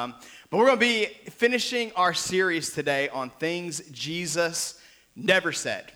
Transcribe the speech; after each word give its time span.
Um, 0.00 0.14
but 0.48 0.58
we're 0.58 0.66
going 0.66 0.78
to 0.78 0.80
be 0.80 1.06
finishing 1.30 1.90
our 1.96 2.14
series 2.14 2.70
today 2.70 3.08
on 3.08 3.30
things 3.30 3.80
Jesus 3.90 4.80
never 5.16 5.50
said. 5.50 5.90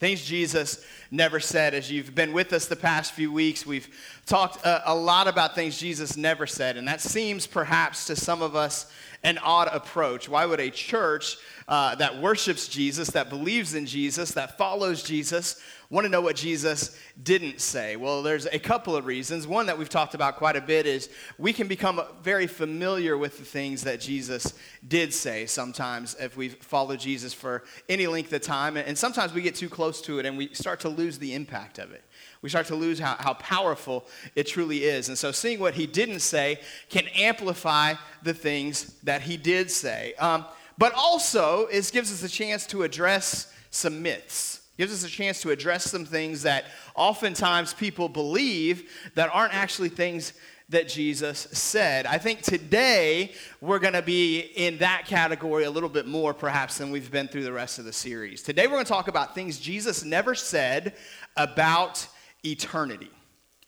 Things 0.00 0.24
Jesus 0.24 0.84
never 1.12 1.38
said. 1.38 1.72
As 1.72 1.92
you've 1.92 2.12
been 2.12 2.32
with 2.32 2.52
us 2.52 2.66
the 2.66 2.74
past 2.74 3.12
few 3.12 3.30
weeks, 3.30 3.64
we've 3.64 3.88
talked 4.26 4.66
a, 4.66 4.90
a 4.90 4.94
lot 4.96 5.28
about 5.28 5.54
things 5.54 5.78
Jesus 5.78 6.16
never 6.16 6.44
said. 6.44 6.76
And 6.76 6.88
that 6.88 7.00
seems 7.00 7.46
perhaps 7.46 8.04
to 8.08 8.16
some 8.16 8.42
of 8.42 8.56
us 8.56 8.90
an 9.22 9.38
odd 9.38 9.68
approach. 9.70 10.28
Why 10.28 10.44
would 10.44 10.58
a 10.58 10.70
church 10.70 11.36
uh, 11.68 11.94
that 11.94 12.20
worships 12.20 12.66
Jesus, 12.66 13.10
that 13.10 13.30
believes 13.30 13.74
in 13.74 13.86
Jesus, 13.86 14.32
that 14.32 14.58
follows 14.58 15.04
Jesus, 15.04 15.62
want 15.90 16.04
to 16.04 16.08
know 16.08 16.20
what 16.20 16.36
Jesus 16.36 16.96
didn't 17.20 17.60
say? 17.60 17.96
Well, 17.96 18.22
there's 18.22 18.46
a 18.46 18.60
couple 18.60 18.94
of 18.94 19.06
reasons. 19.06 19.48
One 19.48 19.66
that 19.66 19.76
we've 19.76 19.88
talked 19.88 20.14
about 20.14 20.36
quite 20.36 20.54
a 20.54 20.60
bit 20.60 20.86
is 20.86 21.10
we 21.36 21.52
can 21.52 21.66
become 21.66 22.00
very 22.22 22.46
familiar 22.46 23.18
with 23.18 23.38
the 23.38 23.44
things 23.44 23.82
that 23.82 24.00
Jesus 24.00 24.54
did 24.86 25.12
say 25.12 25.46
sometimes 25.46 26.14
if 26.20 26.36
we 26.36 26.50
follow 26.50 26.96
Jesus 26.96 27.34
for 27.34 27.64
any 27.88 28.06
length 28.06 28.32
of 28.32 28.40
time. 28.40 28.76
And 28.76 28.96
sometimes 28.96 29.34
we 29.34 29.42
get 29.42 29.56
too 29.56 29.68
close 29.68 30.00
to 30.02 30.20
it 30.20 30.26
and 30.26 30.38
we 30.38 30.54
start 30.54 30.78
to 30.80 30.88
lose 30.88 31.18
the 31.18 31.34
impact 31.34 31.80
of 31.80 31.90
it. 31.90 32.04
We 32.40 32.48
start 32.48 32.68
to 32.68 32.76
lose 32.76 33.00
how, 33.00 33.16
how 33.18 33.34
powerful 33.34 34.06
it 34.36 34.46
truly 34.46 34.84
is. 34.84 35.08
And 35.08 35.18
so 35.18 35.32
seeing 35.32 35.58
what 35.58 35.74
he 35.74 35.86
didn't 35.86 36.20
say 36.20 36.60
can 36.88 37.08
amplify 37.16 37.94
the 38.22 38.32
things 38.32 38.94
that 39.02 39.22
he 39.22 39.36
did 39.36 39.72
say. 39.72 40.14
Um, 40.20 40.44
but 40.78 40.94
also, 40.94 41.66
it 41.66 41.90
gives 41.92 42.12
us 42.12 42.22
a 42.22 42.32
chance 42.32 42.64
to 42.68 42.84
address 42.84 43.52
some 43.70 44.02
myths 44.02 44.59
gives 44.80 44.94
us 44.94 45.04
a 45.04 45.14
chance 45.14 45.42
to 45.42 45.50
address 45.50 45.90
some 45.90 46.06
things 46.06 46.40
that 46.40 46.64
oftentimes 46.94 47.74
people 47.74 48.08
believe 48.08 48.90
that 49.14 49.28
aren't 49.30 49.54
actually 49.54 49.90
things 49.90 50.32
that 50.70 50.88
Jesus 50.88 51.40
said. 51.52 52.06
I 52.06 52.16
think 52.16 52.40
today 52.40 53.32
we're 53.60 53.78
going 53.78 53.92
to 53.92 54.00
be 54.00 54.38
in 54.38 54.78
that 54.78 55.02
category 55.04 55.64
a 55.64 55.70
little 55.70 55.90
bit 55.90 56.06
more 56.06 56.32
perhaps 56.32 56.78
than 56.78 56.90
we've 56.90 57.10
been 57.10 57.28
through 57.28 57.44
the 57.44 57.52
rest 57.52 57.78
of 57.78 57.84
the 57.84 57.92
series. 57.92 58.40
Today 58.42 58.66
we're 58.68 58.72
going 58.72 58.86
to 58.86 58.88
talk 58.88 59.08
about 59.08 59.34
things 59.34 59.58
Jesus 59.58 60.02
never 60.02 60.34
said 60.34 60.94
about 61.36 62.08
eternity. 62.42 63.10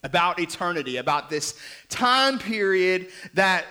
About 0.03 0.41
eternity, 0.41 0.97
about 0.97 1.29
this 1.29 1.61
time 1.91 2.39
period 2.39 3.09
that 3.35 3.67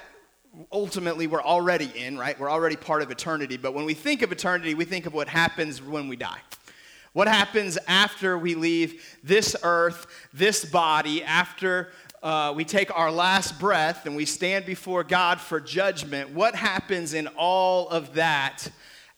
ultimately 0.72 1.26
we're 1.26 1.42
already 1.42 1.92
in, 1.96 2.20
right? 2.20 2.40
We're 2.40 2.52
already 2.52 2.76
part 2.76 3.02
of 3.02 3.10
eternity. 3.10 3.58
But 3.58 3.74
when 3.74 3.86
we 3.86 3.96
think 3.96 4.22
of 4.22 4.32
eternity, 4.32 4.76
we 4.76 4.86
think 4.86 5.08
of 5.08 5.16
what 5.16 5.28
happens 5.28 5.82
when 5.82 6.08
we 6.08 6.16
die. 6.16 6.38
What 7.14 7.28
happens 7.28 7.78
after 7.88 8.38
we 8.38 8.56
leave 8.56 9.18
this 9.22 9.56
earth, 9.64 10.08
this 10.34 10.64
body, 10.64 11.24
after 11.24 11.92
uh, 12.24 12.54
we 12.56 12.64
take 12.64 12.96
our 12.98 13.12
last 13.12 13.60
breath 13.60 14.06
and 14.06 14.16
we 14.16 14.26
stand 14.26 14.66
before 14.66 15.04
God 15.04 15.42
for 15.42 15.60
judgment? 15.60 16.30
What 16.30 16.56
happens 16.56 17.14
in 17.14 17.28
all 17.38 17.90
of 17.90 18.14
that 18.14 18.70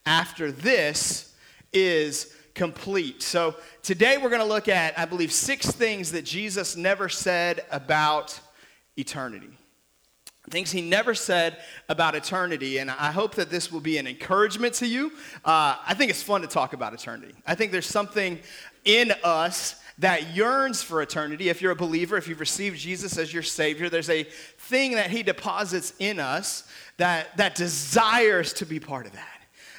after 0.08 0.52
this 0.52 1.36
is 1.72 2.36
complete? 2.56 3.22
So 3.22 3.56
today 3.84 4.18
we're 4.18 4.30
going 4.30 4.42
to 4.42 4.48
look 4.48 4.68
at, 4.68 4.98
I 4.98 5.06
believe, 5.06 5.32
six 5.32 5.68
things 5.68 6.12
that 6.14 6.26
Jesus 6.26 6.76
never 6.76 7.10
said 7.10 7.64
about 7.70 8.40
eternity 8.98 9.52
things 10.50 10.72
he 10.72 10.82
never 10.82 11.14
said 11.16 11.58
about 11.88 12.16
eternity. 12.16 12.78
And 12.78 12.92
I 12.92 13.12
hope 13.12 13.36
that 13.36 13.50
this 13.50 13.72
will 13.72 13.80
be 13.80 13.98
an 13.98 14.08
encouragement 14.08 14.74
to 14.76 14.88
you. 14.88 15.12
Uh, 15.46 15.78
I 15.86 15.94
think 15.94 16.10
it's 16.10 16.24
fun 16.24 16.42
to 16.42 16.48
talk 16.48 16.74
about 16.74 16.94
eternity. 16.94 17.34
I 17.48 17.56
think 17.56 17.72
there's 17.72 17.86
something 17.86 18.40
in 18.84 19.14
us 19.24 19.82
that 20.00 20.36
yearns 20.36 20.82
for 20.82 21.02
eternity. 21.02 21.50
If 21.50 21.62
you're 21.62 21.72
a 21.72 21.76
believer, 21.76 22.18
if 22.18 22.28
you've 22.28 22.40
received 22.40 22.80
Jesus 22.80 23.18
as 23.18 23.34
your 23.34 23.44
Savior, 23.44 23.90
there's 23.90 24.10
a 24.10 24.24
thing 24.24 24.94
that 24.94 25.12
he 25.12 25.24
deposits 25.24 25.94
in 26.00 26.20
us 26.20 26.68
that, 26.98 27.36
that 27.38 27.56
desires 27.56 28.54
to 28.54 28.66
be 28.66 28.80
part 28.80 29.06
of 29.06 29.14
that. 29.14 29.33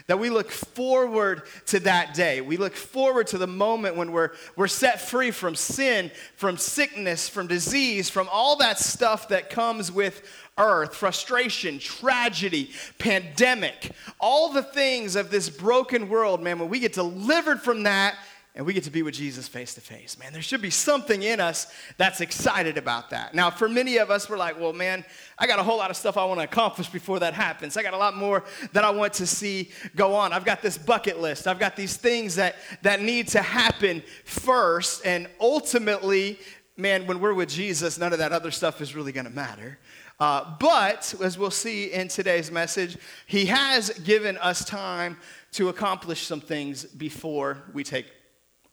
That 0.06 0.18
we 0.18 0.28
look 0.28 0.50
forward 0.50 1.44
to 1.66 1.80
that 1.80 2.12
day. 2.12 2.42
We 2.42 2.58
look 2.58 2.74
forward 2.74 3.26
to 3.28 3.38
the 3.38 3.46
moment 3.46 3.96
when 3.96 4.12
we're, 4.12 4.32
we're 4.54 4.68
set 4.68 5.00
free 5.00 5.30
from 5.30 5.54
sin, 5.54 6.10
from 6.36 6.58
sickness, 6.58 7.26
from 7.26 7.46
disease, 7.46 8.10
from 8.10 8.28
all 8.30 8.56
that 8.56 8.78
stuff 8.78 9.28
that 9.28 9.48
comes 9.48 9.90
with 9.90 10.22
earth, 10.58 10.94
frustration, 10.94 11.78
tragedy, 11.78 12.70
pandemic, 12.98 13.92
all 14.20 14.52
the 14.52 14.62
things 14.62 15.16
of 15.16 15.30
this 15.30 15.48
broken 15.48 16.08
world, 16.08 16.42
man, 16.42 16.58
when 16.58 16.68
we 16.68 16.80
get 16.80 16.92
delivered 16.92 17.60
from 17.62 17.84
that 17.84 18.14
and 18.56 18.64
we 18.64 18.72
get 18.72 18.84
to 18.84 18.90
be 18.90 19.02
with 19.02 19.14
Jesus 19.14 19.48
face 19.48 19.74
to 19.74 19.80
face, 19.80 20.16
man, 20.16 20.32
there 20.32 20.40
should 20.40 20.62
be 20.62 20.70
something 20.70 21.24
in 21.24 21.40
us 21.40 21.72
that's 21.96 22.20
excited 22.20 22.78
about 22.78 23.10
that. 23.10 23.34
Now, 23.34 23.50
for 23.50 23.68
many 23.68 23.96
of 23.96 24.12
us, 24.12 24.30
we're 24.30 24.36
like, 24.36 24.60
well, 24.60 24.72
man, 24.72 25.04
I 25.36 25.48
got 25.48 25.58
a 25.58 25.64
whole 25.64 25.78
lot 25.78 25.90
of 25.90 25.96
stuff 25.96 26.16
I 26.16 26.24
want 26.24 26.38
to 26.38 26.44
accomplish 26.44 26.88
before 26.88 27.18
that 27.18 27.34
happens. 27.34 27.76
I 27.76 27.82
got 27.82 27.94
a 27.94 27.98
lot 27.98 28.16
more 28.16 28.44
that 28.72 28.84
I 28.84 28.90
want 28.90 29.12
to 29.14 29.26
see 29.26 29.70
go 29.96 30.14
on. 30.14 30.32
I've 30.32 30.44
got 30.44 30.62
this 30.62 30.78
bucket 30.78 31.20
list. 31.20 31.48
I've 31.48 31.58
got 31.58 31.74
these 31.74 31.96
things 31.96 32.36
that, 32.36 32.54
that 32.82 33.02
need 33.02 33.26
to 33.28 33.42
happen 33.42 34.04
first. 34.24 35.04
And 35.04 35.28
ultimately, 35.40 36.38
man, 36.76 37.08
when 37.08 37.18
we're 37.18 37.34
with 37.34 37.48
Jesus, 37.48 37.98
none 37.98 38.12
of 38.12 38.20
that 38.20 38.30
other 38.30 38.52
stuff 38.52 38.80
is 38.80 38.94
really 38.94 39.10
going 39.10 39.26
to 39.26 39.32
matter. 39.32 39.80
Uh, 40.20 40.54
but, 40.60 41.12
as 41.20 41.36
we'll 41.36 41.50
see 41.50 41.86
in 41.86 42.06
today's 42.06 42.52
message, 42.52 42.96
he 43.26 43.46
has 43.46 43.90
given 44.04 44.38
us 44.38 44.64
time 44.64 45.16
to 45.50 45.70
accomplish 45.70 46.22
some 46.22 46.40
things 46.40 46.84
before 46.84 47.64
we 47.72 47.82
take 47.82 48.06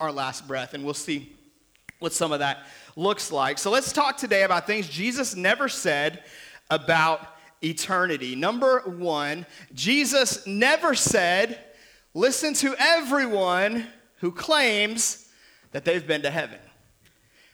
our 0.02 0.12
last 0.12 0.48
breath. 0.48 0.74
And 0.74 0.84
we'll 0.84 0.94
see 0.94 1.32
what 2.00 2.12
some 2.12 2.32
of 2.32 2.40
that 2.40 2.66
looks 2.96 3.32
like. 3.32 3.60
So 3.60 3.70
let's 3.70 3.94
talk 3.94 4.18
today 4.18 4.44
about 4.44 4.68
things 4.68 4.90
Jesus 4.90 5.36
never 5.36 5.70
said 5.70 6.24
about 6.70 7.26
eternity. 7.64 8.36
Number 8.36 8.80
one, 8.80 9.46
Jesus 9.74 10.46
never 10.48 10.96
said, 10.96 11.60
listen 12.14 12.54
to 12.56 12.76
everyone 12.80 13.86
who 14.18 14.32
claims 14.32 15.30
that 15.72 15.86
they've 15.86 16.06
been 16.06 16.24
to 16.24 16.32
heaven. 16.32 16.60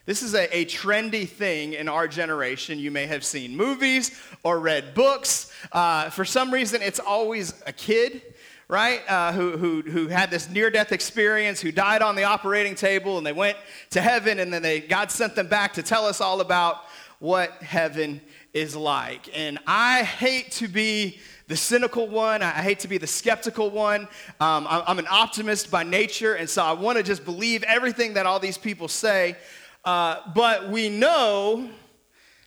This 0.05 0.23
is 0.23 0.33
a, 0.33 0.57
a, 0.57 0.63
trendy 0.63 1.27
thing 1.27 1.73
in 1.73 1.89
our 1.89 2.07
generation. 2.07 2.79
You 2.79 2.91
may 2.91 3.07
have 3.07 3.25
seen 3.25 3.57
movies 3.57 4.17
or 4.41 4.57
read 4.57 4.93
books. 4.93 5.51
Uh, 5.73 6.09
for 6.09 6.23
some 6.23 6.53
reason, 6.53 6.81
it's 6.81 6.99
always 6.99 7.61
a 7.65 7.73
kid, 7.73 8.21
right, 8.67 9.01
uh, 9.07 9.31
who, 9.31 9.57
who, 9.57 9.81
who 9.81 10.07
had 10.07 10.29
this 10.29 10.49
near 10.49 10.69
death 10.69 10.91
experience, 10.91 11.61
who 11.61 11.71
died 11.71 12.01
on 12.01 12.15
the 12.15 12.23
operating 12.23 12.75
table, 12.75 13.17
and 13.17 13.25
they 13.25 13.31
went 13.31 13.57
to 13.91 14.01
heaven, 14.01 14.39
and 14.39 14.51
then 14.51 14.61
they, 14.61 14.81
God 14.81 15.09
sent 15.09 15.35
them 15.35 15.47
back 15.47 15.73
to 15.73 15.83
tell 15.83 16.05
us 16.05 16.19
all 16.19 16.41
about 16.41 16.83
what 17.19 17.51
heaven 17.63 18.19
is 18.53 18.75
like. 18.75 19.29
And 19.33 19.57
I 19.65 20.03
hate 20.03 20.51
to 20.53 20.67
be 20.67 21.19
the 21.47 21.55
cynical 21.55 22.07
one. 22.07 22.43
I 22.43 22.49
hate 22.49 22.79
to 22.79 22.89
be 22.89 22.97
the 22.97 23.07
skeptical 23.07 23.69
one. 23.69 24.01
Um, 24.41 24.67
I'm 24.69 24.99
an 24.99 25.07
optimist 25.09 25.71
by 25.71 25.83
nature, 25.83 26.33
and 26.33 26.49
so 26.49 26.63
I 26.63 26.73
want 26.73 26.97
to 26.97 27.03
just 27.03 27.23
believe 27.23 27.63
everything 27.63 28.15
that 28.15 28.25
all 28.25 28.39
these 28.39 28.57
people 28.57 28.89
say. 28.89 29.37
Uh, 29.85 30.17
but 30.35 30.69
we 30.69 30.89
know 30.89 31.69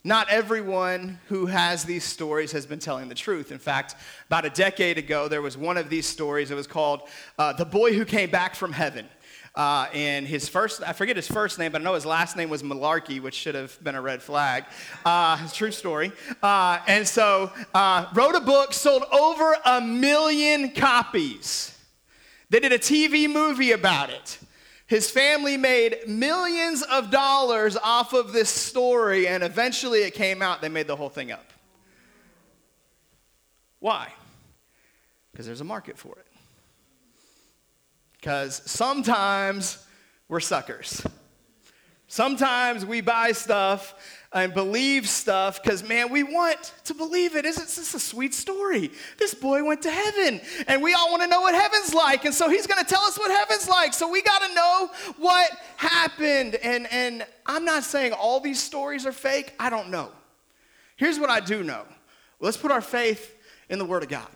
not 0.03 0.31
everyone 0.31 1.19
who 1.29 1.47
has 1.47 1.85
these 1.85 2.05
stories 2.05 2.53
has 2.53 2.65
been 2.65 2.79
telling 2.79 3.09
the 3.09 3.15
truth. 3.15 3.53
In 3.53 3.59
fact, 3.59 3.97
about 4.27 4.47
a 4.47 4.51
decade 4.51 4.97
ago, 4.97 5.29
there 5.29 5.43
was 5.43 5.59
one 5.59 5.77
of 5.77 5.91
these 5.91 6.07
stories. 6.07 6.51
It 6.51 6.55
was 6.55 6.67
called 6.67 7.03
uh, 7.39 7.53
The 7.53 7.67
Boy 7.67 7.93
Who 7.93 8.05
Came 8.05 8.31
Back 8.31 8.55
from 8.55 8.73
Heaven. 8.73 9.07
Uh, 9.55 9.89
and 9.93 10.27
his 10.27 10.49
first, 10.49 10.83
I 10.83 10.93
forget 10.93 11.17
his 11.17 11.27
first 11.29 11.59
name, 11.59 11.73
but 11.73 11.81
I 11.81 11.85
know 11.85 11.95
his 11.95 12.07
last 12.07 12.37
name 12.37 12.49
was 12.49 12.63
Malarkey, 12.63 13.21
which 13.21 13.35
should 13.35 13.55
have 13.55 13.83
been 13.83 13.95
a 13.95 14.01
red 14.01 14.23
flag. 14.23 14.65
Uh, 15.05 15.47
true 15.49 15.73
story. 15.73 16.13
Uh, 16.43 16.79
and 16.87 17.07
so, 17.07 17.51
uh, 17.75 18.07
wrote 18.15 18.37
a 18.37 18.41
book, 18.41 18.73
sold 18.73 19.03
over 19.13 19.57
a 19.67 19.81
million 19.81 20.71
copies. 20.71 21.77
They 22.49 22.61
did 22.61 22.73
a 22.73 22.79
TV 22.79 23.31
movie 23.31 23.73
about 23.73 24.11
it. 24.11 24.39
His 24.91 25.09
family 25.09 25.57
made 25.57 26.09
millions 26.09 26.83
of 26.83 27.13
dollars 27.13 27.77
off 27.77 28.13
of 28.13 28.33
this 28.33 28.51
story, 28.51 29.29
and 29.29 29.45
eventually 29.45 30.01
it 30.01 30.15
came 30.15 30.43
out, 30.43 30.61
they 30.61 30.69
made 30.69 30.89
the 30.89 30.97
whole 30.97 31.09
thing 31.09 31.31
up. 31.31 31.53
Why? 33.79 34.13
Because 35.31 35.47
there's 35.47 35.61
a 35.61 35.65
market 35.65 35.97
for 35.97 36.17
it. 36.19 36.27
Because 38.15 38.63
sometimes 38.69 39.79
we're 40.29 40.41
suckers. 40.41 41.07
Sometimes 42.09 42.85
we 42.85 43.01
buy 43.01 43.31
stuff 43.31 43.95
and 44.33 44.55
believe 44.55 45.09
stuff 45.09 45.61
because, 45.63 45.83
man, 45.87 46.11
we 46.11 46.23
want 46.23 46.73
to 46.85 46.95
believe 46.95 47.35
it. 47.35 47.45
Isn't 47.45 47.67
this 47.67 47.95
a 47.95 48.01
sweet 48.01 48.33
story? 48.33 48.93
This 49.19 49.35
boy 49.35 49.65
went 49.65 49.83
to 49.83 49.91
heaven, 49.91 50.41
and 50.69 50.83
we 50.83 50.95
all 50.95 51.11
want 51.11 51.23
to 51.23 51.29
know 51.29 51.41
what 51.41 51.55
heaven's 51.55 51.93
like. 51.93 52.25
And 52.25 52.35
so 52.35 52.49
he's 52.49 52.67
going 52.67 52.83
to 52.83 52.89
tell 52.89 53.03
us 53.03 53.19
what 53.19 53.31
heaven's 53.31 53.69
like. 53.69 53.93
So 53.93 54.09
we 54.09 54.23
got 54.23 54.43
to 54.43 54.55
know 54.55 54.91
what 55.19 55.51
happened. 55.77 56.55
And, 56.57 56.87
and 56.93 57.27
I'm 57.45 57.65
not 57.65 57.83
saying 57.83 58.13
all 58.13 58.39
these 58.39 58.63
stories 58.63 59.05
are 59.05 59.13
fake, 59.13 59.53
I 59.59 59.69
don't 59.69 59.91
know. 59.91 60.11
Here's 60.97 61.19
what 61.19 61.31
I 61.31 61.41
do 61.41 61.63
know 61.63 61.85
let's 62.41 62.57
put 62.57 62.71
our 62.71 62.81
faith 62.81 63.37
in 63.69 63.79
the 63.79 63.85
Word 63.85 64.03
of 64.03 64.09
God. 64.09 64.29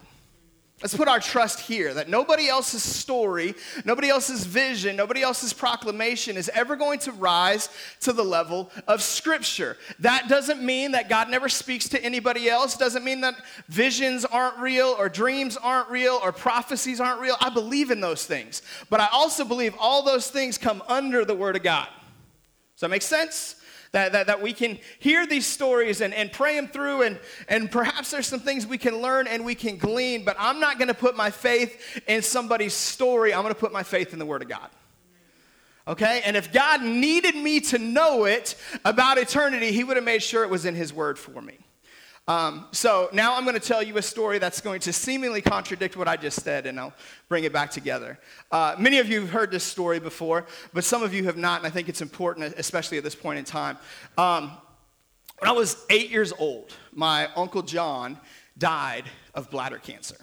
Let's 0.82 0.96
put 0.96 1.08
our 1.08 1.20
trust 1.20 1.60
here 1.60 1.94
that 1.94 2.08
nobody 2.08 2.48
else's 2.48 2.82
story, 2.82 3.54
nobody 3.84 4.08
else's 4.08 4.44
vision, 4.44 4.96
nobody 4.96 5.22
else's 5.22 5.52
proclamation 5.52 6.36
is 6.36 6.50
ever 6.52 6.74
going 6.74 6.98
to 7.00 7.12
rise 7.12 7.68
to 8.00 8.12
the 8.12 8.24
level 8.24 8.70
of 8.88 9.00
Scripture. 9.00 9.78
That 10.00 10.28
doesn't 10.28 10.62
mean 10.62 10.92
that 10.92 11.08
God 11.08 11.30
never 11.30 11.48
speaks 11.48 11.88
to 11.90 12.04
anybody 12.04 12.50
else, 12.50 12.76
doesn't 12.76 13.04
mean 13.04 13.20
that 13.20 13.36
visions 13.68 14.24
aren't 14.24 14.58
real 14.58 14.96
or 14.98 15.08
dreams 15.08 15.56
aren't 15.56 15.88
real 15.90 16.20
or 16.22 16.32
prophecies 16.32 17.00
aren't 17.00 17.20
real. 17.20 17.36
I 17.40 17.50
believe 17.50 17.92
in 17.92 18.00
those 18.00 18.26
things. 18.26 18.60
But 18.90 19.00
I 19.00 19.08
also 19.12 19.44
believe 19.44 19.74
all 19.78 20.02
those 20.02 20.28
things 20.28 20.58
come 20.58 20.82
under 20.88 21.24
the 21.24 21.36
Word 21.36 21.54
of 21.54 21.62
God. 21.62 21.88
Does 22.74 22.80
that 22.80 22.90
make 22.90 23.02
sense? 23.02 23.54
That, 23.94 24.10
that, 24.10 24.26
that 24.26 24.42
we 24.42 24.52
can 24.52 24.76
hear 24.98 25.24
these 25.24 25.46
stories 25.46 26.00
and, 26.00 26.12
and 26.12 26.32
pray 26.32 26.56
them 26.56 26.66
through, 26.66 27.02
and, 27.02 27.18
and 27.48 27.70
perhaps 27.70 28.10
there's 28.10 28.26
some 28.26 28.40
things 28.40 28.66
we 28.66 28.76
can 28.76 29.00
learn 29.00 29.28
and 29.28 29.44
we 29.44 29.54
can 29.54 29.76
glean, 29.76 30.24
but 30.24 30.34
I'm 30.36 30.58
not 30.58 30.78
going 30.78 30.88
to 30.88 30.94
put 30.94 31.16
my 31.16 31.30
faith 31.30 32.02
in 32.08 32.20
somebody's 32.20 32.74
story. 32.74 33.32
I'm 33.32 33.42
going 33.42 33.54
to 33.54 33.60
put 33.60 33.72
my 33.72 33.84
faith 33.84 34.12
in 34.12 34.18
the 34.18 34.26
Word 34.26 34.42
of 34.42 34.48
God. 34.48 34.68
Okay? 35.86 36.22
And 36.24 36.36
if 36.36 36.52
God 36.52 36.82
needed 36.82 37.36
me 37.36 37.60
to 37.60 37.78
know 37.78 38.24
it 38.24 38.56
about 38.84 39.16
eternity, 39.16 39.70
He 39.70 39.84
would 39.84 39.96
have 39.96 40.04
made 40.04 40.24
sure 40.24 40.42
it 40.42 40.50
was 40.50 40.64
in 40.64 40.74
His 40.74 40.92
Word 40.92 41.16
for 41.16 41.40
me. 41.40 41.58
Um, 42.26 42.66
so 42.72 43.10
now 43.12 43.36
I'm 43.36 43.44
going 43.44 43.58
to 43.58 43.60
tell 43.60 43.82
you 43.82 43.98
a 43.98 44.02
story 44.02 44.38
that's 44.38 44.62
going 44.62 44.80
to 44.80 44.92
seemingly 44.94 45.42
contradict 45.42 45.94
what 45.96 46.08
I 46.08 46.16
just 46.16 46.42
said, 46.42 46.64
and 46.64 46.80
I'll 46.80 46.94
bring 47.28 47.44
it 47.44 47.52
back 47.52 47.70
together. 47.70 48.18
Uh, 48.50 48.74
many 48.78 48.98
of 48.98 49.08
you 49.08 49.20
have 49.20 49.30
heard 49.30 49.50
this 49.50 49.64
story 49.64 50.00
before, 50.00 50.46
but 50.72 50.84
some 50.84 51.02
of 51.02 51.12
you 51.12 51.24
have 51.24 51.36
not, 51.36 51.58
and 51.60 51.66
I 51.66 51.70
think 51.70 51.90
it's 51.90 52.00
important, 52.00 52.54
especially 52.56 52.96
at 52.96 53.04
this 53.04 53.14
point 53.14 53.38
in 53.38 53.44
time. 53.44 53.76
Um, 54.16 54.52
when 55.38 55.50
I 55.50 55.52
was 55.52 55.84
eight 55.90 56.10
years 56.10 56.32
old, 56.38 56.72
my 56.92 57.28
Uncle 57.34 57.62
John 57.62 58.18
died 58.56 59.04
of 59.34 59.50
bladder 59.50 59.78
cancer. 59.78 60.16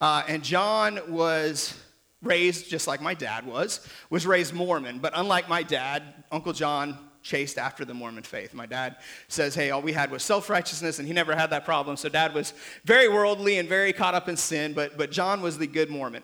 Uh, 0.00 0.22
and 0.28 0.44
John 0.44 1.00
was 1.08 1.80
raised 2.22 2.70
just 2.70 2.86
like 2.86 3.00
my 3.00 3.14
dad 3.14 3.44
was, 3.44 3.86
was 4.08 4.24
raised 4.24 4.54
Mormon, 4.54 5.00
but 5.00 5.12
unlike 5.16 5.48
my 5.48 5.64
dad, 5.64 6.02
Uncle 6.30 6.52
John 6.52 6.96
chased 7.24 7.58
after 7.58 7.84
the 7.84 7.94
Mormon 7.94 8.22
faith. 8.22 8.54
My 8.54 8.66
dad 8.66 8.96
says, 9.26 9.54
hey, 9.54 9.70
all 9.70 9.82
we 9.82 9.92
had 9.92 10.10
was 10.12 10.22
self 10.22 10.48
righteousness, 10.48 11.00
and 11.00 11.08
he 11.08 11.14
never 11.14 11.34
had 11.34 11.50
that 11.50 11.64
problem. 11.64 11.96
So 11.96 12.08
dad 12.08 12.34
was 12.34 12.52
very 12.84 13.08
worldly 13.08 13.58
and 13.58 13.68
very 13.68 13.92
caught 13.92 14.14
up 14.14 14.28
in 14.28 14.36
sin, 14.36 14.74
but, 14.74 14.96
but 14.96 15.10
John 15.10 15.40
was 15.40 15.58
the 15.58 15.66
good 15.66 15.90
Mormon. 15.90 16.22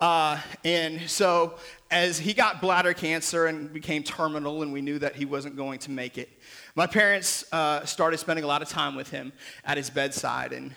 Uh, 0.00 0.40
and 0.64 1.10
so 1.10 1.56
as 1.90 2.18
he 2.18 2.32
got 2.32 2.62
bladder 2.62 2.94
cancer 2.94 3.46
and 3.46 3.70
became 3.70 4.02
terminal, 4.02 4.62
and 4.62 4.72
we 4.72 4.80
knew 4.80 4.98
that 4.98 5.14
he 5.14 5.26
wasn't 5.26 5.56
going 5.56 5.78
to 5.80 5.90
make 5.90 6.16
it, 6.16 6.30
my 6.74 6.86
parents 6.86 7.44
uh, 7.52 7.84
started 7.84 8.16
spending 8.16 8.44
a 8.44 8.46
lot 8.46 8.62
of 8.62 8.68
time 8.68 8.94
with 8.94 9.10
him 9.10 9.32
at 9.64 9.76
his 9.76 9.90
bedside. 9.90 10.52
And 10.54 10.72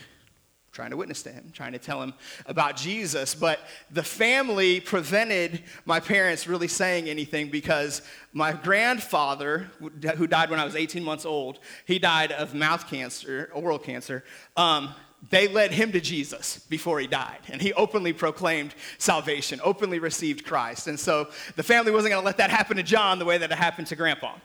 trying 0.73 0.89
to 0.89 0.97
witness 0.97 1.21
to 1.21 1.31
him, 1.31 1.51
trying 1.53 1.71
to 1.71 1.77
tell 1.77 2.01
him 2.01 2.13
about 2.47 2.75
Jesus. 2.75 3.35
But 3.35 3.59
the 3.91 4.03
family 4.03 4.79
prevented 4.79 5.61
my 5.85 5.99
parents 5.99 6.47
really 6.47 6.67
saying 6.67 7.07
anything 7.07 7.49
because 7.49 8.01
my 8.33 8.53
grandfather, 8.53 9.69
who 10.17 10.27
died 10.27 10.49
when 10.49 10.59
I 10.59 10.65
was 10.65 10.75
18 10.75 11.03
months 11.03 11.25
old, 11.25 11.59
he 11.85 11.99
died 11.99 12.31
of 12.31 12.55
mouth 12.55 12.89
cancer, 12.89 13.51
oral 13.53 13.77
cancer. 13.77 14.23
Um, 14.57 14.95
they 15.29 15.47
led 15.47 15.71
him 15.71 15.91
to 15.93 16.01
Jesus 16.01 16.59
before 16.69 16.99
he 16.99 17.07
died. 17.07 17.39
And 17.49 17.61
he 17.61 17.71
openly 17.73 18.13
proclaimed 18.13 18.75
salvation, 18.97 19.59
openly 19.63 19.99
received 19.99 20.45
Christ. 20.45 20.87
And 20.87 20.99
so 20.99 21.29
the 21.55 21.63
family 21.63 21.91
wasn't 21.91 22.11
going 22.11 22.21
to 22.21 22.25
let 22.25 22.37
that 22.37 22.49
happen 22.49 22.77
to 22.77 22.83
John 22.83 23.19
the 23.19 23.25
way 23.25 23.37
that 23.37 23.51
it 23.51 23.57
happened 23.57 23.87
to 23.87 23.95
Grandpa. 23.95 24.35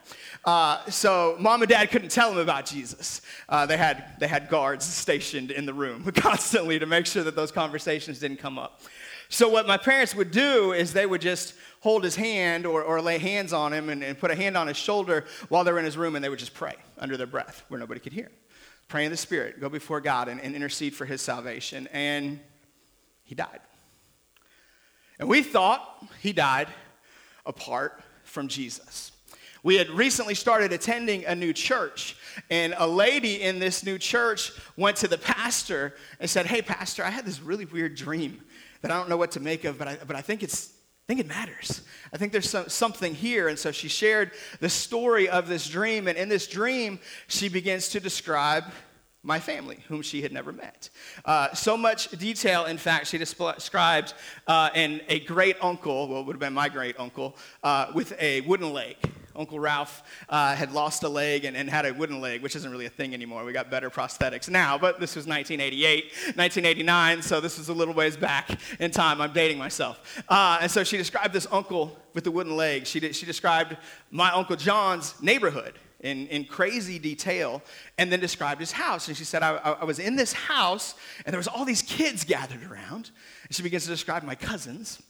Uh, 0.44 0.84
so 0.88 1.36
mom 1.40 1.62
and 1.62 1.68
dad 1.68 1.90
couldn't 1.90 2.10
tell 2.10 2.32
him 2.32 2.38
about 2.38 2.64
Jesus. 2.64 3.22
Uh, 3.48 3.66
they, 3.66 3.76
had, 3.76 4.14
they 4.20 4.28
had 4.28 4.48
guards 4.48 4.84
stationed 4.84 5.50
in 5.50 5.66
the 5.66 5.74
room 5.74 6.04
constantly 6.14 6.78
to 6.78 6.86
make 6.86 7.06
sure 7.06 7.24
that 7.24 7.34
those 7.34 7.50
conversations 7.50 8.20
didn't 8.20 8.38
come 8.38 8.58
up. 8.58 8.80
So 9.30 9.48
what 9.48 9.66
my 9.66 9.76
parents 9.76 10.14
would 10.14 10.30
do 10.30 10.72
is 10.72 10.92
they 10.92 11.06
would 11.06 11.20
just 11.20 11.54
hold 11.80 12.02
his 12.02 12.16
hand 12.16 12.66
or, 12.66 12.82
or 12.82 13.02
lay 13.02 13.18
hands 13.18 13.52
on 13.52 13.72
him 13.72 13.88
and, 13.90 14.02
and 14.02 14.18
put 14.18 14.30
a 14.30 14.34
hand 14.34 14.56
on 14.56 14.68
his 14.68 14.76
shoulder 14.76 15.26
while 15.48 15.64
they 15.64 15.72
were 15.72 15.78
in 15.78 15.84
his 15.84 15.96
room 15.96 16.14
and 16.14 16.24
they 16.24 16.28
would 16.28 16.38
just 16.38 16.54
pray 16.54 16.76
under 16.98 17.16
their 17.16 17.26
breath 17.26 17.64
where 17.68 17.78
nobody 17.78 18.00
could 18.00 18.12
hear 18.12 18.30
pray 18.88 19.04
in 19.04 19.10
the 19.10 19.16
Spirit, 19.16 19.60
go 19.60 19.68
before 19.68 20.00
God 20.00 20.28
and, 20.28 20.40
and 20.40 20.54
intercede 20.54 20.94
for 20.94 21.04
his 21.04 21.20
salvation. 21.20 21.86
And 21.92 22.40
he 23.22 23.34
died. 23.34 23.60
And 25.18 25.28
we 25.28 25.42
thought 25.42 26.06
he 26.20 26.32
died 26.32 26.68
apart 27.44 28.02
from 28.24 28.48
Jesus. 28.48 29.12
We 29.62 29.74
had 29.74 29.90
recently 29.90 30.34
started 30.34 30.72
attending 30.72 31.24
a 31.26 31.34
new 31.34 31.52
church, 31.52 32.16
and 32.48 32.74
a 32.78 32.86
lady 32.86 33.42
in 33.42 33.58
this 33.58 33.84
new 33.84 33.98
church 33.98 34.52
went 34.76 34.96
to 34.98 35.08
the 35.08 35.18
pastor 35.18 35.94
and 36.20 36.30
said, 36.30 36.46
Hey, 36.46 36.62
pastor, 36.62 37.04
I 37.04 37.10
had 37.10 37.24
this 37.24 37.40
really 37.40 37.64
weird 37.64 37.96
dream 37.96 38.40
that 38.82 38.92
I 38.92 38.96
don't 38.96 39.08
know 39.08 39.16
what 39.16 39.32
to 39.32 39.40
make 39.40 39.64
of, 39.64 39.76
but 39.76 39.88
I, 39.88 39.98
but 40.06 40.14
I 40.14 40.20
think 40.20 40.44
it's 40.44 40.72
I 41.08 41.14
think 41.14 41.20
it 41.20 41.28
matters. 41.28 41.80
I 42.12 42.18
think 42.18 42.32
there's 42.32 42.50
some, 42.50 42.68
something 42.68 43.14
here. 43.14 43.48
And 43.48 43.58
so 43.58 43.72
she 43.72 43.88
shared 43.88 44.32
the 44.60 44.68
story 44.68 45.26
of 45.26 45.48
this 45.48 45.66
dream. 45.66 46.06
And 46.06 46.18
in 46.18 46.28
this 46.28 46.46
dream, 46.46 46.98
she 47.28 47.48
begins 47.48 47.88
to 47.90 48.00
describe 48.00 48.64
my 49.22 49.40
family, 49.40 49.78
whom 49.88 50.02
she 50.02 50.20
had 50.20 50.32
never 50.32 50.52
met. 50.52 50.90
Uh, 51.24 51.54
so 51.54 51.78
much 51.78 52.10
detail, 52.10 52.66
in 52.66 52.76
fact, 52.76 53.06
she 53.06 53.16
described 53.16 54.12
uh, 54.46 54.68
an, 54.74 55.00
a 55.08 55.20
great 55.20 55.56
uncle, 55.62 56.08
well, 56.08 56.24
would 56.24 56.34
have 56.34 56.40
been 56.40 56.52
my 56.52 56.68
great 56.68 57.00
uncle, 57.00 57.36
uh, 57.62 57.86
with 57.94 58.12
a 58.20 58.42
wooden 58.42 58.74
leg. 58.74 58.96
Uncle 59.38 59.60
Ralph 59.60 60.02
uh, 60.28 60.56
had 60.56 60.72
lost 60.72 61.04
a 61.04 61.08
leg 61.08 61.44
and, 61.44 61.56
and, 61.56 61.70
had 61.70 61.86
a 61.86 61.94
wooden 61.94 62.20
leg, 62.20 62.42
which 62.42 62.56
isn't 62.56 62.70
really 62.70 62.86
a 62.86 62.90
thing 62.90 63.14
anymore. 63.14 63.44
We 63.44 63.52
got 63.52 63.70
better 63.70 63.88
prosthetics 63.88 64.48
now, 64.48 64.76
but 64.76 64.98
this 64.98 65.14
was 65.14 65.26
1988, 65.26 66.04
1989, 66.34 67.22
so 67.22 67.40
this 67.40 67.58
is 67.58 67.68
a 67.68 67.72
little 67.72 67.94
ways 67.94 68.16
back 68.16 68.58
in 68.80 68.90
time. 68.90 69.20
I'm 69.20 69.32
dating 69.32 69.58
myself. 69.58 70.22
Uh, 70.28 70.58
and 70.62 70.70
so 70.70 70.82
she 70.82 70.96
described 70.96 71.32
this 71.32 71.46
uncle 71.52 71.96
with 72.14 72.24
the 72.24 72.30
wooden 72.32 72.56
leg. 72.56 72.86
She, 72.86 72.98
did, 72.98 73.14
she 73.14 73.26
described 73.26 73.76
my 74.10 74.32
Uncle 74.32 74.56
John's 74.56 75.14
neighborhood 75.22 75.78
in, 76.00 76.26
in 76.28 76.44
crazy 76.44 76.98
detail 76.98 77.62
and 77.96 78.10
then 78.10 78.20
described 78.20 78.60
his 78.60 78.72
house. 78.72 79.08
And 79.08 79.16
she 79.16 79.24
said, 79.24 79.42
I, 79.42 79.56
I, 79.56 79.84
was 79.84 79.98
in 79.98 80.16
this 80.16 80.32
house 80.32 80.94
and 81.24 81.32
there 81.32 81.38
was 81.38 81.48
all 81.48 81.64
these 81.64 81.82
kids 81.82 82.24
gathered 82.24 82.64
around. 82.64 83.10
And 83.46 83.54
she 83.54 83.62
begins 83.62 83.84
to 83.84 83.90
describe 83.90 84.22
my 84.22 84.34
cousins. 84.34 85.02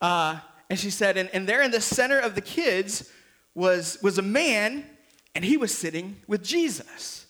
Uh, 0.00 0.38
and 0.70 0.78
she 0.78 0.90
said, 0.90 1.16
and, 1.16 1.28
and 1.32 1.46
there 1.46 1.62
in 1.62 1.70
the 1.70 1.80
center 1.80 2.18
of 2.18 2.34
the 2.34 2.40
kids 2.40 3.10
was, 3.54 3.98
was 4.02 4.18
a 4.18 4.22
man, 4.22 4.84
and 5.34 5.44
he 5.44 5.56
was 5.56 5.76
sitting 5.76 6.16
with 6.26 6.42
Jesus. 6.42 7.26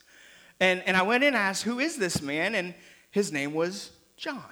And, 0.61 0.83
and 0.87 0.97
I 0.97 1.03
went 1.03 1.25
in 1.25 1.29
and 1.29 1.37
asked, 1.37 1.65
Who 1.65 1.79
is 1.79 1.97
this 1.97 2.23
man? 2.23 2.55
And 2.55 2.75
his 3.11 3.33
name 3.33 3.55
was 3.55 3.91
John. 4.17 4.43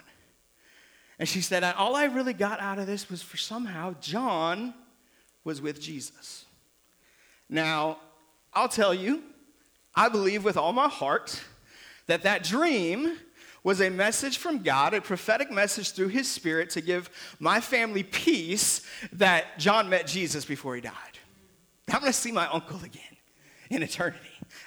And 1.18 1.28
she 1.28 1.40
said, 1.40 1.62
All 1.62 1.96
I 1.96 2.04
really 2.04 2.32
got 2.32 2.60
out 2.60 2.78
of 2.78 2.86
this 2.86 3.08
was 3.08 3.22
for 3.22 3.36
somehow 3.36 3.94
John 4.00 4.74
was 5.44 5.60
with 5.60 5.80
Jesus. 5.80 6.44
Now, 7.48 7.98
I'll 8.52 8.68
tell 8.68 8.94
you, 8.94 9.22
I 9.94 10.08
believe 10.08 10.44
with 10.44 10.56
all 10.56 10.72
my 10.72 10.88
heart 10.88 11.42
that 12.06 12.22
that 12.22 12.42
dream 12.42 13.18
was 13.64 13.80
a 13.80 13.90
message 13.90 14.38
from 14.38 14.62
God, 14.62 14.94
a 14.94 15.00
prophetic 15.00 15.50
message 15.50 15.92
through 15.92 16.08
his 16.08 16.28
spirit 16.28 16.70
to 16.70 16.80
give 16.80 17.08
my 17.38 17.60
family 17.60 18.02
peace 18.02 18.84
that 19.12 19.58
John 19.58 19.88
met 19.88 20.06
Jesus 20.06 20.44
before 20.44 20.74
he 20.74 20.80
died. 20.80 21.11
I'm 21.92 22.00
going 22.00 22.12
to 22.12 22.18
see 22.18 22.32
my 22.32 22.46
uncle 22.48 22.82
again 22.84 23.02
in 23.70 23.82
eternity. 23.82 24.18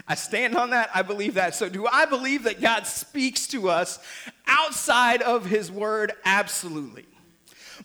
I 0.08 0.16
stand 0.16 0.56
on 0.56 0.72
that. 0.72 0.90
I 0.94 1.02
believe 1.02 1.36
that. 1.36 1.56
So, 1.56 1.70
do 1.70 1.88
I 1.88 2.06
believe 2.06 2.44
that 2.44 2.62
God 2.62 2.88
speaks 2.88 3.48
to 3.48 3.70
us 3.70 4.00
outside 4.48 5.22
of 5.22 5.46
His 5.46 5.72
Word? 5.72 6.14
Absolutely. 6.26 7.06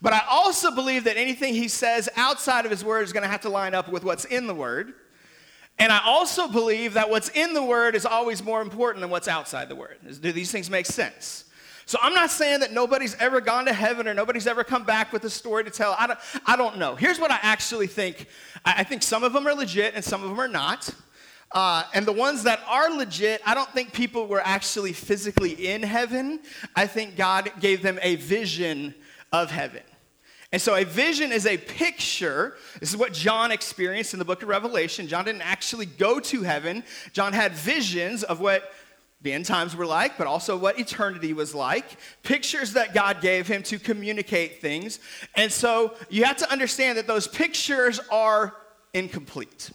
But 0.03 0.13
I 0.13 0.23
also 0.29 0.71
believe 0.71 1.05
that 1.05 1.17
anything 1.17 1.55
He 1.55 1.69
says 1.69 2.09
outside 2.17 2.65
of 2.65 2.71
His 2.71 2.85
Word 2.85 3.03
is 3.03 3.13
going 3.13 3.23
to 3.23 3.29
have 3.29 3.43
to 3.43 3.49
line 3.49 3.75
up 3.75 3.89
with 3.91 4.05
what's 4.05 4.25
in 4.25 4.47
the 4.47 4.55
Word. 4.55 4.95
And 5.79 5.93
I 5.93 6.01
also 6.05 6.49
believe 6.49 6.95
that 6.95 7.09
what's 7.09 7.31
in 7.31 7.55
the 7.55 7.63
Word 7.63 7.95
is 7.95 8.05
always 8.05 8.43
more 8.43 8.61
important 8.61 9.01
than 9.01 9.11
what's 9.11 9.29
outside 9.29 9.69
the 9.69 9.77
Word. 9.77 9.99
Do 10.21 10.33
these 10.33 10.51
things 10.51 10.71
make 10.71 10.87
sense? 10.87 11.45
So 11.91 11.99
I'm 12.01 12.15
not 12.15 12.31
saying 12.31 12.61
that 12.61 12.73
nobody's 12.73 13.17
ever 13.17 13.41
gone 13.41 13.65
to 13.65 13.73
heaven 13.73 14.07
or 14.07 14.15
nobody's 14.15 14.47
ever 14.47 14.63
come 14.63 14.85
back 14.85 15.13
with 15.13 15.25
a 15.25 15.29
story 15.29 15.65
to 15.65 15.71
tell. 15.71 15.97
I 15.99 16.07
don't, 16.07 16.21
I 16.47 16.55
don't 16.55 16.79
know. 16.79 16.95
Here's 16.95 17.19
what 17.19 17.33
I 17.33 17.41
actually 17.43 17.89
think 17.89 18.29
I 18.65 18.85
think 18.85 19.03
some 19.03 19.25
of 19.25 19.33
them 19.33 19.45
are 19.45 19.55
legit 19.55 19.97
and 19.97 20.05
some 20.05 20.23
of 20.23 20.31
them 20.31 20.39
are 20.39 20.47
not. 20.47 20.95
Uh, 21.51 21.83
and 21.93 22.07
the 22.07 22.13
ones 22.13 22.45
that 22.45 22.61
are 22.69 22.97
legit, 22.97 23.43
I 23.45 23.55
don't 23.55 23.69
think 23.71 23.93
people 23.93 24.29
were 24.29 24.41
actually 24.45 24.93
physically 24.93 25.67
in 25.67 25.83
heaven. 25.83 26.39
I 26.77 26.87
think 26.87 27.17
God 27.17 27.51
gave 27.59 27.83
them 27.83 27.99
a 28.03 28.15
vision 28.15 28.95
of 29.33 29.51
heaven. 29.51 29.83
And 30.53 30.63
so 30.63 30.77
a 30.77 30.85
vision 30.85 31.33
is 31.33 31.45
a 31.45 31.57
picture. 31.57 32.55
This 32.79 32.91
is 32.91 32.97
what 32.97 33.13
John 33.13 33.51
experienced 33.51 34.15
in 34.15 34.21
the 34.21 34.25
book 34.25 34.43
of 34.43 34.49
Revelation. 34.49 35.09
John 35.09 35.25
didn't 35.25 35.43
actually 35.43 35.87
go 35.87 36.21
to 36.21 36.43
heaven, 36.43 36.85
John 37.13 37.33
had 37.33 37.53
visions 37.53 38.23
of 38.23 38.39
what 38.39 38.73
the 39.23 39.33
end 39.33 39.45
times 39.45 39.77
were 39.77 39.87
like, 39.87 40.17
but 40.17 40.27
also 40.27 40.57
what 40.57 40.79
eternity 40.79 41.33
was 41.33 41.55
like, 41.55 41.85
pictures 42.23 42.73
that 42.73 42.95
God 42.95 43.21
gave 43.21 43.47
him 43.47 43.63
to 43.65 43.79
communicate 43.79 44.61
things. 44.61 44.99
And 45.35 45.53
so 45.53 45.95
you 46.09 46.25
have 46.25 46.39
to 46.39 46.51
understand 46.51 46.97
that 46.97 47.07
those 47.07 47.29
pictures 47.29 48.01
are 48.11 48.57
incomplete. 48.95 49.71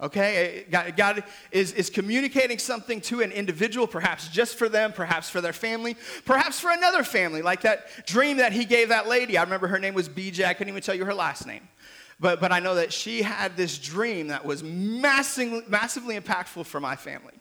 Okay? 0.00 0.66
God, 0.70 1.24
is, 1.50 1.72
is 1.72 1.90
communicating 1.90 2.58
something 2.58 3.00
to 3.02 3.22
an 3.22 3.32
individual, 3.32 3.86
perhaps 3.86 4.28
just 4.28 4.56
for 4.56 4.68
them, 4.68 4.92
perhaps 4.92 5.30
for 5.30 5.40
their 5.40 5.52
family, 5.52 5.96
perhaps 6.24 6.60
for 6.60 6.70
another 6.70 7.02
family, 7.02 7.42
like 7.42 7.62
that 7.62 8.06
dream 8.06 8.36
that 8.36 8.52
he 8.52 8.64
gave 8.64 8.90
that 8.90 9.08
lady. 9.08 9.36
I 9.36 9.42
remember 9.42 9.66
her 9.66 9.78
name 9.78 9.94
was 9.94 10.08
BJ. 10.08 10.44
I 10.44 10.54
couldn't 10.54 10.70
even 10.72 10.82
tell 10.82 10.94
you 10.94 11.04
her 11.04 11.14
last 11.14 11.46
name. 11.46 11.68
But, 12.20 12.40
but 12.40 12.52
I 12.52 12.60
know 12.60 12.76
that 12.76 12.92
she 12.92 13.22
had 13.22 13.56
this 13.56 13.78
dream 13.78 14.28
that 14.28 14.44
was 14.44 14.62
massively, 14.62 15.62
massively 15.68 16.18
impactful 16.18 16.66
for 16.66 16.80
my 16.80 16.94
family. 16.94 17.34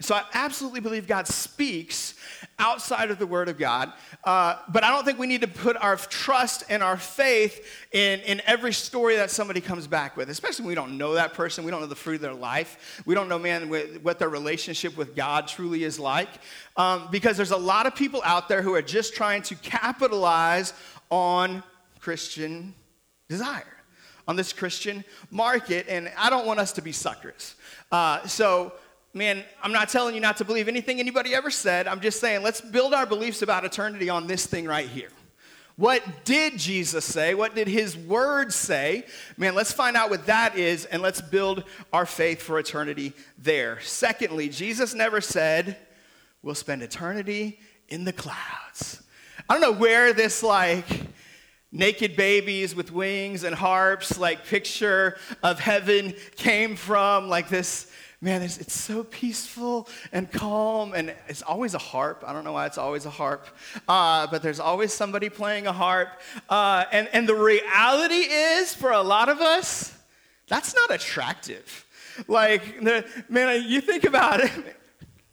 So 0.00 0.14
I 0.14 0.24
absolutely 0.34 0.80
believe 0.80 1.06
God 1.06 1.26
speaks 1.26 2.14
outside 2.58 3.10
of 3.10 3.18
the 3.18 3.26
Word 3.26 3.48
of 3.48 3.58
God, 3.58 3.92
uh, 4.24 4.56
but 4.68 4.84
I 4.84 4.90
don't 4.90 5.04
think 5.04 5.18
we 5.18 5.26
need 5.26 5.40
to 5.40 5.48
put 5.48 5.76
our 5.76 5.96
trust 5.96 6.64
and 6.68 6.82
our 6.82 6.96
faith 6.96 7.66
in, 7.92 8.20
in 8.20 8.42
every 8.46 8.72
story 8.72 9.16
that 9.16 9.30
somebody 9.30 9.60
comes 9.60 9.86
back 9.86 10.16
with, 10.16 10.28
especially 10.28 10.64
when 10.64 10.68
we 10.68 10.74
don't 10.74 10.98
know 10.98 11.14
that 11.14 11.34
person, 11.34 11.64
we 11.64 11.70
don't 11.70 11.80
know 11.80 11.86
the 11.86 11.94
fruit 11.94 12.16
of 12.16 12.20
their 12.20 12.34
life, 12.34 13.02
we 13.06 13.14
don't 13.14 13.28
know, 13.28 13.38
man, 13.38 13.68
what 14.02 14.18
their 14.18 14.28
relationship 14.28 14.96
with 14.96 15.16
God 15.16 15.48
truly 15.48 15.84
is 15.84 15.98
like. 15.98 16.28
Um, 16.76 17.08
because 17.10 17.36
there's 17.36 17.50
a 17.50 17.56
lot 17.56 17.86
of 17.86 17.94
people 17.94 18.20
out 18.24 18.48
there 18.48 18.62
who 18.62 18.74
are 18.74 18.82
just 18.82 19.14
trying 19.14 19.42
to 19.42 19.54
capitalize 19.56 20.74
on 21.10 21.62
Christian 22.00 22.74
desire 23.28 23.64
on 24.28 24.36
this 24.36 24.52
Christian 24.52 25.04
market, 25.30 25.86
and 25.88 26.10
I 26.18 26.30
don't 26.30 26.46
want 26.46 26.58
us 26.58 26.72
to 26.72 26.82
be 26.82 26.92
suckers. 26.92 27.54
Uh, 27.92 28.26
so 28.26 28.72
man, 29.16 29.42
I'm 29.62 29.72
not 29.72 29.88
telling 29.88 30.14
you 30.14 30.20
not 30.20 30.36
to 30.36 30.44
believe 30.44 30.68
anything 30.68 31.00
anybody 31.00 31.34
ever 31.34 31.50
said. 31.50 31.88
I'm 31.88 32.00
just 32.00 32.20
saying, 32.20 32.42
let's 32.42 32.60
build 32.60 32.92
our 32.92 33.06
beliefs 33.06 33.40
about 33.40 33.64
eternity 33.64 34.10
on 34.10 34.26
this 34.26 34.44
thing 34.44 34.66
right 34.66 34.86
here. 34.86 35.08
What 35.76 36.02
did 36.24 36.58
Jesus 36.58 37.04
say? 37.04 37.34
What 37.34 37.54
did 37.54 37.66
his 37.66 37.96
word 37.96 38.52
say? 38.52 39.06
Man, 39.38 39.54
let's 39.54 39.72
find 39.72 39.96
out 39.96 40.10
what 40.10 40.26
that 40.26 40.56
is 40.56 40.84
and 40.84 41.00
let's 41.02 41.22
build 41.22 41.64
our 41.94 42.04
faith 42.04 42.42
for 42.42 42.58
eternity 42.58 43.14
there. 43.38 43.80
Secondly, 43.80 44.50
Jesus 44.50 44.94
never 44.94 45.22
said, 45.22 45.78
we'll 46.42 46.54
spend 46.54 46.82
eternity 46.82 47.58
in 47.88 48.04
the 48.04 48.12
clouds. 48.12 49.02
I 49.48 49.54
don't 49.54 49.62
know 49.62 49.78
where 49.78 50.12
this, 50.12 50.42
like, 50.42 50.84
naked 51.72 52.16
babies 52.16 52.74
with 52.74 52.92
wings 52.92 53.44
and 53.44 53.54
harps, 53.54 54.18
like, 54.18 54.46
picture 54.46 55.16
of 55.42 55.58
heaven 55.58 56.14
came 56.36 56.76
from, 56.76 57.28
like, 57.28 57.48
this 57.48 57.90
man, 58.20 58.42
it's, 58.42 58.58
it's 58.58 58.74
so 58.78 59.04
peaceful 59.04 59.88
and 60.12 60.30
calm, 60.30 60.94
and 60.94 61.14
it's 61.28 61.42
always 61.42 61.74
a 61.74 61.78
harp. 61.78 62.24
I 62.26 62.32
don't 62.32 62.44
know 62.44 62.52
why 62.52 62.66
it's 62.66 62.78
always 62.78 63.06
a 63.06 63.10
harp, 63.10 63.46
uh, 63.88 64.26
but 64.28 64.42
there's 64.42 64.60
always 64.60 64.92
somebody 64.92 65.28
playing 65.28 65.66
a 65.66 65.72
harp. 65.72 66.08
Uh, 66.48 66.84
and, 66.92 67.08
and 67.12 67.28
the 67.28 67.34
reality 67.34 68.14
is, 68.14 68.74
for 68.74 68.90
a 68.90 69.02
lot 69.02 69.28
of 69.28 69.40
us, 69.40 69.96
that's 70.48 70.74
not 70.74 70.90
attractive. 70.94 71.84
Like, 72.28 72.80
the, 72.82 73.04
man, 73.28 73.64
you 73.66 73.80
think 73.80 74.04
about 74.04 74.40
it, 74.40 74.50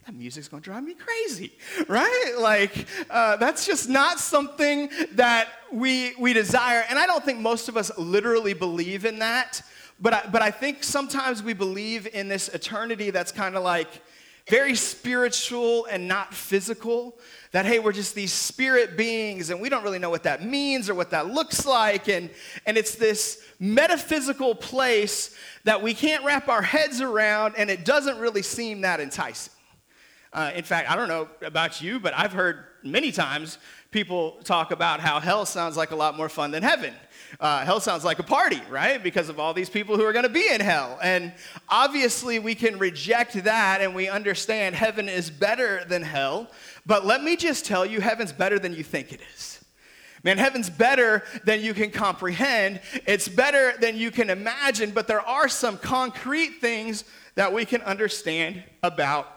that 0.04 0.14
music's 0.14 0.48
gonna 0.48 0.60
drive 0.60 0.84
me 0.84 0.92
crazy, 0.94 1.52
right? 1.88 2.34
Like, 2.38 2.86
uh, 3.08 3.36
that's 3.36 3.66
just 3.66 3.88
not 3.88 4.20
something 4.20 4.90
that 5.12 5.48
we, 5.72 6.14
we 6.18 6.34
desire. 6.34 6.84
And 6.90 6.98
I 6.98 7.06
don't 7.06 7.24
think 7.24 7.40
most 7.40 7.70
of 7.70 7.78
us 7.78 7.90
literally 7.96 8.52
believe 8.52 9.06
in 9.06 9.20
that. 9.20 9.62
But 10.00 10.14
I, 10.14 10.28
but 10.30 10.42
I 10.42 10.50
think 10.50 10.82
sometimes 10.82 11.42
we 11.42 11.52
believe 11.52 12.06
in 12.12 12.28
this 12.28 12.48
eternity 12.48 13.10
that's 13.10 13.32
kind 13.32 13.56
of 13.56 13.62
like 13.62 13.88
very 14.48 14.74
spiritual 14.74 15.86
and 15.86 16.06
not 16.06 16.34
physical. 16.34 17.18
That, 17.52 17.64
hey, 17.64 17.78
we're 17.78 17.92
just 17.92 18.14
these 18.14 18.32
spirit 18.32 18.96
beings 18.96 19.50
and 19.50 19.60
we 19.60 19.68
don't 19.68 19.82
really 19.82 19.98
know 19.98 20.10
what 20.10 20.24
that 20.24 20.44
means 20.44 20.90
or 20.90 20.94
what 20.94 21.10
that 21.10 21.28
looks 21.28 21.64
like. 21.64 22.08
And, 22.08 22.28
and 22.66 22.76
it's 22.76 22.96
this 22.96 23.42
metaphysical 23.58 24.54
place 24.54 25.34
that 25.64 25.80
we 25.80 25.94
can't 25.94 26.24
wrap 26.24 26.48
our 26.48 26.62
heads 26.62 27.00
around 27.00 27.54
and 27.56 27.70
it 27.70 27.84
doesn't 27.84 28.18
really 28.18 28.42
seem 28.42 28.82
that 28.82 29.00
enticing. 29.00 29.52
Uh, 30.32 30.50
in 30.54 30.64
fact, 30.64 30.90
I 30.90 30.96
don't 30.96 31.08
know 31.08 31.28
about 31.42 31.80
you, 31.80 32.00
but 32.00 32.12
I've 32.14 32.32
heard 32.32 32.64
many 32.82 33.12
times 33.12 33.58
people 33.92 34.32
talk 34.42 34.72
about 34.72 34.98
how 34.98 35.20
hell 35.20 35.46
sounds 35.46 35.76
like 35.76 35.92
a 35.92 35.96
lot 35.96 36.16
more 36.16 36.28
fun 36.28 36.50
than 36.50 36.64
heaven. 36.64 36.92
Uh, 37.40 37.64
hell 37.64 37.80
sounds 37.80 38.04
like 38.04 38.18
a 38.18 38.22
party, 38.22 38.60
right? 38.70 39.02
Because 39.02 39.28
of 39.28 39.40
all 39.40 39.54
these 39.54 39.70
people 39.70 39.96
who 39.96 40.04
are 40.04 40.12
going 40.12 40.24
to 40.24 40.28
be 40.28 40.48
in 40.52 40.60
hell. 40.60 40.98
And 41.02 41.32
obviously, 41.68 42.38
we 42.38 42.54
can 42.54 42.78
reject 42.78 43.32
that 43.44 43.80
and 43.80 43.94
we 43.94 44.08
understand 44.08 44.74
heaven 44.74 45.08
is 45.08 45.30
better 45.30 45.84
than 45.84 46.02
hell. 46.02 46.48
But 46.86 47.04
let 47.04 47.22
me 47.22 47.36
just 47.36 47.64
tell 47.64 47.84
you, 47.84 48.00
heaven's 48.00 48.32
better 48.32 48.58
than 48.58 48.74
you 48.74 48.84
think 48.84 49.12
it 49.12 49.20
is. 49.34 49.64
Man, 50.22 50.38
heaven's 50.38 50.70
better 50.70 51.22
than 51.44 51.60
you 51.60 51.74
can 51.74 51.90
comprehend. 51.90 52.80
It's 53.06 53.28
better 53.28 53.74
than 53.78 53.96
you 53.96 54.10
can 54.10 54.30
imagine, 54.30 54.90
but 54.90 55.06
there 55.06 55.20
are 55.20 55.48
some 55.48 55.76
concrete 55.76 56.60
things 56.62 57.04
that 57.34 57.52
we 57.52 57.66
can 57.66 57.82
understand 57.82 58.64
about 58.82 59.33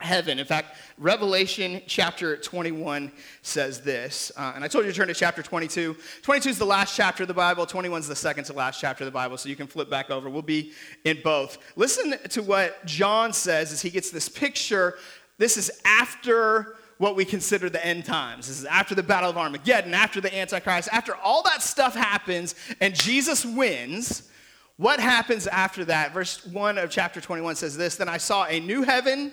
heaven. 0.00 0.38
In 0.38 0.46
fact, 0.46 0.76
Revelation 0.96 1.82
chapter 1.86 2.36
21 2.36 3.10
says 3.42 3.80
this. 3.80 4.30
Uh, 4.36 4.52
and 4.54 4.64
I 4.64 4.68
told 4.68 4.84
you 4.84 4.92
to 4.92 4.96
turn 4.96 5.08
to 5.08 5.14
chapter 5.14 5.42
22. 5.42 5.96
22 6.22 6.48
is 6.50 6.58
the 6.58 6.64
last 6.64 6.96
chapter 6.96 7.24
of 7.24 7.28
the 7.28 7.34
Bible, 7.34 7.66
21 7.66 8.00
is 8.00 8.08
the 8.08 8.16
second 8.16 8.44
to 8.44 8.52
last 8.52 8.80
chapter 8.80 9.04
of 9.04 9.06
the 9.06 9.12
Bible, 9.12 9.36
so 9.36 9.48
you 9.48 9.56
can 9.56 9.66
flip 9.66 9.90
back 9.90 10.10
over. 10.10 10.28
We'll 10.30 10.42
be 10.42 10.72
in 11.04 11.18
both. 11.22 11.58
Listen 11.76 12.14
to 12.30 12.42
what 12.42 12.84
John 12.86 13.32
says 13.32 13.72
as 13.72 13.82
he 13.82 13.90
gets 13.90 14.10
this 14.10 14.28
picture. 14.28 14.98
This 15.38 15.56
is 15.56 15.70
after 15.84 16.76
what 16.98 17.14
we 17.14 17.24
consider 17.24 17.70
the 17.70 17.84
end 17.84 18.04
times. 18.04 18.48
This 18.48 18.58
is 18.58 18.64
after 18.64 18.94
the 18.94 19.02
Battle 19.02 19.30
of 19.30 19.38
Armageddon, 19.38 19.94
after 19.94 20.20
the 20.20 20.36
Antichrist, 20.36 20.88
after 20.92 21.14
all 21.16 21.42
that 21.44 21.62
stuff 21.62 21.94
happens 21.94 22.54
and 22.80 22.94
Jesus 22.94 23.44
wins. 23.44 24.28
What 24.76 25.00
happens 25.00 25.46
after 25.46 25.84
that? 25.86 26.12
Verse 26.12 26.44
1 26.46 26.78
of 26.78 26.90
chapter 26.90 27.20
21 27.20 27.56
says 27.56 27.76
this 27.76 27.96
Then 27.96 28.08
I 28.08 28.16
saw 28.16 28.46
a 28.46 28.60
new 28.60 28.82
heaven 28.82 29.32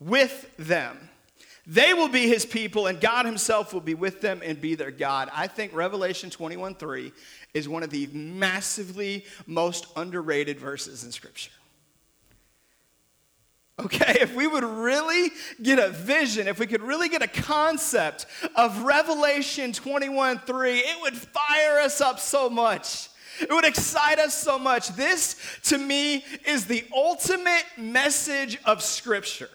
with 0.00 0.54
them. 0.56 1.08
They 1.66 1.94
will 1.94 2.08
be 2.08 2.28
his 2.28 2.46
people, 2.46 2.86
and 2.86 3.00
God 3.00 3.26
himself 3.26 3.74
will 3.74 3.80
be 3.80 3.94
with 3.94 4.20
them 4.20 4.40
and 4.44 4.60
be 4.60 4.76
their 4.76 4.92
God. 4.92 5.28
I 5.34 5.48
think 5.48 5.74
Revelation 5.74 6.30
21 6.30 6.76
3 6.76 7.12
is 7.54 7.68
one 7.68 7.82
of 7.82 7.90
the 7.90 8.06
massively 8.12 9.24
most 9.46 9.86
underrated 9.96 10.60
verses 10.60 11.02
in 11.02 11.10
Scripture. 11.10 11.50
Okay, 13.78 14.18
if 14.20 14.34
we 14.34 14.46
would 14.46 14.64
really 14.64 15.30
get 15.60 15.78
a 15.78 15.90
vision, 15.90 16.48
if 16.48 16.58
we 16.58 16.66
could 16.66 16.82
really 16.82 17.08
get 17.08 17.22
a 17.22 17.28
concept 17.28 18.26
of 18.54 18.84
Revelation 18.84 19.72
21 19.72 20.38
3, 20.38 20.78
it 20.78 21.00
would 21.02 21.16
fire 21.16 21.80
us 21.80 22.00
up 22.00 22.20
so 22.20 22.48
much. 22.48 23.08
It 23.38 23.50
would 23.50 23.66
excite 23.66 24.18
us 24.18 24.34
so 24.34 24.58
much. 24.58 24.88
This, 24.90 25.36
to 25.64 25.76
me, 25.76 26.24
is 26.46 26.66
the 26.66 26.86
ultimate 26.94 27.64
message 27.76 28.56
of 28.64 28.82
Scripture. 28.82 29.50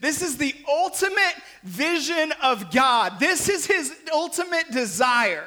This 0.00 0.22
is 0.22 0.36
the 0.36 0.54
ultimate 0.68 1.34
vision 1.62 2.32
of 2.42 2.70
God. 2.70 3.18
This 3.18 3.48
is 3.48 3.66
his 3.66 3.94
ultimate 4.12 4.70
desire. 4.70 5.44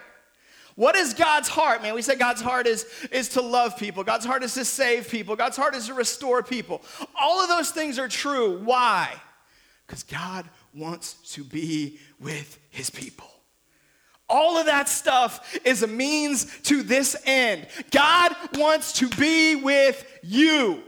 What 0.76 0.98
is 0.98 1.14
God's 1.14 1.48
heart, 1.48 1.82
man? 1.82 1.96
We 1.96 2.02
said 2.02 2.20
God's 2.20 2.42
heart 2.42 2.68
is, 2.68 2.86
is 3.12 3.30
to 3.30 3.42
love 3.42 3.78
people. 3.78 4.04
God's 4.04 4.26
heart 4.26 4.44
is 4.44 4.54
to 4.56 4.66
save 4.66 5.10
people. 5.10 5.36
God's 5.36 5.56
heart 5.56 5.74
is 5.74 5.88
to 5.88 5.94
restore 5.94 6.44
people. 6.44 6.82
All 7.20 7.42
of 7.42 7.48
those 7.48 7.72
things 7.72 7.98
are 7.98 8.10
true. 8.10 8.60
Why? 8.60 9.14
Because 9.88 10.04
God 10.04 10.50
wants 10.74 11.14
to 11.34 11.44
be 11.44 12.00
with 12.20 12.60
his 12.70 12.90
people. 12.90 13.30
All 14.28 14.58
of 14.58 14.66
that 14.66 14.90
stuff 14.90 15.58
is 15.64 15.84
a 15.84 15.88
means 15.88 16.60
to 16.64 16.84
this 16.84 17.16
end. 17.26 17.68
God 17.92 18.36
wants 18.56 18.94
to 18.94 19.08
be 19.10 19.56
with 19.56 20.20
you 20.24 20.84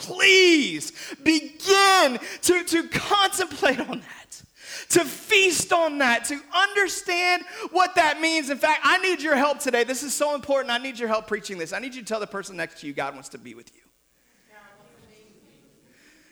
please 0.00 0.92
begin 1.22 2.18
to, 2.42 2.64
to 2.64 2.88
contemplate 2.88 3.80
on 3.80 4.00
that, 4.00 4.42
to 4.90 5.04
feast 5.04 5.72
on 5.72 5.98
that, 5.98 6.24
to 6.24 6.40
understand 6.52 7.44
what 7.70 7.94
that 7.94 8.20
means. 8.20 8.50
In 8.50 8.58
fact, 8.58 8.80
I 8.82 8.98
need 8.98 9.20
your 9.20 9.36
help 9.36 9.60
today. 9.60 9.84
This 9.84 10.02
is 10.02 10.14
so 10.14 10.34
important. 10.34 10.72
I 10.72 10.78
need 10.78 10.98
your 10.98 11.08
help 11.08 11.26
preaching 11.26 11.58
this. 11.58 11.72
I 11.72 11.78
need 11.78 11.94
you 11.94 12.00
to 12.00 12.06
tell 12.06 12.20
the 12.20 12.26
person 12.26 12.56
next 12.56 12.80
to 12.80 12.86
you 12.86 12.92
God 12.92 13.14
wants 13.14 13.28
to 13.30 13.38
be 13.38 13.54
with 13.54 13.70
you. 13.74 13.82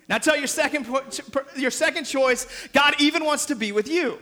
Now 0.09 0.17
tell 0.17 0.39
your 0.39 0.47
second, 0.47 0.87
your 1.55 1.71
second 1.71 2.05
choice, 2.05 2.47
God 2.73 2.95
even 2.99 3.27
wants 3.27 3.45
to 3.47 3.55
be 3.55 3.73
with 3.73 3.89
you. 3.89 4.19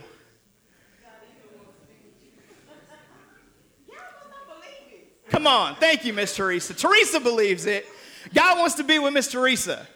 Come 5.29 5.47
on. 5.47 5.75
Thank 5.75 6.05
you, 6.05 6.13
Miss 6.13 6.35
Teresa. 6.35 6.73
Teresa 6.73 7.19
believes 7.19 7.65
it. 7.65 7.85
God 8.33 8.57
wants 8.59 8.75
to 8.75 8.83
be 8.83 8.99
with 8.99 9.13
Miss 9.13 9.27
Teresa. 9.27 9.87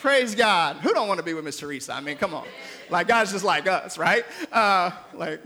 Praise 0.00 0.34
God. 0.34 0.76
Who 0.76 0.92
don't 0.92 1.08
want 1.08 1.18
to 1.18 1.24
be 1.24 1.34
with 1.34 1.44
Miss 1.44 1.58
Teresa? 1.58 1.94
I 1.94 2.00
mean, 2.00 2.16
come 2.16 2.34
on. 2.34 2.44
Like, 2.90 3.08
God's 3.08 3.32
just 3.32 3.44
like 3.44 3.66
us, 3.66 3.96
right? 3.96 4.24
Uh, 4.52 4.90
like, 5.14 5.40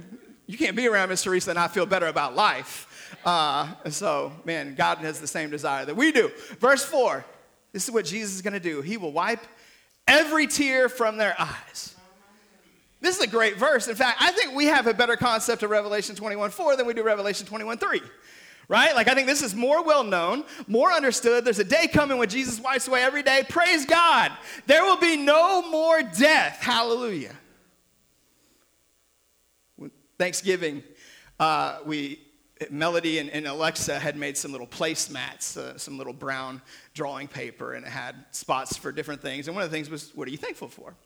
you 0.46 0.58
can't 0.58 0.76
be 0.76 0.88
around 0.88 1.10
Miss 1.10 1.22
Teresa 1.22 1.50
and 1.50 1.56
not 1.56 1.72
feel 1.72 1.86
better 1.86 2.06
about 2.06 2.34
life. 2.34 3.16
Uh, 3.24 3.68
so, 3.90 4.32
man, 4.44 4.74
God 4.74 4.98
has 4.98 5.20
the 5.20 5.26
same 5.26 5.50
desire 5.50 5.84
that 5.84 5.94
we 5.94 6.10
do. 6.10 6.30
Verse 6.58 6.84
4 6.84 7.24
this 7.72 7.84
is 7.84 7.90
what 7.90 8.06
Jesus 8.06 8.34
is 8.34 8.42
going 8.42 8.54
to 8.54 8.60
do. 8.60 8.80
He 8.80 8.96
will 8.96 9.12
wipe 9.12 9.44
every 10.06 10.46
tear 10.46 10.88
from 10.88 11.18
their 11.18 11.38
eyes. 11.38 11.94
This 13.00 13.16
is 13.18 13.22
a 13.22 13.28
great 13.28 13.56
verse. 13.56 13.86
In 13.86 13.94
fact, 13.94 14.20
I 14.20 14.32
think 14.32 14.54
we 14.54 14.64
have 14.66 14.86
a 14.86 14.94
better 14.94 15.16
concept 15.16 15.62
of 15.62 15.70
Revelation 15.70 16.16
21 16.16 16.50
4 16.50 16.76
than 16.76 16.86
we 16.86 16.94
do 16.94 17.02
Revelation 17.02 17.46
21 17.46 17.78
3 17.78 18.00
right? 18.68 18.94
Like, 18.94 19.08
I 19.08 19.14
think 19.14 19.26
this 19.26 19.42
is 19.42 19.54
more 19.54 19.82
well 19.82 20.04
known, 20.04 20.44
more 20.66 20.92
understood. 20.92 21.44
There's 21.44 21.58
a 21.58 21.64
day 21.64 21.88
coming 21.88 22.18
when 22.18 22.28
Jesus 22.28 22.60
wipes 22.60 22.86
away 22.86 23.02
every 23.02 23.22
day. 23.22 23.44
Praise 23.48 23.86
God. 23.86 24.32
There 24.66 24.84
will 24.84 24.98
be 24.98 25.16
no 25.16 25.68
more 25.70 26.02
death. 26.02 26.58
Hallelujah. 26.60 27.34
Thanksgiving, 30.18 30.82
uh, 31.38 31.78
we 31.86 32.20
Melody 32.70 33.18
and, 33.18 33.30
and, 33.30 33.46
Alexa 33.46 33.98
had 34.00 34.16
made 34.16 34.36
some 34.36 34.50
little 34.50 34.66
placemats, 34.66 35.56
uh, 35.56 35.78
some 35.78 35.96
little 35.96 36.12
brown 36.12 36.60
drawing 36.92 37.28
paper, 37.28 37.74
and 37.74 37.86
it 37.86 37.88
had 37.88 38.16
spots 38.32 38.76
for 38.76 38.90
different 38.90 39.22
things. 39.22 39.46
And 39.46 39.54
one 39.54 39.62
of 39.62 39.70
the 39.70 39.76
things 39.76 39.88
was, 39.88 40.10
"What 40.16 40.26
are 40.26 40.32
you 40.32 40.38
thankful 40.38 40.68
for?" 40.68 40.96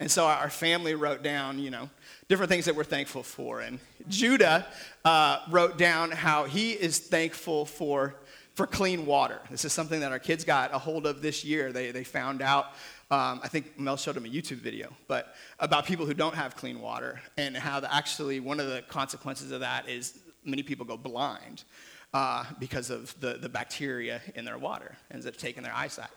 And 0.00 0.10
so 0.10 0.24
our 0.24 0.48
family 0.48 0.94
wrote 0.94 1.22
down, 1.22 1.58
you 1.58 1.70
know, 1.70 1.90
different 2.26 2.50
things 2.50 2.64
that 2.64 2.74
we're 2.74 2.84
thankful 2.84 3.22
for. 3.22 3.60
And 3.60 3.78
Judah 4.08 4.66
uh, 5.04 5.40
wrote 5.50 5.76
down 5.76 6.10
how 6.10 6.44
he 6.44 6.72
is 6.72 6.98
thankful 6.98 7.66
for, 7.66 8.14
for 8.54 8.66
clean 8.66 9.04
water. 9.04 9.38
This 9.50 9.66
is 9.66 9.74
something 9.74 10.00
that 10.00 10.10
our 10.10 10.18
kids 10.18 10.42
got 10.42 10.74
a 10.74 10.78
hold 10.78 11.06
of 11.06 11.20
this 11.20 11.44
year. 11.44 11.70
They, 11.70 11.90
they 11.90 12.02
found 12.02 12.40
out, 12.40 12.68
um, 13.10 13.40
I 13.42 13.48
think 13.48 13.78
Mel 13.78 13.98
showed 13.98 14.14
them 14.14 14.24
a 14.24 14.28
YouTube 14.28 14.62
video, 14.62 14.90
but 15.06 15.34
about 15.58 15.84
people 15.84 16.06
who 16.06 16.14
don't 16.14 16.34
have 16.34 16.56
clean 16.56 16.80
water 16.80 17.20
and 17.36 17.54
how 17.54 17.80
the, 17.80 17.94
actually 17.94 18.40
one 18.40 18.58
of 18.58 18.68
the 18.68 18.82
consequences 18.88 19.50
of 19.50 19.60
that 19.60 19.86
is 19.86 20.18
many 20.46 20.62
people 20.62 20.86
go 20.86 20.96
blind. 20.96 21.64
Uh, 22.12 22.44
because 22.58 22.90
of 22.90 23.14
the, 23.20 23.34
the 23.34 23.48
bacteria 23.48 24.20
in 24.34 24.44
their 24.44 24.58
water, 24.58 24.96
ends 25.12 25.26
up 25.26 25.36
taking 25.36 25.62
their 25.62 25.72
eyesight. 25.72 26.10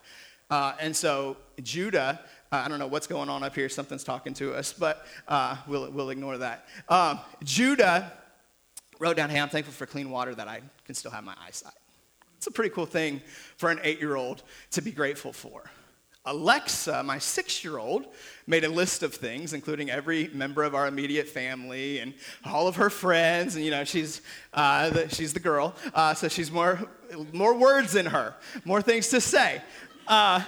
Uh, 0.50 0.74
and 0.80 0.96
so 0.96 1.38
Judah 1.62 2.20
uh, 2.54 2.62
I 2.64 2.68
don't 2.68 2.78
know 2.78 2.86
what's 2.86 3.08
going 3.08 3.30
on 3.30 3.42
up 3.42 3.56
here. 3.56 3.68
Something's 3.68 4.04
talking 4.04 4.36
to 4.36 4.54
us, 4.54 4.74
but 4.74 5.08
uh, 5.28 5.58
we'll, 5.66 5.90
we'll 5.90 6.12
ignore 6.12 6.38
that. 6.38 6.68
Um, 6.88 7.20
Judah 7.44 8.14
wrote 9.00 9.18
down, 9.18 9.32
Hey, 9.32 9.40
I'm 9.40 9.50
thankful 9.50 9.74
for 9.74 9.88
clean 9.88 10.12
water 10.12 10.36
that 10.36 10.48
I 10.48 10.62
can 10.86 10.94
still 10.94 11.10
have 11.10 11.24
my 11.24 11.34
eyesight. 11.44 11.74
It's 12.38 12.46
a 12.46 12.52
pretty 12.52 12.70
cool 12.70 12.86
thing 12.86 13.22
for 13.58 13.72
an 13.72 13.80
eight 13.82 14.00
year 14.00 14.16
old 14.16 14.44
to 14.70 14.84
be 14.84 14.92
grateful 14.92 15.34
for. 15.34 15.64
Alexa, 16.26 17.02
my 17.02 17.18
six 17.18 17.64
year 17.64 17.80
old, 17.80 18.06
made 18.46 18.64
a 18.64 18.70
list 18.70 19.02
of 19.02 19.16
things, 19.16 19.54
including 19.54 19.90
every 19.90 20.30
member 20.32 20.62
of 20.62 20.76
our 20.76 20.86
immediate 20.86 21.28
family 21.28 22.00
and 22.00 22.14
all 22.46 22.68
of 22.68 22.76
her 22.76 22.92
friends. 22.92 23.56
And, 23.56 23.66
you 23.66 23.72
know, 23.72 23.84
she's, 23.84 24.22
uh, 24.54 24.92
the, 24.92 25.10
she's 25.10 25.34
the 25.34 25.40
girl, 25.40 25.74
uh, 25.96 26.14
so 26.14 26.28
she's 26.28 26.52
more, 26.52 26.88
more 27.34 27.56
words 27.56 27.96
in 27.96 28.06
her, 28.06 28.36
more 28.64 28.82
things 28.84 29.08
to 29.08 29.20
say. 29.20 29.60
Uh, 30.08 30.44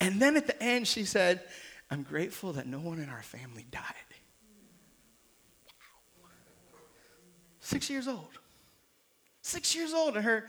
and 0.00 0.20
then 0.20 0.36
at 0.36 0.46
the 0.46 0.62
end, 0.62 0.86
she 0.86 1.04
said, 1.04 1.40
I'm 1.90 2.02
grateful 2.02 2.52
that 2.54 2.66
no 2.66 2.78
one 2.78 2.98
in 2.98 3.08
our 3.08 3.22
family 3.22 3.66
died. 3.70 3.82
Six 7.60 7.90
years 7.90 8.06
old. 8.06 8.28
Six 9.42 9.74
years 9.74 9.92
old. 9.92 10.14
And 10.16 10.24
her 10.24 10.46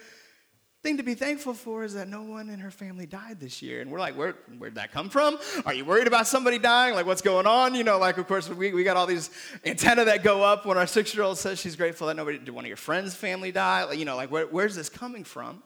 thing 0.84 0.98
to 0.98 1.03
be 1.03 1.15
thankful 1.15 1.56
for 1.56 1.84
is 1.84 1.96
that 1.96 2.08
no 2.08 2.22
one 2.22 2.48
in 2.50 2.60
her 2.60 2.70
family 2.70 3.08
died 3.08 3.39
this 3.39 3.62
year. 3.62 3.82
And 3.82 3.91
we're 3.91 4.00
like, 4.00 4.15
Where, 4.15 4.36
where'd 4.60 4.75
that 4.75 4.91
come 4.91 5.10
from? 5.10 5.39
Are 5.65 5.74
you 5.74 5.84
worried 5.84 6.06
about 6.06 6.27
somebody 6.27 6.60
dying? 6.60 6.94
Like, 6.94 7.08
what's 7.08 7.24
going 7.24 7.48
on? 7.48 7.74
You 7.74 7.84
know, 7.84 7.98
like, 7.98 8.20
of 8.20 8.27
course, 8.27 8.48
we, 8.50 8.72
we 8.72 8.84
got 8.84 8.98
all 8.98 9.08
these 9.08 9.32
antenna 9.65 10.06
that 10.06 10.24
go 10.24 10.44
up 10.44 10.67
when 10.67 10.77
our 10.77 10.86
six 10.86 11.15
year 11.15 11.24
old 11.24 11.39
says 11.39 11.60
she's 11.60 11.75
grateful 11.75 12.06
that 12.06 12.15
nobody, 12.15 12.38
did 12.38 12.51
one 12.51 12.65
of 12.65 12.67
your 12.67 12.77
friends' 12.77 13.15
family 13.15 13.51
die? 13.51 13.84
Like, 13.86 13.98
you 13.98 14.06
know, 14.06 14.15
like, 14.15 14.29
where, 14.29 14.46
where's 14.46 14.75
this 14.75 14.89
coming 14.89 15.24
from? 15.24 15.63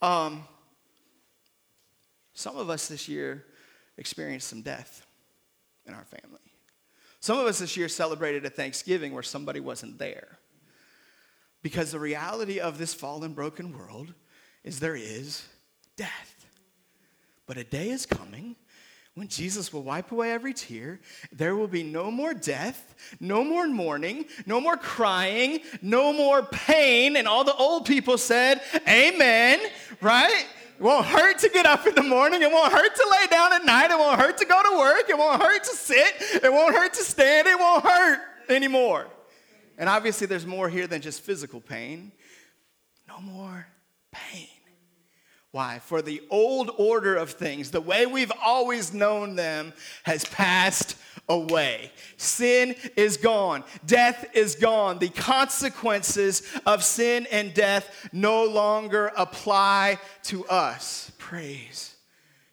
Um, 0.00 0.44
some 2.36 2.58
of 2.58 2.68
us 2.68 2.86
this 2.86 3.08
year 3.08 3.46
experienced 3.96 4.48
some 4.48 4.60
death 4.60 5.06
in 5.86 5.94
our 5.94 6.04
family. 6.04 6.38
Some 7.20 7.38
of 7.38 7.46
us 7.46 7.60
this 7.60 7.78
year 7.78 7.88
celebrated 7.88 8.44
a 8.44 8.50
Thanksgiving 8.50 9.14
where 9.14 9.22
somebody 9.22 9.58
wasn't 9.58 9.98
there. 9.98 10.38
Because 11.62 11.92
the 11.92 11.98
reality 11.98 12.60
of 12.60 12.76
this 12.76 12.92
fallen, 12.92 13.32
broken 13.32 13.76
world 13.76 14.12
is 14.64 14.80
there 14.80 14.94
is 14.94 15.48
death. 15.96 16.46
But 17.46 17.56
a 17.56 17.64
day 17.64 17.88
is 17.88 18.04
coming 18.04 18.56
when 19.16 19.28
Jesus 19.28 19.72
will 19.72 19.82
wipe 19.82 20.12
away 20.12 20.32
every 20.32 20.52
tear, 20.52 21.00
there 21.32 21.56
will 21.56 21.68
be 21.68 21.82
no 21.82 22.10
more 22.10 22.34
death, 22.34 22.94
no 23.18 23.42
more 23.42 23.66
mourning, 23.66 24.26
no 24.44 24.60
more 24.60 24.76
crying, 24.76 25.60
no 25.80 26.12
more 26.12 26.42
pain. 26.42 27.16
And 27.16 27.26
all 27.26 27.42
the 27.42 27.54
old 27.54 27.86
people 27.86 28.18
said, 28.18 28.60
Amen, 28.86 29.58
right? 30.02 30.44
It 30.78 30.82
won't 30.82 31.06
hurt 31.06 31.38
to 31.38 31.48
get 31.48 31.64
up 31.64 31.86
in 31.86 31.94
the 31.94 32.02
morning. 32.02 32.42
It 32.42 32.52
won't 32.52 32.70
hurt 32.70 32.94
to 32.94 33.16
lay 33.18 33.26
down 33.28 33.52
at 33.54 33.64
night. 33.64 33.90
It 33.90 33.98
won't 33.98 34.20
hurt 34.20 34.36
to 34.38 34.44
go 34.44 34.62
to 34.62 34.78
work. 34.78 35.08
It 35.08 35.16
won't 35.16 35.40
hurt 35.40 35.64
to 35.64 35.74
sit. 35.74 36.14
It 36.42 36.52
won't 36.52 36.74
hurt 36.74 36.92
to 36.94 37.02
stand. 37.02 37.48
It 37.48 37.58
won't 37.58 37.82
hurt 37.82 38.20
anymore. 38.50 39.06
And 39.78 39.88
obviously, 39.88 40.26
there's 40.26 40.44
more 40.46 40.68
here 40.68 40.86
than 40.86 41.00
just 41.00 41.22
physical 41.22 41.60
pain. 41.60 42.12
No 43.08 43.20
more 43.20 43.66
pain. 44.12 44.48
Why? 45.50 45.78
For 45.78 46.02
the 46.02 46.22
old 46.28 46.70
order 46.76 47.16
of 47.16 47.30
things, 47.30 47.70
the 47.70 47.80
way 47.80 48.04
we've 48.04 48.32
always 48.44 48.92
known 48.92 49.36
them, 49.36 49.72
has 50.02 50.26
passed 50.26 50.96
away. 51.28 51.90
Sin 52.16 52.74
is 52.96 53.16
gone. 53.16 53.64
Death 53.84 54.26
is 54.34 54.54
gone. 54.54 54.98
The 54.98 55.08
consequences 55.08 56.42
of 56.64 56.84
sin 56.84 57.26
and 57.30 57.52
death 57.52 58.08
no 58.12 58.44
longer 58.44 59.12
apply 59.16 59.98
to 60.24 60.46
us. 60.46 61.12
Praise 61.18 61.96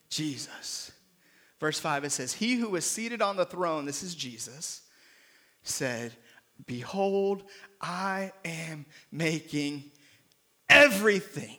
Jesus. 0.10 0.92
Verse 1.60 1.80
5 1.80 2.06
it 2.06 2.12
says, 2.12 2.34
He 2.34 2.56
who 2.56 2.70
was 2.70 2.86
seated 2.86 3.22
on 3.22 3.38
the 3.38 3.46
throne, 3.46 3.86
this 3.86 4.04
is 4.04 4.16
Jesus, 4.16 4.82
said, 5.64 6.14
Behold, 6.66 7.44
I 7.82 8.32
am 8.44 8.86
making 9.12 9.92
everything 10.70 11.58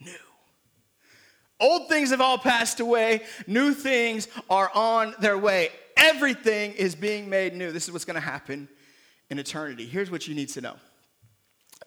new. 0.00 0.12
Old 1.60 1.88
things 1.88 2.10
have 2.10 2.20
all 2.20 2.38
passed 2.38 2.80
away, 2.80 3.22
new 3.46 3.72
things 3.74 4.28
are 4.48 4.70
on 4.74 5.14
their 5.20 5.38
way. 5.38 5.70
Everything 5.96 6.72
is 6.72 6.94
being 6.94 7.28
made 7.28 7.54
new. 7.54 7.72
This 7.72 7.86
is 7.86 7.92
what's 7.92 8.04
going 8.04 8.14
to 8.14 8.20
happen 8.20 8.68
in 9.30 9.38
eternity. 9.38 9.86
Here's 9.86 10.10
what 10.10 10.28
you 10.28 10.34
need 10.34 10.48
to 10.50 10.60
know 10.60 10.76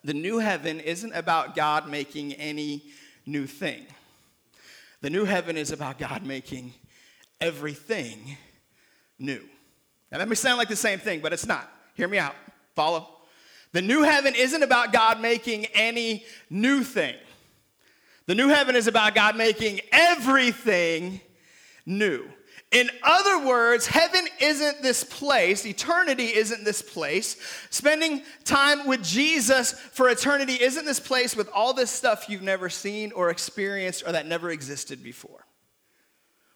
the 0.02 0.14
new 0.14 0.38
heaven 0.38 0.80
isn't 0.80 1.12
about 1.12 1.54
God 1.54 1.88
making 1.88 2.32
any 2.34 2.84
new 3.26 3.46
thing, 3.46 3.86
the 5.00 5.10
new 5.10 5.24
heaven 5.24 5.56
is 5.56 5.70
about 5.72 5.98
God 5.98 6.24
making 6.24 6.72
everything 7.40 8.36
new. 9.18 9.42
Now, 10.10 10.18
that 10.18 10.28
may 10.28 10.34
sound 10.34 10.58
like 10.58 10.68
the 10.68 10.76
same 10.76 10.98
thing, 10.98 11.20
but 11.20 11.32
it's 11.32 11.46
not. 11.46 11.70
Hear 11.94 12.08
me 12.08 12.18
out. 12.18 12.34
Follow. 12.74 13.08
The 13.72 13.82
new 13.82 14.02
heaven 14.02 14.34
isn't 14.34 14.62
about 14.62 14.92
God 14.92 15.20
making 15.20 15.66
any 15.66 16.24
new 16.48 16.82
thing. 16.82 17.14
The 18.26 18.34
new 18.34 18.48
heaven 18.48 18.74
is 18.74 18.88
about 18.88 19.14
God 19.14 19.36
making 19.36 19.80
everything 19.92 21.20
new. 21.86 22.28
In 22.70 22.88
other 23.02 23.44
words, 23.44 23.88
heaven 23.88 24.26
isn't 24.40 24.80
this 24.80 25.02
place, 25.02 25.66
eternity 25.66 26.26
isn't 26.26 26.64
this 26.64 26.82
place. 26.82 27.36
Spending 27.70 28.22
time 28.44 28.86
with 28.86 29.02
Jesus 29.02 29.72
for 29.72 30.08
eternity 30.08 30.52
isn't 30.52 30.84
this 30.84 31.00
place 31.00 31.34
with 31.34 31.48
all 31.52 31.74
this 31.74 31.90
stuff 31.90 32.28
you've 32.28 32.42
never 32.42 32.68
seen 32.68 33.10
or 33.12 33.30
experienced 33.30 34.04
or 34.06 34.12
that 34.12 34.26
never 34.26 34.50
existed 34.50 35.02
before. 35.02 35.46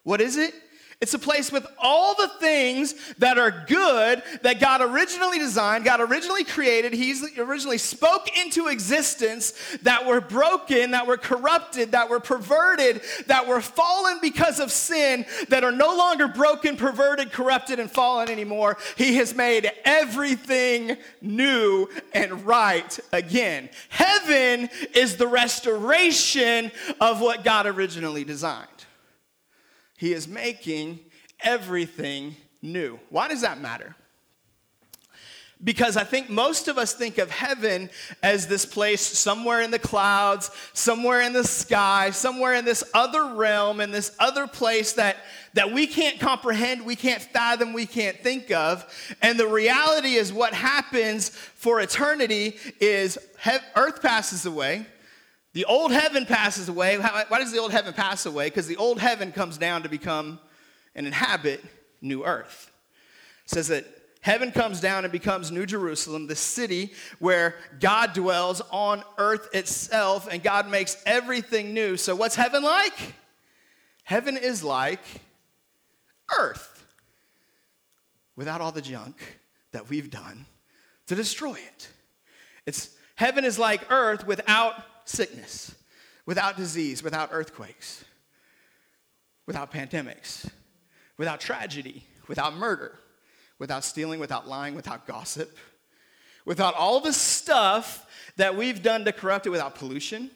What 0.05 0.21
is 0.21 0.37
it? 0.37 0.55
It's 1.01 1.15
a 1.15 1.19
place 1.19 1.51
with 1.51 1.67
all 1.79 2.15
the 2.15 2.29
things 2.41 2.95
that 3.19 3.39
are 3.39 3.65
good 3.67 4.23
that 4.43 4.61
God 4.61 4.81
originally 4.81 5.39
designed, 5.39 5.85
God 5.85 6.01
originally 6.01 6.45
created, 6.45 6.93
He's 6.93 7.23
originally 7.39 7.79
spoke 7.79 8.37
into 8.39 8.69
existence 8.69 9.53
that 9.83 10.07
were 10.07 10.21
broken, 10.21 10.93
that 10.93 11.07
were 11.07 11.17
corrupted, 11.17 11.93
that 11.93 12.09
were 12.09 12.21
perverted, 12.21 13.03
that 13.27 13.47
were 13.47 13.61
fallen 13.61 14.19
because 14.23 14.61
of 14.61 14.71
sin, 14.71 15.27
that 15.49 15.65
are 15.65 15.73
no 15.73 15.97
longer 15.97 16.29
broken, 16.29 16.77
perverted, 16.77 17.33
corrupted, 17.33 17.79
and 17.79 17.91
fallen 17.91 18.29
anymore. 18.29 18.79
He 18.97 19.17
has 19.17 19.35
made 19.35 19.71
everything 19.85 20.97
new 21.21 21.89
and 22.13 22.47
right 22.47 22.99
again. 23.13 23.69
Heaven 23.89 24.69
is 24.95 25.17
the 25.17 25.27
restoration 25.27 26.71
of 27.01 27.21
what 27.21 27.45
God 27.45 27.67
originally 27.67 28.25
designed. 28.25 28.69
He 30.05 30.13
is 30.13 30.29
making 30.29 30.99
everything 31.41 32.37
new. 32.61 33.01
Why 33.09 33.27
does 33.27 33.41
that 33.41 33.59
matter? 33.59 33.97
because 35.63 35.97
I 35.97 36.05
think 36.05 36.29
most 36.29 36.69
of 36.69 36.77
us 36.77 36.93
think 36.93 37.17
of 37.17 37.31
heaven 37.31 37.89
as 38.23 38.47
this 38.47 38.67
place 38.67 39.01
somewhere 39.01 39.63
in 39.63 39.71
the 39.71 39.79
clouds, 39.79 40.51
somewhere 40.75 41.23
in 41.23 41.33
the 41.33 41.45
sky, 41.45 42.11
somewhere 42.11 42.53
in 42.53 42.67
this 42.67 42.85
other 42.93 43.35
realm, 43.35 43.81
in 43.81 43.91
this 43.91 44.15
other 44.19 44.47
place 44.47 44.93
that, 44.95 45.17
that 45.55 45.73
we 45.73 45.87
can't 45.87 46.21
comprehend, 46.21 46.85
we 46.85 46.97
can't 46.97 47.23
fathom, 47.23 47.73
we 47.73 47.87
can't 47.87 48.19
think 48.21 48.51
of. 48.51 48.85
And 49.23 49.41
the 49.41 49.47
reality 49.47 50.15
is, 50.15 50.33
what 50.33 50.53
happens 50.53 51.31
for 51.31 51.81
eternity 51.81 52.59
is 52.79 53.17
he- 53.43 53.57
earth 53.75 54.03
passes 54.03 54.45
away. 54.45 54.85
The 55.55 55.65
old 55.65 55.93
heaven 55.93 56.27
passes 56.27 56.69
away. 56.69 56.99
Why 56.99 57.39
does 57.39 57.53
the 57.53 57.59
old 57.59 57.73
heaven 57.73 57.95
pass 57.95 58.27
away? 58.27 58.49
Because 58.49 58.67
the 58.67 58.77
old 58.77 59.01
heaven 59.01 59.33
comes 59.33 59.57
down 59.57 59.83
to 59.85 59.89
become 59.89 60.39
and 60.95 61.07
inhabit 61.07 61.65
new 62.03 62.25
earth. 62.25 62.71
It 63.45 63.51
says 63.51 63.69
that 63.69 63.87
Heaven 64.25 64.53
comes 64.53 64.81
down 64.81 65.05
and 65.05 65.13
becomes 65.13 65.51
New 65.51 65.67
Jerusalem, 65.67 66.29
the 66.29 66.35
city 66.35 66.95
where 67.19 67.57
God 67.79 68.15
dwells 68.15 68.63
on 68.71 69.05
earth 69.19 69.55
itself, 69.55 70.27
and 70.33 70.43
God 70.43 70.67
makes 70.67 70.97
everything 71.05 71.75
new. 71.75 71.99
So, 71.99 72.17
what's 72.17 72.35
heaven 72.35 72.63
like? 72.63 73.15
Heaven 74.03 74.39
is 74.39 74.65
like 74.65 75.03
earth 76.39 76.87
without 78.35 78.63
all 78.63 78.73
the 78.73 78.81
junk 78.81 79.17
that 79.73 79.91
we've 79.91 80.11
done 80.11 80.47
to 81.09 81.15
destroy 81.15 81.57
it. 81.57 81.89
It's, 82.65 82.97
heaven 83.17 83.45
is 83.45 83.59
like 83.59 83.93
earth 83.93 84.27
without 84.27 84.83
sickness, 85.05 85.75
without 86.27 86.57
disease, 86.57 87.03
without 87.03 87.31
earthquakes, 87.33 88.05
without 89.47 89.73
pandemics, 89.73 90.51
without 91.17 91.41
tragedy, 91.41 92.05
without 92.29 92.55
murder 92.55 92.99
without 93.59 93.85
stealing, 93.85 94.21
without 94.21 94.49
lying, 94.49 94.75
without 94.75 95.07
gossip, 95.07 95.57
without 96.45 96.75
all 96.75 97.01
the 97.01 97.13
stuff 97.13 98.07
that 98.37 98.57
we've 98.57 98.83
done 98.83 99.05
to 99.05 99.13
corrupt 99.13 99.47
it, 99.47 99.51
without 99.51 99.75
pollution. 99.75 100.31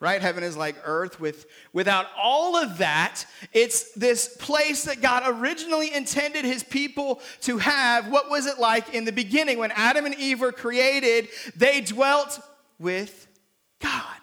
Right? 0.00 0.20
Heaven 0.20 0.42
is 0.42 0.56
like 0.56 0.74
earth 0.84 1.20
with 1.20 1.46
without 1.72 2.06
all 2.20 2.56
of 2.56 2.78
that, 2.78 3.24
it's 3.52 3.92
this 3.92 4.36
place 4.36 4.82
that 4.84 5.00
God 5.00 5.22
originally 5.26 5.94
intended 5.94 6.44
his 6.44 6.64
people 6.64 7.20
to 7.42 7.58
have. 7.58 8.10
What 8.10 8.28
was 8.28 8.46
it 8.46 8.58
like 8.58 8.94
in 8.94 9.04
the 9.04 9.12
beginning 9.12 9.58
when 9.58 9.70
Adam 9.70 10.04
and 10.04 10.14
Eve 10.16 10.40
were 10.40 10.50
created? 10.50 11.28
They 11.54 11.82
dwelt 11.82 12.40
with 12.80 13.28
God 13.82 14.22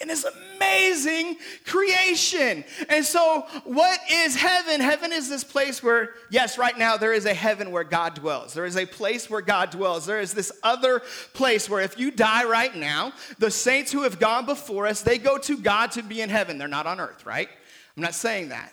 in 0.00 0.08
this 0.08 0.26
amazing 0.56 1.36
creation. 1.66 2.64
And 2.88 3.04
so, 3.04 3.46
what 3.64 3.98
is 4.10 4.36
heaven? 4.36 4.80
Heaven 4.80 5.12
is 5.12 5.28
this 5.28 5.44
place 5.44 5.82
where, 5.82 6.10
yes, 6.30 6.58
right 6.58 6.76
now 6.76 6.96
there 6.96 7.12
is 7.12 7.26
a 7.26 7.34
heaven 7.34 7.70
where 7.70 7.84
God 7.84 8.14
dwells. 8.14 8.54
There 8.54 8.66
is 8.66 8.76
a 8.76 8.86
place 8.86 9.30
where 9.30 9.40
God 9.40 9.70
dwells. 9.70 10.04
There 10.04 10.20
is 10.20 10.34
this 10.34 10.52
other 10.62 11.02
place 11.32 11.70
where 11.70 11.80
if 11.80 11.98
you 11.98 12.10
die 12.10 12.44
right 12.44 12.74
now, 12.74 13.12
the 13.38 13.50
saints 13.50 13.92
who 13.92 14.02
have 14.02 14.18
gone 14.18 14.46
before 14.46 14.86
us, 14.86 15.02
they 15.02 15.18
go 15.18 15.38
to 15.38 15.56
God 15.56 15.92
to 15.92 16.02
be 16.02 16.20
in 16.20 16.28
heaven. 16.28 16.58
They're 16.58 16.68
not 16.68 16.86
on 16.86 17.00
earth, 17.00 17.24
right? 17.24 17.48
I'm 17.96 18.02
not 18.02 18.14
saying 18.14 18.48
that. 18.48 18.72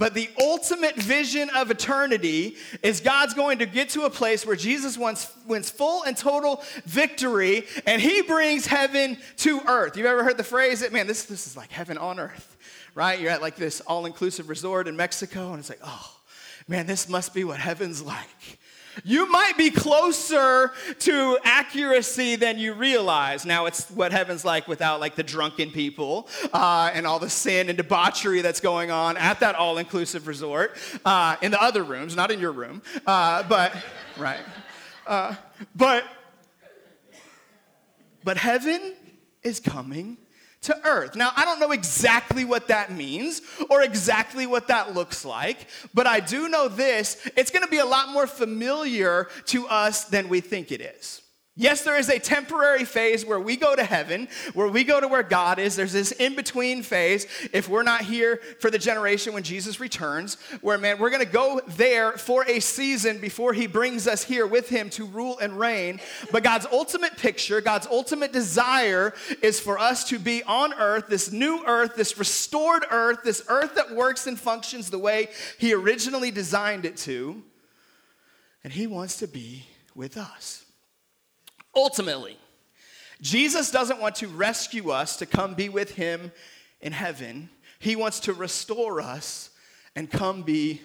But 0.00 0.14
the 0.14 0.30
ultimate 0.40 0.96
vision 0.96 1.50
of 1.50 1.70
eternity 1.70 2.56
is 2.82 3.02
God's 3.02 3.34
going 3.34 3.58
to 3.58 3.66
get 3.66 3.90
to 3.90 4.04
a 4.04 4.10
place 4.10 4.46
where 4.46 4.56
Jesus 4.56 4.96
wants, 4.96 5.30
wins 5.46 5.68
full 5.68 6.04
and 6.04 6.16
total 6.16 6.64
victory 6.86 7.66
and 7.86 8.00
he 8.00 8.22
brings 8.22 8.64
heaven 8.64 9.18
to 9.36 9.60
earth. 9.66 9.98
You've 9.98 10.06
ever 10.06 10.24
heard 10.24 10.38
the 10.38 10.42
phrase 10.42 10.80
that, 10.80 10.90
man, 10.90 11.06
this, 11.06 11.26
this 11.26 11.46
is 11.46 11.54
like 11.54 11.70
heaven 11.70 11.98
on 11.98 12.18
earth, 12.18 12.56
right? 12.94 13.20
You're 13.20 13.30
at 13.30 13.42
like 13.42 13.56
this 13.56 13.82
all 13.82 14.06
inclusive 14.06 14.48
resort 14.48 14.88
in 14.88 14.96
Mexico 14.96 15.50
and 15.50 15.58
it's 15.58 15.68
like, 15.68 15.82
oh, 15.84 16.16
man, 16.66 16.86
this 16.86 17.06
must 17.06 17.34
be 17.34 17.44
what 17.44 17.58
heaven's 17.58 18.00
like. 18.00 18.58
You 19.04 19.30
might 19.30 19.56
be 19.56 19.70
closer 19.70 20.72
to 21.00 21.38
accuracy 21.44 22.36
than 22.36 22.58
you 22.58 22.74
realize. 22.74 23.44
Now, 23.44 23.66
it's 23.66 23.90
what 23.90 24.12
heaven's 24.12 24.44
like 24.44 24.68
without 24.68 25.00
like 25.00 25.14
the 25.14 25.22
drunken 25.22 25.70
people 25.70 26.28
uh, 26.52 26.90
and 26.92 27.06
all 27.06 27.18
the 27.18 27.30
sin 27.30 27.68
and 27.68 27.76
debauchery 27.76 28.42
that's 28.42 28.60
going 28.60 28.90
on 28.90 29.16
at 29.16 29.40
that 29.40 29.54
all 29.54 29.78
inclusive 29.78 30.26
resort 30.26 30.76
uh, 31.04 31.36
in 31.42 31.50
the 31.50 31.62
other 31.62 31.82
rooms, 31.82 32.16
not 32.16 32.30
in 32.30 32.40
your 32.40 32.52
room. 32.52 32.82
Uh, 33.06 33.42
but, 33.44 33.74
right. 34.18 34.40
Uh, 35.06 35.34
but, 35.74 36.04
but 38.24 38.36
heaven 38.36 38.94
is 39.42 39.60
coming 39.60 40.18
to 40.62 40.76
earth. 40.86 41.16
Now, 41.16 41.32
I 41.36 41.44
don't 41.44 41.58
know 41.58 41.72
exactly 41.72 42.44
what 42.44 42.68
that 42.68 42.92
means 42.92 43.40
or 43.70 43.82
exactly 43.82 44.46
what 44.46 44.68
that 44.68 44.94
looks 44.94 45.24
like, 45.24 45.68
but 45.94 46.06
I 46.06 46.20
do 46.20 46.48
know 46.48 46.68
this 46.68 47.28
it's 47.36 47.50
going 47.50 47.64
to 47.64 47.70
be 47.70 47.78
a 47.78 47.86
lot 47.86 48.10
more 48.10 48.26
familiar 48.26 49.28
to 49.46 49.66
us 49.68 50.04
than 50.04 50.28
we 50.28 50.40
think 50.40 50.70
it 50.70 50.80
is. 50.80 51.22
Yes, 51.60 51.82
there 51.82 51.98
is 51.98 52.08
a 52.08 52.18
temporary 52.18 52.86
phase 52.86 53.26
where 53.26 53.38
we 53.38 53.54
go 53.54 53.76
to 53.76 53.84
heaven, 53.84 54.28
where 54.54 54.68
we 54.68 54.82
go 54.82 54.98
to 54.98 55.06
where 55.06 55.22
God 55.22 55.58
is. 55.58 55.76
There's 55.76 55.92
this 55.92 56.10
in 56.10 56.34
between 56.34 56.82
phase 56.82 57.26
if 57.52 57.68
we're 57.68 57.82
not 57.82 58.00
here 58.00 58.40
for 58.60 58.70
the 58.70 58.78
generation 58.78 59.34
when 59.34 59.42
Jesus 59.42 59.78
returns, 59.78 60.38
where, 60.62 60.78
man, 60.78 60.98
we're 60.98 61.10
going 61.10 61.22
to 61.22 61.30
go 61.30 61.60
there 61.76 62.12
for 62.12 62.46
a 62.48 62.60
season 62.60 63.18
before 63.18 63.52
he 63.52 63.66
brings 63.66 64.06
us 64.06 64.24
here 64.24 64.46
with 64.46 64.70
him 64.70 64.88
to 64.88 65.04
rule 65.04 65.38
and 65.38 65.58
reign. 65.58 66.00
But 66.32 66.44
God's 66.44 66.64
ultimate 66.72 67.18
picture, 67.18 67.60
God's 67.60 67.86
ultimate 67.88 68.32
desire 68.32 69.12
is 69.42 69.60
for 69.60 69.78
us 69.78 70.04
to 70.04 70.18
be 70.18 70.42
on 70.44 70.72
earth, 70.72 71.08
this 71.08 71.30
new 71.30 71.62
earth, 71.66 71.94
this 71.94 72.16
restored 72.16 72.86
earth, 72.90 73.18
this 73.22 73.44
earth 73.48 73.74
that 73.74 73.94
works 73.94 74.26
and 74.26 74.40
functions 74.40 74.88
the 74.88 74.98
way 74.98 75.28
he 75.58 75.74
originally 75.74 76.30
designed 76.30 76.86
it 76.86 76.96
to. 76.96 77.42
And 78.64 78.72
he 78.72 78.86
wants 78.86 79.18
to 79.18 79.26
be 79.26 79.66
with 79.94 80.16
us. 80.16 80.59
Ultimately, 81.74 82.36
Jesus 83.20 83.70
doesn't 83.70 84.00
want 84.00 84.16
to 84.16 84.28
rescue 84.28 84.90
us 84.90 85.16
to 85.16 85.26
come 85.26 85.54
be 85.54 85.68
with 85.68 85.92
him 85.92 86.32
in 86.80 86.92
heaven. 86.92 87.50
He 87.78 87.96
wants 87.96 88.20
to 88.20 88.32
restore 88.32 89.00
us 89.00 89.50
and 89.94 90.10
come 90.10 90.42
be 90.42 90.80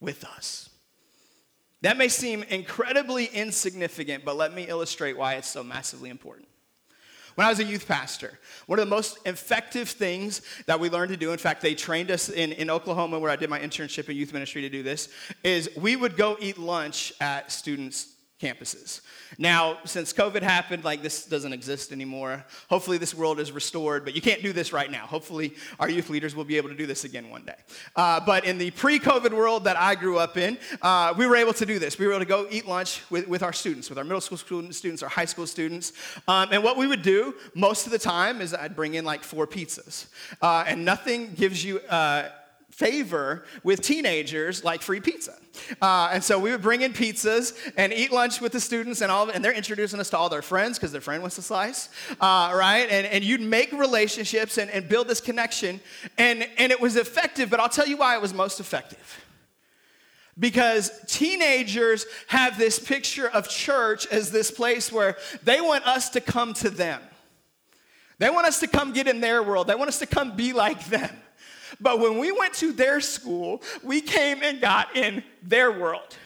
with 0.00 0.24
us. 0.24 0.70
That 1.82 1.98
may 1.98 2.08
seem 2.08 2.42
incredibly 2.44 3.26
insignificant, 3.26 4.24
but 4.24 4.36
let 4.36 4.54
me 4.54 4.64
illustrate 4.68 5.18
why 5.18 5.34
it's 5.34 5.48
so 5.48 5.62
massively 5.62 6.08
important. 6.08 6.48
When 7.34 7.46
I 7.46 7.50
was 7.50 7.58
a 7.58 7.64
youth 7.64 7.88
pastor, 7.88 8.38
one 8.66 8.78
of 8.78 8.86
the 8.86 8.90
most 8.90 9.18
effective 9.26 9.88
things 9.88 10.40
that 10.66 10.78
we 10.78 10.88
learned 10.88 11.10
to 11.10 11.16
do, 11.16 11.32
in 11.32 11.38
fact, 11.38 11.62
they 11.62 11.74
trained 11.74 12.10
us 12.10 12.28
in, 12.28 12.52
in 12.52 12.70
Oklahoma 12.70 13.18
where 13.18 13.30
I 13.30 13.36
did 13.36 13.50
my 13.50 13.58
internship 13.58 14.08
in 14.08 14.16
youth 14.16 14.32
ministry 14.32 14.62
to 14.62 14.70
do 14.70 14.84
this, 14.84 15.08
is 15.42 15.68
we 15.76 15.96
would 15.96 16.16
go 16.16 16.36
eat 16.40 16.58
lunch 16.58 17.12
at 17.20 17.50
students' 17.50 18.13
campuses. 18.44 19.00
Now, 19.38 19.78
since 19.84 20.12
COVID 20.12 20.42
happened, 20.42 20.84
like 20.84 21.02
this 21.02 21.24
doesn't 21.24 21.52
exist 21.52 21.92
anymore. 21.92 22.44
Hopefully, 22.68 22.98
this 22.98 23.14
world 23.14 23.40
is 23.40 23.50
restored, 23.52 24.04
but 24.04 24.14
you 24.14 24.20
can't 24.20 24.42
do 24.42 24.52
this 24.52 24.72
right 24.72 24.90
now. 24.90 25.06
Hopefully, 25.06 25.54
our 25.80 25.88
youth 25.88 26.10
leaders 26.10 26.36
will 26.36 26.44
be 26.44 26.56
able 26.56 26.68
to 26.68 26.74
do 26.74 26.86
this 26.86 27.04
again 27.04 27.30
one 27.30 27.44
day. 27.44 27.56
Uh, 27.96 28.20
but 28.20 28.44
in 28.44 28.58
the 28.58 28.70
pre 28.72 28.98
COVID 28.98 29.32
world 29.32 29.64
that 29.64 29.78
I 29.78 29.94
grew 29.94 30.18
up 30.18 30.36
in, 30.36 30.58
uh, 30.82 31.14
we 31.16 31.26
were 31.26 31.36
able 31.36 31.54
to 31.54 31.66
do 31.66 31.78
this. 31.78 31.98
We 31.98 32.06
were 32.06 32.12
able 32.12 32.24
to 32.24 32.28
go 32.28 32.46
eat 32.50 32.66
lunch 32.66 33.02
with, 33.10 33.26
with 33.28 33.42
our 33.42 33.52
students, 33.52 33.88
with 33.88 33.98
our 33.98 34.04
middle 34.04 34.20
school 34.20 34.38
students, 34.72 35.02
our 35.02 35.08
high 35.08 35.24
school 35.24 35.46
students. 35.46 35.92
Um, 36.28 36.48
and 36.52 36.62
what 36.62 36.76
we 36.76 36.86
would 36.86 37.02
do 37.02 37.34
most 37.54 37.86
of 37.86 37.92
the 37.92 37.98
time 37.98 38.40
is 38.40 38.54
I'd 38.54 38.76
bring 38.76 38.94
in 38.94 39.04
like 39.04 39.22
four 39.24 39.46
pizzas. 39.46 40.06
Uh, 40.42 40.64
and 40.66 40.84
nothing 40.84 41.34
gives 41.34 41.64
you 41.64 41.80
uh, 41.80 42.28
favor 42.74 43.44
with 43.62 43.80
teenagers 43.80 44.64
like 44.64 44.82
free 44.82 44.98
pizza. 44.98 45.36
Uh, 45.80 46.10
and 46.12 46.24
so 46.24 46.40
we 46.40 46.50
would 46.50 46.60
bring 46.60 46.82
in 46.82 46.92
pizzas 46.92 47.56
and 47.76 47.92
eat 47.92 48.10
lunch 48.10 48.40
with 48.40 48.50
the 48.50 48.58
students, 48.58 49.00
and 49.00 49.12
all, 49.12 49.30
and 49.30 49.44
they're 49.44 49.52
introducing 49.52 50.00
us 50.00 50.10
to 50.10 50.18
all 50.18 50.28
their 50.28 50.42
friends 50.42 50.76
because 50.76 50.90
their 50.90 51.00
friend 51.00 51.22
wants 51.22 51.36
to 51.36 51.42
slice, 51.42 51.88
uh, 52.20 52.52
right? 52.52 52.88
And, 52.90 53.06
and 53.06 53.22
you'd 53.22 53.40
make 53.40 53.70
relationships 53.72 54.58
and, 54.58 54.68
and 54.72 54.88
build 54.88 55.06
this 55.06 55.20
connection, 55.20 55.80
and, 56.18 56.48
and 56.58 56.72
it 56.72 56.80
was 56.80 56.96
effective, 56.96 57.48
but 57.48 57.60
I'll 57.60 57.68
tell 57.68 57.86
you 57.86 57.96
why 57.96 58.16
it 58.16 58.20
was 58.20 58.34
most 58.34 58.58
effective. 58.58 59.20
Because 60.36 60.90
teenagers 61.06 62.06
have 62.26 62.58
this 62.58 62.80
picture 62.80 63.28
of 63.28 63.48
church 63.48 64.04
as 64.08 64.32
this 64.32 64.50
place 64.50 64.90
where 64.90 65.16
they 65.44 65.60
want 65.60 65.86
us 65.86 66.10
to 66.10 66.20
come 66.20 66.54
to 66.54 66.70
them. 66.70 67.00
They 68.18 68.30
want 68.30 68.48
us 68.48 68.58
to 68.60 68.66
come 68.66 68.92
get 68.92 69.06
in 69.06 69.20
their 69.20 69.44
world. 69.44 69.68
They 69.68 69.76
want 69.76 69.88
us 69.88 70.00
to 70.00 70.06
come 70.06 70.34
be 70.34 70.52
like 70.52 70.86
them. 70.86 71.16
But 71.80 72.00
when 72.00 72.18
we 72.18 72.32
went 72.32 72.54
to 72.54 72.72
their 72.72 73.00
school, 73.00 73.62
we 73.82 74.00
came 74.00 74.42
and 74.42 74.60
got 74.60 74.96
in 74.96 75.22
their 75.42 75.72
world. 75.72 76.16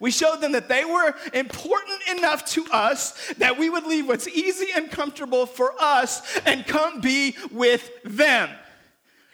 We 0.00 0.10
showed 0.10 0.40
them 0.40 0.52
that 0.52 0.68
they 0.68 0.84
were 0.84 1.14
important 1.32 2.00
enough 2.18 2.44
to 2.46 2.66
us 2.72 3.32
that 3.38 3.56
we 3.56 3.70
would 3.70 3.84
leave 3.84 4.08
what's 4.08 4.26
easy 4.26 4.66
and 4.74 4.90
comfortable 4.90 5.46
for 5.46 5.74
us 5.80 6.40
and 6.44 6.66
come 6.66 7.00
be 7.00 7.36
with 7.52 7.88
them. 8.02 8.50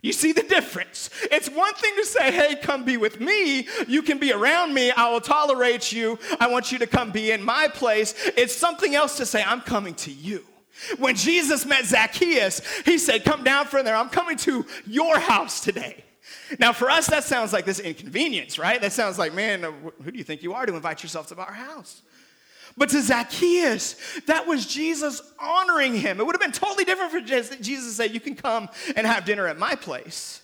You 0.02 0.12
see 0.12 0.32
the 0.32 0.42
difference? 0.42 1.10
It's 1.32 1.48
one 1.48 1.74
thing 1.74 1.94
to 1.96 2.04
say, 2.04 2.30
hey, 2.30 2.56
come 2.56 2.84
be 2.84 2.96
with 2.96 3.18
me. 3.18 3.66
You 3.88 4.02
can 4.02 4.18
be 4.18 4.32
around 4.32 4.72
me. 4.72 4.90
I 4.90 5.10
will 5.10 5.20
tolerate 5.20 5.90
you. 5.90 6.18
I 6.38 6.48
want 6.48 6.70
you 6.70 6.78
to 6.78 6.86
come 6.86 7.10
be 7.10 7.32
in 7.32 7.42
my 7.42 7.68
place. 7.68 8.14
It's 8.36 8.54
something 8.54 8.94
else 8.94 9.16
to 9.16 9.26
say, 9.26 9.42
I'm 9.42 9.60
coming 9.60 9.94
to 9.94 10.12
you. 10.12 10.44
When 10.98 11.14
Jesus 11.14 11.66
met 11.66 11.84
Zacchaeus, 11.86 12.60
he 12.84 12.98
said, 12.98 13.24
Come 13.24 13.44
down 13.44 13.66
from 13.66 13.84
there. 13.84 13.96
I'm 13.96 14.08
coming 14.08 14.36
to 14.38 14.64
your 14.86 15.18
house 15.18 15.60
today. 15.60 16.04
Now, 16.58 16.72
for 16.72 16.90
us, 16.90 17.06
that 17.08 17.24
sounds 17.24 17.52
like 17.52 17.64
this 17.64 17.78
inconvenience, 17.78 18.58
right? 18.58 18.80
That 18.80 18.92
sounds 18.92 19.18
like, 19.18 19.34
man, 19.34 19.64
uh, 19.64 19.72
who 20.02 20.10
do 20.10 20.18
you 20.18 20.24
think 20.24 20.42
you 20.42 20.54
are 20.54 20.66
to 20.66 20.74
invite 20.74 21.02
yourself 21.02 21.28
to 21.28 21.36
our 21.36 21.52
house? 21.52 22.02
But 22.76 22.90
to 22.90 23.02
Zacchaeus, 23.02 23.96
that 24.26 24.46
was 24.46 24.66
Jesus 24.66 25.20
honoring 25.38 25.94
him. 25.94 26.20
It 26.20 26.26
would 26.26 26.34
have 26.34 26.40
been 26.40 26.52
totally 26.52 26.84
different 26.84 27.10
for 27.10 27.20
Jesus 27.20 27.56
to 27.56 27.92
say, 27.92 28.06
You 28.06 28.20
can 28.20 28.36
come 28.36 28.68
and 28.94 29.06
have 29.06 29.24
dinner 29.24 29.48
at 29.48 29.58
my 29.58 29.74
place. 29.74 30.42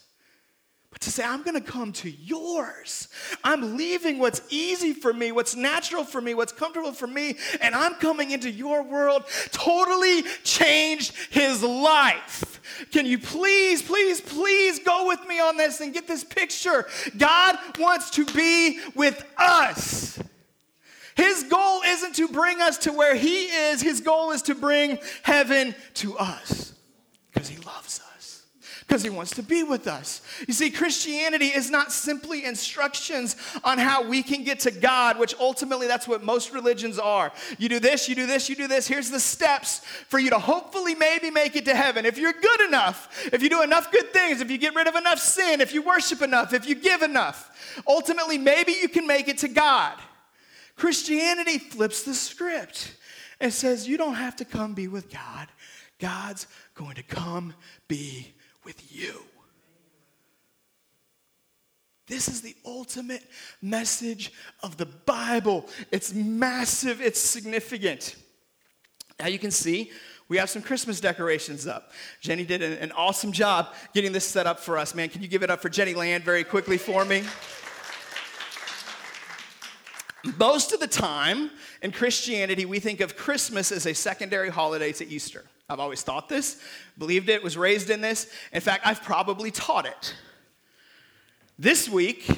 But 0.95 1.01
to 1.03 1.11
say, 1.11 1.25
I'm 1.25 1.43
gonna 1.43 1.61
come 1.61 1.93
to 1.95 2.09
yours. 2.09 3.09
I'm 3.43 3.77
leaving 3.77 4.21
what's 4.21 4.41
easy 4.49 4.93
for 4.93 5.13
me, 5.13 5.33
what's 5.33 5.57
natural 5.57 6.05
for 6.05 6.21
me, 6.21 6.35
what's 6.35 6.53
comfortable 6.53 6.93
for 6.93 7.09
me, 7.09 7.37
and 7.61 7.75
I'm 7.75 7.95
coming 7.97 8.31
into 8.31 8.49
your 8.49 8.85
world, 8.85 9.25
totally 9.51 10.23
changed 10.45 11.13
his 11.31 11.65
life. 11.65 12.61
Can 12.93 13.07
you 13.07 13.19
please, 13.19 13.83
please, 13.83 14.21
please 14.21 14.79
go 14.79 15.09
with 15.09 15.27
me 15.27 15.41
on 15.41 15.57
this 15.57 15.81
and 15.81 15.93
get 15.93 16.07
this 16.07 16.23
picture? 16.23 16.87
God 17.17 17.59
wants 17.77 18.11
to 18.11 18.25
be 18.27 18.79
with 18.95 19.25
us. 19.37 20.19
His 21.17 21.43
goal 21.45 21.81
isn't 21.85 22.15
to 22.17 22.29
bring 22.29 22.61
us 22.61 22.79
to 22.79 22.93
where 22.93 23.17
He 23.17 23.47
is, 23.47 23.83
His 23.83 24.01
goal 24.01 24.31
is 24.31 24.43
to 24.43 24.55
bring 24.55 24.99
heaven 25.25 25.75
to 25.95 26.17
us 26.19 26.75
because 27.33 27.49
He 27.49 27.59
loves 27.65 27.84
because 28.95 29.03
he 29.03 29.11
wants 29.11 29.33
to 29.33 29.43
be 29.43 29.65
with 29.65 29.89
us. 29.89 30.23
You 30.47 30.55
see, 30.55 30.71
Christianity 30.71 31.47
is 31.47 31.69
not 31.69 31.91
simply 31.91 32.45
instructions 32.45 33.35
on 33.65 33.77
how 33.77 34.05
we 34.05 34.23
can 34.23 34.45
get 34.45 34.61
to 34.61 34.71
God, 34.71 35.19
which 35.19 35.35
ultimately 35.41 35.89
that's 35.89 36.07
what 36.07 36.23
most 36.23 36.53
religions 36.53 37.01
are. 37.01 37.33
You 37.59 37.69
do 37.69 37.81
this, 37.81 38.09
you 38.09 38.15
do 38.15 38.25
this, 38.25 38.49
you 38.49 38.55
do 38.55 38.69
this. 38.69 38.87
Here's 38.87 39.11
the 39.11 39.19
steps 39.19 39.81
for 39.81 40.21
you 40.21 40.31
to 40.31 40.39
hopefully 40.39 40.95
maybe 40.95 41.33
make 41.33 41.57
it 41.57 41.65
to 41.65 41.75
heaven. 41.75 42.07
If 42.07 42.19
you're 42.19 42.35
good 42.35 42.61
enough, 42.61 43.29
if 43.33 43.43
you 43.43 43.51
do 43.51 43.63
enough 43.63 43.91
good 43.91 44.13
things, 44.13 44.41
if 44.41 44.49
you 44.49 44.59
get 44.59 44.77
rid 44.77 44.87
of 44.87 44.95
enough 44.95 45.19
sin, 45.19 45.61
if 45.61 45.75
you 45.75 45.83
worship 45.83 46.23
enough, 46.23 46.53
if 46.53 46.69
you 46.69 46.77
give 46.77 47.03
enough, 47.03 47.83
ultimately 47.89 48.39
maybe 48.39 48.77
you 48.81 48.89
can 48.89 49.09
make 49.09 49.27
it 49.27 49.39
to 49.39 49.49
God. 49.49 49.99
Christianity 50.77 51.59
flips 51.59 52.05
the 52.05 52.15
script 52.15 52.95
and 53.41 53.53
says 53.53 53.89
you 53.89 53.97
don't 53.97 54.15
have 54.15 54.37
to 54.37 54.45
come 54.45 54.73
be 54.73 54.87
with 54.87 55.11
God. 55.11 55.49
God's 55.99 56.47
going 56.77 56.95
to 56.95 57.03
come 57.03 57.55
be 57.89 58.35
with 58.65 58.95
you. 58.95 59.23
This 62.07 62.29
is 62.29 62.43
the 62.43 62.55
ultimate 62.67 63.23
message 63.63 64.33
of 64.63 64.77
the 64.77 64.87
Bible. 64.87 65.67
It's 65.91 66.13
massive, 66.13 67.01
it's 67.01 67.19
significant. 67.19 68.17
Now 69.19 69.29
you 69.29 69.39
can 69.39 69.51
see 69.51 69.91
we 70.29 70.39
have 70.39 70.51
some 70.51 70.63
Christmas 70.63 71.01
decorations 71.01 71.67
up. 71.67 71.93
Jenny 72.21 72.45
did 72.45 72.63
an, 72.63 72.93
awesome 72.93 73.31
job 73.31 73.75
getting 73.93 74.13
this 74.13 74.25
set 74.25 74.47
up 74.47 74.59
for 74.59 74.79
us, 74.79 74.95
man. 74.95 75.09
Can 75.09 75.23
you 75.23 75.29
give 75.29 75.43
it 75.43 75.51
up 75.51 75.61
for 75.61 75.69
Jenny 75.69 75.95
Land 75.95 76.25
very 76.25 76.45
quickly 76.45 76.79
for 76.79 77.05
me? 77.05 77.23
Most 80.39 80.73
of 80.73 80.81
the 80.81 80.87
time 80.87 81.51
in 81.83 81.93
Christianity, 81.93 82.65
we 82.65 82.81
think 82.81 83.01
of 83.01 83.17
Christmas 83.17 83.71
as 83.71 83.85
a 83.87 83.93
secondary 83.93 84.49
holiday 84.49 84.93
to 84.93 85.07
Easter. 85.07 85.45
I've 85.69 85.81
always 85.81 86.03
thought 86.03 86.29
this, 86.29 86.61
believed 86.99 87.29
it, 87.29 87.43
was 87.43 87.57
raised 87.57 87.91
in 87.91 88.01
this. 88.01 88.31
In 88.53 88.61
fact, 88.61 88.87
I've 88.87 89.03
probably 89.03 89.51
taught 89.51 89.87
it. 89.87 90.15
This 91.59 91.89
week, 91.89 92.29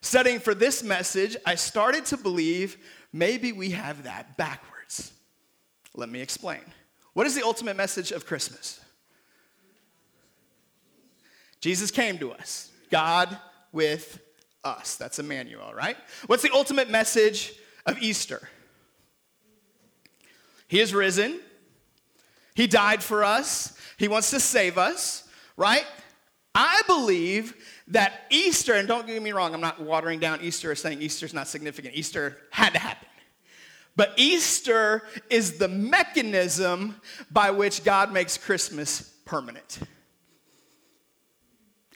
studying 0.00 0.38
for 0.38 0.54
this 0.54 0.82
message, 0.82 1.36
I 1.44 1.56
started 1.56 2.04
to 2.06 2.16
believe 2.16 2.76
maybe 3.12 3.52
we 3.52 3.70
have 3.70 4.04
that 4.04 4.36
backwards. 4.36 5.12
Let 5.94 6.08
me 6.08 6.20
explain. 6.20 6.60
What 7.14 7.26
is 7.26 7.34
the 7.34 7.44
ultimate 7.44 7.76
message 7.76 8.12
of 8.12 8.26
Christmas? 8.26 8.80
Jesus 11.60 11.90
came 11.90 12.18
to 12.18 12.32
us, 12.32 12.70
God 12.90 13.36
with 13.72 14.20
us. 14.64 14.96
That's 14.96 15.18
Emmanuel, 15.18 15.72
right? 15.74 15.96
What's 16.26 16.42
the 16.42 16.52
ultimate 16.52 16.90
message 16.90 17.54
of 17.86 17.98
Easter? 18.02 18.48
He 20.68 20.80
is 20.80 20.94
risen. 20.94 21.40
He 22.54 22.66
died 22.66 23.02
for 23.02 23.24
us. 23.24 23.76
He 23.96 24.08
wants 24.08 24.30
to 24.30 24.40
save 24.40 24.78
us, 24.78 25.28
right? 25.56 25.86
I 26.54 26.82
believe 26.86 27.54
that 27.88 28.24
Easter, 28.30 28.74
and 28.74 28.86
don't 28.86 29.06
get 29.06 29.22
me 29.22 29.32
wrong, 29.32 29.54
I'm 29.54 29.60
not 29.60 29.80
watering 29.80 30.18
down 30.18 30.40
Easter 30.42 30.70
or 30.70 30.74
saying 30.74 31.00
Easter's 31.00 31.32
not 31.32 31.48
significant. 31.48 31.94
Easter 31.94 32.38
had 32.50 32.72
to 32.74 32.78
happen. 32.78 33.08
But 33.96 34.14
Easter 34.16 35.02
is 35.28 35.58
the 35.58 35.68
mechanism 35.68 36.96
by 37.30 37.50
which 37.50 37.84
God 37.84 38.12
makes 38.12 38.38
Christmas 38.38 39.14
permanent. 39.24 39.80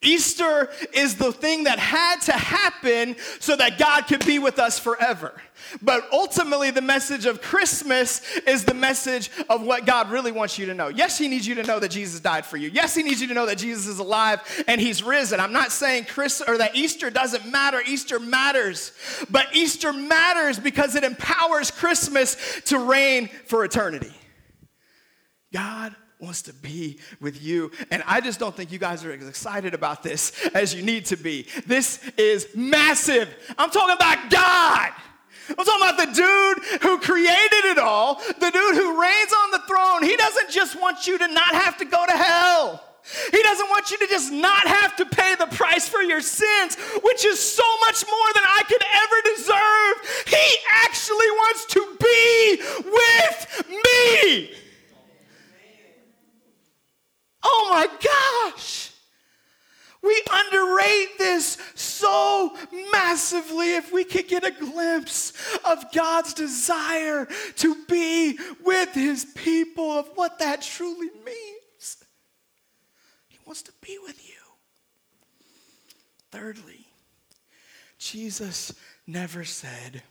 Easter 0.03 0.71
is 0.93 1.17
the 1.17 1.33
thing 1.33 1.65
that 1.65 1.79
had 1.79 2.21
to 2.23 2.33
happen 2.33 3.17
so 3.41 3.57
that 3.57 3.79
God 3.79 4.03
could 4.03 4.25
be 4.27 4.39
with 4.39 4.59
us 4.59 4.79
forever. 4.79 5.33
But 5.81 6.07
ultimately, 6.13 6.71
the 6.71 6.83
message 6.83 7.25
of 7.25 7.41
Christmas 7.41 8.21
is 8.47 8.65
the 8.65 8.75
message 8.75 9.31
of 9.49 9.63
what 9.63 9.87
God 9.87 10.11
really 10.11 10.33
wants 10.33 10.59
you 10.59 10.67
to 10.67 10.75
know. 10.75 10.89
Yes, 10.89 11.19
He 11.19 11.29
needs 11.29 11.47
you 11.47 11.55
to 11.57 11.63
know 11.63 11.81
that 11.81 11.91
Jesus 11.91 12.21
died 12.21 12.45
for 12.45 12.57
you. 12.57 12.69
Yes, 12.69 12.95
He 12.95 13.03
needs 13.03 13.21
you 13.21 13.27
to 13.29 13.35
know 13.35 13.47
that 13.47 13.59
Jesus 13.59 13.87
is 13.87 13.99
alive 13.99 14.41
and 14.69 14.81
He's 14.81 15.03
risen. 15.03 15.41
I'm 15.41 15.53
not 15.53 15.73
saying 15.73 16.05
Chris 16.05 16.43
or 16.47 16.59
that 16.59 16.77
Easter 16.77 17.11
doesn't 17.11 17.51
matter. 17.51 17.81
Easter 17.87 18.21
matters. 18.21 18.93
But 19.31 19.47
Easter 19.55 19.93
matters 19.93 20.59
because 20.59 20.95
it 20.95 21.05
empowers 21.05 21.71
Christmas 21.71 22.37
to 22.67 22.79
reign 22.79 23.29
for 23.47 23.65
eternity. 23.65 24.13
God 25.53 25.97
wants 26.27 26.43
to 26.43 26.53
be 26.53 26.99
with 27.21 27.41
you. 27.41 27.71
And 27.91 28.03
I 28.05 28.21
just 28.21 28.41
don't 28.41 28.55
think 28.55 28.73
you 28.73 28.79
guys 28.79 29.05
are 29.05 29.13
as 29.13 29.29
excited 29.29 29.75
about 29.75 30.03
this 30.03 30.33
as 30.55 30.75
you 30.75 30.83
need 30.83 31.07
to 31.07 31.17
be. 31.17 31.47
This 31.67 32.03
is 32.19 32.49
massive. 32.55 33.29
I'm 33.57 33.71
talking 33.71 33.95
about 33.95 34.29
God. 34.29 34.91
I'm 35.49 35.65
talking 35.65 35.89
about 35.89 35.99
the 35.99 36.13
dude 36.13 36.83
who 36.83 36.99
created 36.99 37.65
it 37.71 37.79
all, 37.79 38.17
the 38.17 38.51
dude 38.51 38.75
who 38.75 39.01
reigns 39.01 39.33
on 39.45 39.53
the 39.53 39.61
throne. 39.69 40.03
He 40.03 40.17
doesn't 40.17 40.51
just 40.51 40.79
want 40.81 41.07
you 41.07 41.17
to 41.17 41.29
not 41.29 41.55
have 41.55 41.79
to 41.79 41.85
go 41.85 42.05
to 42.05 42.13
hell. 42.13 42.83
He 43.31 43.41
doesn't 43.41 43.69
want 43.71 43.93
you 43.93 43.99
to 43.99 44.07
just 44.09 44.33
not 44.33 44.67
have 44.67 44.97
to 44.97 45.07
pay 45.07 45.37
the 45.37 45.47
price 45.47 45.89
for 45.89 46.03
your 46.03 46.21
sins, 46.21 46.77
which 47.05 47.25
is 47.25 47.39
so 47.39 47.63
much 47.87 48.05
more 48.05 48.33
than 48.35 48.43
I 48.45 48.63
could 48.67 48.83
ever 48.83 49.37
deserve. 49.37 50.27
He 50.27 50.59
actually 50.85 51.31
wants 51.39 51.67
to 51.67 51.97
be 52.01 52.63
with 52.91 53.65
me. 53.85 54.66
Oh 57.49 57.69
my 57.71 57.87
gosh! 58.53 58.91
We 60.03 60.21
underrate 60.33 61.17
this 61.19 61.59
so 61.75 62.57
massively 62.93 63.77
if 63.77 63.93
we 63.93 64.03
could 64.03 64.27
get 64.27 64.45
a 64.45 64.51
glimpse 64.51 65.33
of 65.65 65.93
God's 65.93 66.35
desire 66.35 67.29
to 67.57 67.77
be 67.87 68.39
with 68.65 68.93
his 68.95 69.25
people, 69.25 69.93
of 69.93 70.09
what 70.17 70.41
that 70.41 70.63
truly 70.63 71.11
means. 71.25 72.05
He 73.29 73.39
wants 73.47 73.63
to 73.63 73.73
be 73.81 73.99
with 74.03 74.29
you. 74.29 74.35
Thirdly, 76.31 76.87
Jesus 77.99 78.73
never 79.07 79.45
said, 79.45 80.03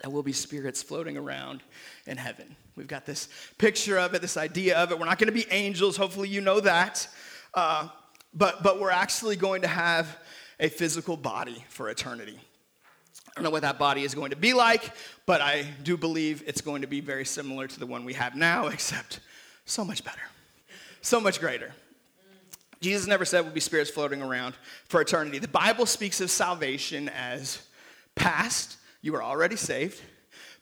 that 0.00 0.10
we'll 0.10 0.24
be 0.24 0.32
spirits 0.32 0.82
floating 0.82 1.16
around 1.16 1.62
in 2.06 2.16
heaven. 2.16 2.56
We've 2.76 2.86
got 2.86 3.04
this 3.04 3.28
picture 3.58 3.98
of 3.98 4.14
it, 4.14 4.22
this 4.22 4.36
idea 4.36 4.78
of 4.78 4.90
it. 4.90 4.98
We're 4.98 5.06
not 5.06 5.18
going 5.18 5.26
to 5.26 5.32
be 5.32 5.46
angels. 5.50 5.96
Hopefully, 5.96 6.28
you 6.28 6.40
know 6.40 6.60
that. 6.60 7.06
Uh, 7.54 7.88
but, 8.34 8.62
but 8.62 8.80
we're 8.80 8.90
actually 8.90 9.36
going 9.36 9.62
to 9.62 9.68
have 9.68 10.18
a 10.58 10.68
physical 10.68 11.16
body 11.16 11.64
for 11.68 11.90
eternity. 11.90 12.38
I 13.28 13.32
don't 13.36 13.44
know 13.44 13.50
what 13.50 13.62
that 13.62 13.78
body 13.78 14.02
is 14.02 14.14
going 14.14 14.30
to 14.30 14.36
be 14.36 14.52
like, 14.52 14.90
but 15.26 15.40
I 15.40 15.66
do 15.82 15.96
believe 15.96 16.42
it's 16.46 16.60
going 16.60 16.82
to 16.82 16.88
be 16.88 17.00
very 17.00 17.24
similar 17.24 17.66
to 17.66 17.80
the 17.80 17.86
one 17.86 18.04
we 18.04 18.14
have 18.14 18.34
now, 18.34 18.66
except 18.68 19.20
so 19.64 19.84
much 19.84 20.04
better, 20.04 20.22
so 21.00 21.20
much 21.20 21.40
greater. 21.40 21.72
Jesus 22.80 23.06
never 23.06 23.24
said 23.24 23.42
we'll 23.42 23.52
be 23.52 23.60
spirits 23.60 23.90
floating 23.90 24.22
around 24.22 24.54
for 24.88 25.00
eternity. 25.00 25.38
The 25.38 25.48
Bible 25.48 25.86
speaks 25.86 26.20
of 26.20 26.30
salvation 26.30 27.08
as 27.10 27.62
past, 28.16 28.76
you 29.02 29.14
are 29.14 29.22
already 29.22 29.56
saved. 29.56 30.00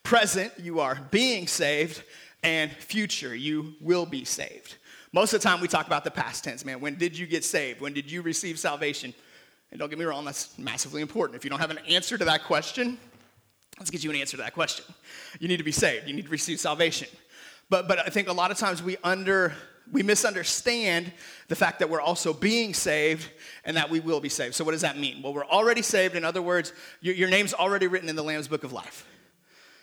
Present, 0.03 0.53
you 0.59 0.81
are 0.81 0.99
being 1.11 1.47
saved. 1.47 2.03
And 2.43 2.71
future, 2.73 3.35
you 3.35 3.75
will 3.81 4.07
be 4.07 4.25
saved. 4.25 4.77
Most 5.13 5.35
of 5.35 5.43
the 5.43 5.49
time, 5.49 5.61
we 5.61 5.69
talk 5.69 5.87
about 5.87 6.05
the 6.05 6.11
past 6.11 6.45
tense, 6.45 6.65
man. 6.65 6.81
When 6.81 6.95
did 6.95 7.19
you 7.19 7.27
get 7.27 7.45
saved? 7.45 7.81
When 7.81 7.93
did 7.93 8.11
you 8.11 8.23
receive 8.23 8.59
salvation? 8.59 9.13
And 9.71 9.79
don't 9.79 9.91
get 9.91 9.99
me 9.99 10.05
wrong, 10.05 10.25
that's 10.25 10.57
massively 10.59 11.03
important. 11.03 11.37
If 11.37 11.45
you 11.45 11.51
don't 11.51 11.61
have 11.61 11.71
an 11.71 11.81
answer 11.89 12.17
to 12.17 12.25
that 12.25 12.45
question, 12.45 12.99
let's 13.79 13.91
get 13.91 14.03
you 14.03 14.11
an 14.11 14.17
answer 14.17 14.37
to 14.37 14.43
that 14.43 14.55
question. 14.55 14.85
You 15.39 15.49
need 15.49 15.59
to 15.59 15.65
be 15.65 15.73
saved, 15.73 16.09
you 16.09 16.15
need 16.15 16.25
to 16.25 16.31
receive 16.31 16.59
salvation. 16.59 17.09
But, 17.69 17.87
but 17.87 17.99
I 17.99 18.09
think 18.09 18.29
a 18.29 18.33
lot 18.33 18.51
of 18.51 18.59
times 18.59 18.83
we 18.83 18.97
under 19.05 19.55
we 19.93 20.05
misunderstand 20.05 21.13
the 21.49 21.57
fact 21.57 21.81
that 21.81 21.91
we're 21.91 22.01
also 22.01 22.33
being 22.33 22.75
saved 22.75 23.29
and 23.65 23.77
that 23.77 23.91
we 23.91 23.99
will 23.99 24.21
be 24.21 24.29
saved. 24.29 24.55
So, 24.55 24.65
what 24.65 24.71
does 24.71 24.83
that 24.83 24.97
mean? 24.97 25.21
Well, 25.21 25.35
we're 25.35 25.47
already 25.47 25.83
saved. 25.83 26.15
In 26.15 26.25
other 26.25 26.41
words, 26.41 26.73
your, 27.01 27.15
your 27.15 27.29
name's 27.29 27.55
already 27.55 27.89
written 27.89 28.09
in 28.09 28.15
the 28.15 28.23
Lamb's 28.23 28.47
Book 28.47 28.63
of 28.63 28.73
Life. 28.73 29.05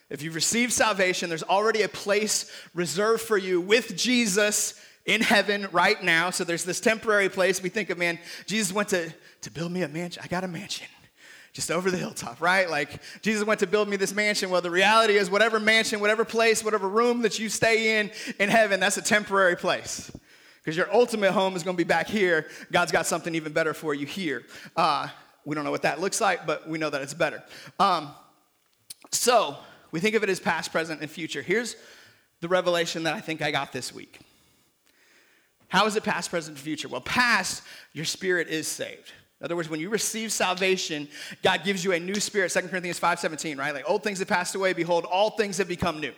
If 0.09 0.21
you've 0.21 0.35
received 0.35 0.71
salvation, 0.71 1.29
there's 1.29 1.43
already 1.43 1.81
a 1.81 1.89
place 1.89 2.51
reserved 2.73 3.21
for 3.21 3.37
you 3.37 3.59
with 3.59 3.97
Jesus 3.97 4.79
in 5.05 5.21
heaven 5.21 5.67
right 5.71 6.01
now. 6.01 6.29
So 6.29 6.43
there's 6.43 6.63
this 6.63 6.79
temporary 6.79 7.29
place. 7.29 7.61
We 7.61 7.69
think 7.69 7.89
of, 7.89 7.97
man, 7.97 8.19
Jesus 8.45 8.73
went 8.73 8.89
to, 8.89 9.13
to 9.41 9.51
build 9.51 9.71
me 9.71 9.81
a 9.81 9.87
mansion. 9.87 10.21
I 10.23 10.27
got 10.27 10.43
a 10.43 10.47
mansion 10.47 10.87
just 11.53 11.71
over 11.71 11.89
the 11.89 11.97
hilltop, 11.97 12.39
right? 12.39 12.69
Like 12.69 13.01
Jesus 13.21 13.45
went 13.45 13.61
to 13.61 13.67
build 13.67 13.89
me 13.89 13.97
this 13.97 14.13
mansion. 14.13 14.49
Well, 14.49 14.61
the 14.61 14.69
reality 14.69 15.17
is, 15.17 15.29
whatever 15.29 15.59
mansion, 15.59 15.99
whatever 15.99 16.23
place, 16.23 16.63
whatever 16.63 16.87
room 16.87 17.23
that 17.23 17.39
you 17.39 17.49
stay 17.49 17.99
in 17.99 18.11
in 18.39 18.49
heaven, 18.49 18.79
that's 18.79 18.97
a 18.97 19.01
temporary 19.01 19.55
place. 19.55 20.11
Because 20.63 20.77
your 20.77 20.93
ultimate 20.93 21.31
home 21.31 21.55
is 21.55 21.63
going 21.63 21.75
to 21.75 21.83
be 21.83 21.87
back 21.87 22.07
here. 22.07 22.47
God's 22.71 22.91
got 22.91 23.07
something 23.07 23.33
even 23.33 23.53
better 23.53 23.73
for 23.73 23.93
you 23.93 24.05
here. 24.05 24.43
Uh, 24.75 25.07
we 25.45 25.55
don't 25.55 25.63
know 25.63 25.71
what 25.71 25.83
that 25.83 25.99
looks 25.99 26.21
like, 26.21 26.45
but 26.45 26.67
we 26.67 26.77
know 26.77 26.89
that 26.89 27.01
it's 27.01 27.13
better. 27.13 27.41
Um, 27.79 28.11
so 29.11 29.57
we 29.91 29.99
think 29.99 30.15
of 30.15 30.23
it 30.23 30.29
as 30.29 30.39
past, 30.39 30.71
present, 30.71 31.01
and 31.01 31.09
future. 31.09 31.41
Here's 31.41 31.75
the 32.41 32.47
revelation 32.47 33.03
that 33.03 33.13
I 33.13 33.21
think 33.21 33.41
I 33.41 33.51
got 33.51 33.71
this 33.71 33.93
week. 33.93 34.19
How 35.69 35.85
is 35.85 35.95
it 35.95 36.03
past, 36.03 36.29
present, 36.29 36.57
and 36.57 36.63
future? 36.63 36.87
Well, 36.87 37.01
past, 37.01 37.63
your 37.93 38.05
spirit 38.05 38.47
is 38.47 38.67
saved. 38.67 39.11
In 39.39 39.45
other 39.45 39.55
words, 39.55 39.69
when 39.69 39.79
you 39.79 39.89
receive 39.89 40.31
salvation, 40.31 41.07
God 41.43 41.63
gives 41.63 41.83
you 41.83 41.91
a 41.91 41.99
new 41.99 42.15
spirit. 42.15 42.51
2 42.51 42.61
Corinthians 42.69 42.99
5:17, 42.99 43.57
right? 43.57 43.73
Like 43.73 43.87
old 43.87 44.03
things 44.03 44.19
have 44.19 44.27
passed 44.27 44.55
away, 44.55 44.73
behold, 44.73 45.05
all 45.05 45.31
things 45.31 45.57
have 45.57 45.67
become 45.67 45.99
new. 45.99 46.13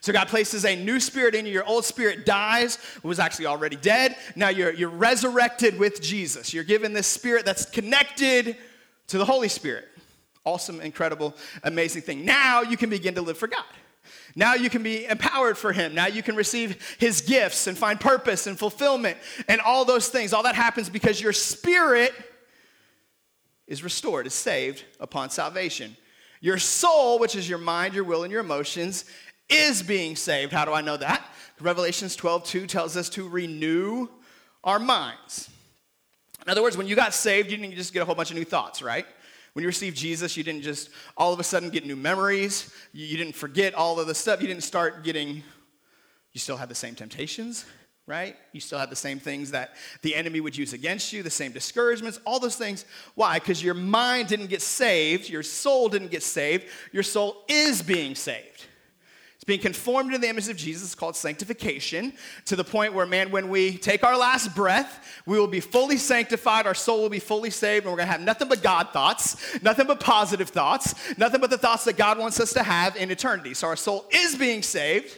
So 0.00 0.12
God 0.12 0.28
places 0.28 0.64
a 0.64 0.76
new 0.76 1.00
spirit 1.00 1.34
in 1.34 1.46
you. 1.46 1.52
Your 1.52 1.66
old 1.66 1.84
spirit 1.84 2.24
dies, 2.24 2.78
was 3.02 3.18
actually 3.18 3.46
already 3.46 3.76
dead. 3.76 4.16
Now 4.36 4.48
you're, 4.48 4.72
you're 4.72 4.90
resurrected 4.90 5.78
with 5.78 6.00
Jesus. 6.00 6.54
You're 6.54 6.64
given 6.64 6.92
this 6.92 7.06
spirit 7.06 7.44
that's 7.44 7.64
connected 7.66 8.56
to 9.08 9.18
the 9.18 9.24
Holy 9.24 9.48
Spirit. 9.48 9.88
Awesome, 10.48 10.80
incredible, 10.80 11.34
amazing 11.62 12.00
thing. 12.00 12.24
Now 12.24 12.62
you 12.62 12.78
can 12.78 12.88
begin 12.88 13.14
to 13.16 13.20
live 13.20 13.36
for 13.36 13.48
God. 13.48 13.66
Now 14.34 14.54
you 14.54 14.70
can 14.70 14.82
be 14.82 15.04
empowered 15.04 15.58
for 15.58 15.74
Him. 15.74 15.94
Now 15.94 16.06
you 16.06 16.22
can 16.22 16.36
receive 16.36 16.96
His 16.98 17.20
gifts 17.20 17.66
and 17.66 17.76
find 17.76 18.00
purpose 18.00 18.46
and 18.46 18.58
fulfillment 18.58 19.18
and 19.46 19.60
all 19.60 19.84
those 19.84 20.08
things. 20.08 20.32
All 20.32 20.44
that 20.44 20.54
happens 20.54 20.88
because 20.88 21.20
your 21.20 21.34
spirit 21.34 22.14
is 23.66 23.82
restored, 23.82 24.26
is 24.26 24.32
saved 24.32 24.84
upon 25.00 25.28
salvation. 25.28 25.94
Your 26.40 26.56
soul, 26.56 27.18
which 27.18 27.36
is 27.36 27.46
your 27.46 27.58
mind, 27.58 27.92
your 27.92 28.04
will, 28.04 28.22
and 28.22 28.32
your 28.32 28.40
emotions, 28.40 29.04
is 29.50 29.82
being 29.82 30.16
saved. 30.16 30.50
How 30.50 30.64
do 30.64 30.72
I 30.72 30.80
know 30.80 30.96
that? 30.96 31.22
Revelations 31.60 32.16
12, 32.16 32.44
2 32.44 32.66
tells 32.66 32.96
us 32.96 33.10
to 33.10 33.28
renew 33.28 34.08
our 34.64 34.78
minds. 34.78 35.50
In 36.46 36.50
other 36.50 36.62
words, 36.62 36.78
when 36.78 36.86
you 36.86 36.96
got 36.96 37.12
saved, 37.12 37.50
you 37.50 37.58
didn't 37.58 37.74
just 37.74 37.92
get 37.92 38.00
a 38.00 38.06
whole 38.06 38.14
bunch 38.14 38.30
of 38.30 38.36
new 38.36 38.44
thoughts, 38.46 38.80
right? 38.80 39.04
When 39.58 39.64
you 39.64 39.68
received 39.70 39.96
Jesus, 39.96 40.36
you 40.36 40.44
didn't 40.44 40.62
just 40.62 40.88
all 41.16 41.32
of 41.32 41.40
a 41.40 41.42
sudden 41.42 41.70
get 41.70 41.84
new 41.84 41.96
memories. 41.96 42.72
You, 42.92 43.16
didn't 43.16 43.34
forget 43.34 43.74
all 43.74 43.98
of 43.98 44.06
the 44.06 44.14
stuff. 44.14 44.40
You 44.40 44.46
didn't 44.46 44.62
start 44.62 45.02
getting, 45.02 45.42
you 46.32 46.38
still 46.38 46.56
had 46.56 46.68
the 46.68 46.76
same 46.76 46.94
temptations 46.94 47.64
right? 48.06 48.36
You 48.52 48.60
still 48.60 48.78
had 48.78 48.88
the 48.88 48.96
same 48.96 49.18
things 49.18 49.50
that 49.50 49.74
the 50.02 50.14
enemy 50.14 50.40
would 50.40 50.56
use 50.56 50.72
against 50.72 51.12
you, 51.12 51.22
the 51.24 51.28
same 51.28 51.50
discouragements, 51.50 52.20
all 52.24 52.38
those 52.38 52.56
things. 52.56 52.84
Why? 53.16 53.40
Because 53.40 53.62
your 53.62 53.74
mind 53.74 54.28
didn't 54.28 54.46
get 54.46 54.62
saved, 54.62 55.28
your 55.28 55.42
soul 55.42 55.88
didn't 55.88 56.12
get 56.12 56.22
saved, 56.22 56.66
your 56.92 57.02
soul 57.02 57.42
is 57.48 57.82
being 57.82 58.14
saved. 58.14 58.64
Being 59.48 59.60
conformed 59.60 60.12
to 60.12 60.18
the 60.18 60.28
image 60.28 60.48
of 60.48 60.58
Jesus, 60.58 60.90
is 60.90 60.94
called 60.94 61.16
sanctification, 61.16 62.12
to 62.44 62.54
the 62.54 62.64
point 62.64 62.92
where, 62.92 63.06
man, 63.06 63.30
when 63.30 63.48
we 63.48 63.78
take 63.78 64.04
our 64.04 64.14
last 64.14 64.54
breath, 64.54 65.22
we 65.24 65.38
will 65.38 65.46
be 65.46 65.60
fully 65.60 65.96
sanctified, 65.96 66.66
our 66.66 66.74
soul 66.74 67.00
will 67.00 67.08
be 67.08 67.18
fully 67.18 67.48
saved, 67.48 67.86
and 67.86 67.90
we're 67.90 67.96
gonna 67.96 68.12
have 68.12 68.20
nothing 68.20 68.48
but 68.48 68.62
God 68.62 68.90
thoughts, 68.92 69.38
nothing 69.62 69.86
but 69.86 70.00
positive 70.00 70.50
thoughts, 70.50 70.94
nothing 71.16 71.40
but 71.40 71.48
the 71.48 71.56
thoughts 71.56 71.84
that 71.84 71.96
God 71.96 72.18
wants 72.18 72.38
us 72.40 72.52
to 72.52 72.62
have 72.62 72.94
in 72.96 73.10
eternity. 73.10 73.54
So 73.54 73.68
our 73.68 73.76
soul 73.76 74.04
is 74.12 74.36
being 74.36 74.62
saved 74.62 75.16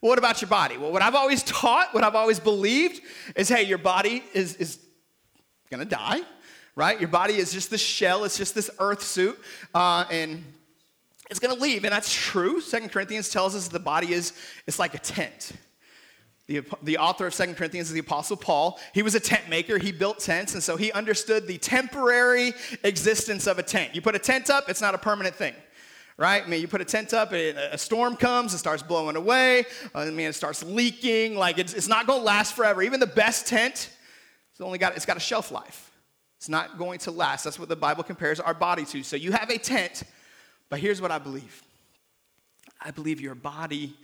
well, 0.00 0.10
what 0.10 0.18
about 0.18 0.42
your 0.42 0.50
body? 0.50 0.76
Well, 0.76 0.92
what 0.92 1.00
I've 1.00 1.14
always 1.14 1.42
taught, 1.42 1.94
what 1.94 2.04
I've 2.04 2.14
always 2.14 2.38
believed 2.38 3.00
is 3.36 3.48
hey, 3.48 3.62
your 3.62 3.78
body 3.78 4.22
is, 4.34 4.54
is 4.56 4.78
gonna 5.70 5.86
die, 5.86 6.20
right? 6.76 7.00
Your 7.00 7.08
body 7.08 7.36
is 7.36 7.52
just 7.54 7.70
this 7.70 7.80
shell, 7.80 8.24
it's 8.24 8.36
just 8.36 8.54
this 8.54 8.70
earth 8.78 9.02
suit, 9.02 9.38
uh, 9.74 10.04
and 10.10 10.44
it's 11.30 11.40
gonna 11.40 11.54
leave. 11.54 11.84
And 11.84 11.92
that's 11.92 12.12
true. 12.12 12.60
Second 12.60 12.90
Corinthians 12.90 13.28
tells 13.28 13.54
us 13.54 13.68
the 13.68 13.78
body 13.78 14.12
is 14.12 14.32
it's 14.66 14.78
like 14.78 14.94
a 14.94 14.98
tent. 14.98 15.52
The, 16.46 16.62
the 16.82 16.98
author 16.98 17.26
of 17.26 17.32
Second 17.32 17.56
Corinthians 17.56 17.88
is 17.88 17.94
the 17.94 18.00
Apostle 18.00 18.36
Paul. 18.36 18.78
He 18.92 19.02
was 19.02 19.14
a 19.14 19.20
tent 19.20 19.48
maker. 19.48 19.78
He 19.78 19.92
built 19.92 20.18
tents, 20.18 20.52
and 20.52 20.62
so 20.62 20.76
he 20.76 20.92
understood 20.92 21.46
the 21.46 21.56
temporary 21.56 22.52
existence 22.82 23.46
of 23.46 23.58
a 23.58 23.62
tent. 23.62 23.94
You 23.94 24.02
put 24.02 24.14
a 24.14 24.18
tent 24.18 24.50
up, 24.50 24.68
it's 24.68 24.82
not 24.82 24.94
a 24.94 24.98
permanent 24.98 25.34
thing 25.34 25.54
right? 26.16 26.44
I 26.44 26.48
mean, 26.48 26.60
you 26.60 26.68
put 26.68 26.80
a 26.80 26.84
tent 26.84 27.12
up, 27.12 27.32
and 27.32 27.58
a 27.58 27.78
storm 27.78 28.16
comes, 28.16 28.54
it 28.54 28.58
starts 28.58 28.82
blowing 28.82 29.16
away, 29.16 29.64
uh, 29.94 30.00
I 30.00 30.10
mean, 30.10 30.28
it 30.28 30.34
starts 30.34 30.62
leaking. 30.62 31.36
Like, 31.36 31.58
it's, 31.58 31.74
it's 31.74 31.88
not 31.88 32.06
going 32.06 32.20
to 32.20 32.24
last 32.24 32.54
forever. 32.54 32.82
Even 32.82 33.00
the 33.00 33.06
best 33.06 33.46
tent, 33.46 33.90
it's 34.50 34.60
only 34.60 34.78
got, 34.78 34.96
it's 34.96 35.06
got 35.06 35.16
a 35.16 35.20
shelf 35.20 35.50
life. 35.50 35.90
It's 36.38 36.48
not 36.48 36.78
going 36.78 36.98
to 37.00 37.10
last. 37.10 37.44
That's 37.44 37.58
what 37.58 37.68
the 37.68 37.76
Bible 37.76 38.04
compares 38.04 38.38
our 38.38 38.54
body 38.54 38.84
to. 38.86 39.02
So 39.02 39.16
you 39.16 39.32
have 39.32 39.50
a 39.50 39.58
tent, 39.58 40.02
but 40.70 40.78
here's 40.78 41.00
what 41.00 41.10
I 41.10 41.18
believe 41.18 41.62
I 42.80 42.90
believe 42.90 43.20
your 43.20 43.34
body 43.34 43.96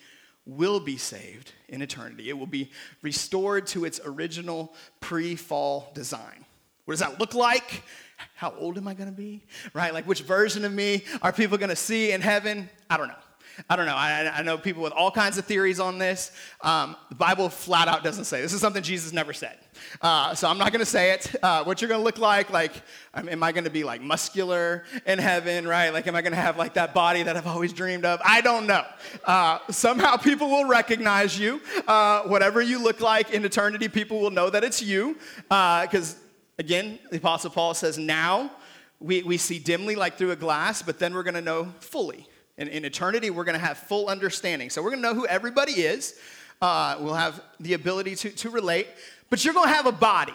will 0.47 0.81
be 0.81 0.97
saved 0.97 1.53
in 1.69 1.83
eternity. 1.83 2.29
It 2.29 2.39
will 2.39 2.47
be 2.47 2.71
restored 3.03 3.67
to 3.69 3.85
its 3.85 4.01
original 4.05 4.73
pre 5.01 5.37
fall 5.37 5.91
design. 5.95 6.45
What 6.85 6.93
does 6.93 7.01
that 7.01 7.21
look 7.21 7.35
like? 7.35 7.85
how 8.35 8.55
old 8.59 8.77
am 8.77 8.89
I 8.89 8.95
going 8.95 9.09
to 9.09 9.17
be? 9.17 9.43
Right? 9.75 9.93
Like, 9.93 10.07
which 10.07 10.23
version 10.23 10.65
of 10.65 10.73
me 10.73 11.05
are 11.23 11.33
people 11.33 11.59
going 11.59 11.71
to 11.71 11.77
see 11.77 12.13
in 12.13 12.21
heaven? 12.21 12.69
I 12.89 12.97
don't 12.97 13.09
know. 13.09 13.15
I 13.69 13.77
don't 13.77 13.87
know. 13.87 13.95
I, 13.95 14.39
I, 14.39 14.43
know 14.43 14.57
people 14.59 14.83
with 14.83 14.93
all 14.93 15.11
kinds 15.11 15.39
of 15.39 15.45
theories 15.45 15.81
on 15.81 15.99
this. 15.99 16.33
Um, 16.61 16.97
the 17.09 17.15
Bible 17.15 17.49
flat 17.49 17.89
out 17.89 18.03
doesn't 18.03 18.25
say. 18.25 18.41
This 18.41 18.53
is 18.53 18.61
something 18.61 18.83
Jesus 18.83 19.13
never 19.13 19.33
said. 19.33 19.59
Uh, 20.01 20.35
so 20.35 20.49
I'm 20.49 20.59
not 20.59 20.73
going 20.73 20.81
to 20.81 20.87
say 20.87 21.13
it. 21.13 21.35
Uh, 21.43 21.65
what 21.65 21.81
you're 21.81 21.89
going 21.89 22.01
to 22.01 22.05
look 22.05 22.19
like, 22.19 22.51
like, 22.51 22.73
am 23.15 23.43
I 23.43 23.53
going 23.53 23.65
to 23.65 23.71
be 23.71 23.85
like 23.85 24.01
muscular 24.01 24.85
in 25.07 25.19
heaven, 25.19 25.67
right? 25.67 25.91
Like, 25.91 26.07
am 26.07 26.15
I 26.15 26.23
going 26.23 26.33
to 26.33 26.41
have 26.41 26.57
like 26.57 26.75
that 26.75 26.95
body 26.95 27.23
that 27.23 27.37
I've 27.37 27.47
always 27.47 27.73
dreamed 27.73 28.05
of? 28.05 28.21
I 28.25 28.41
don't 28.41 28.67
know. 28.67 28.85
Uh, 29.25 29.59
somehow 29.71 30.17
people 30.17 30.49
will 30.49 30.67
recognize 30.67 31.39
you. 31.39 31.61
Uh, 31.87 32.23
whatever 32.23 32.61
you 32.61 32.83
look 32.83 33.01
like 33.01 33.31
in 33.31 33.45
eternity, 33.45 33.89
people 33.89 34.21
will 34.21 34.31
know 34.31 34.51
that 34.51 34.65
it's 34.65 34.83
you 34.83 35.17
because 35.49 36.15
uh, 36.15 36.19
Again, 36.61 36.99
the 37.11 37.17
Apostle 37.17 37.49
Paul 37.49 37.73
says, 37.73 37.97
now 37.97 38.51
we, 38.99 39.23
we 39.23 39.39
see 39.39 39.59
dimly 39.59 39.97
like 39.97 40.19
through 40.19 40.33
a 40.33 40.37
glass, 40.37 40.83
but 40.83 40.99
then 40.99 41.15
we're 41.15 41.23
going 41.23 41.33
to 41.33 41.41
know 41.41 41.73
fully. 41.81 42.29
In, 42.61 42.69
in 42.69 42.85
eternity, 42.85 43.31
we're 43.31 43.45
going 43.45 43.59
to 43.59 43.67
have 43.67 43.79
full 43.79 44.09
understanding. 44.09 44.69
So 44.69 44.83
we're 44.83 44.91
going 44.91 45.03
to 45.03 45.09
know 45.09 45.15
who 45.15 45.27
everybody 45.27 45.73
is. 45.73 46.15
Uh, 46.61 46.99
we'll 47.01 47.15
have 47.15 47.41
the 47.59 47.73
ability 47.73 48.15
to, 48.17 48.31
to 48.31 48.51
relate, 48.51 48.87
but 49.31 49.43
you're 49.43 49.55
going 49.55 49.69
to 49.69 49.75
have 49.75 49.87
a 49.87 49.93
body. 49.93 50.35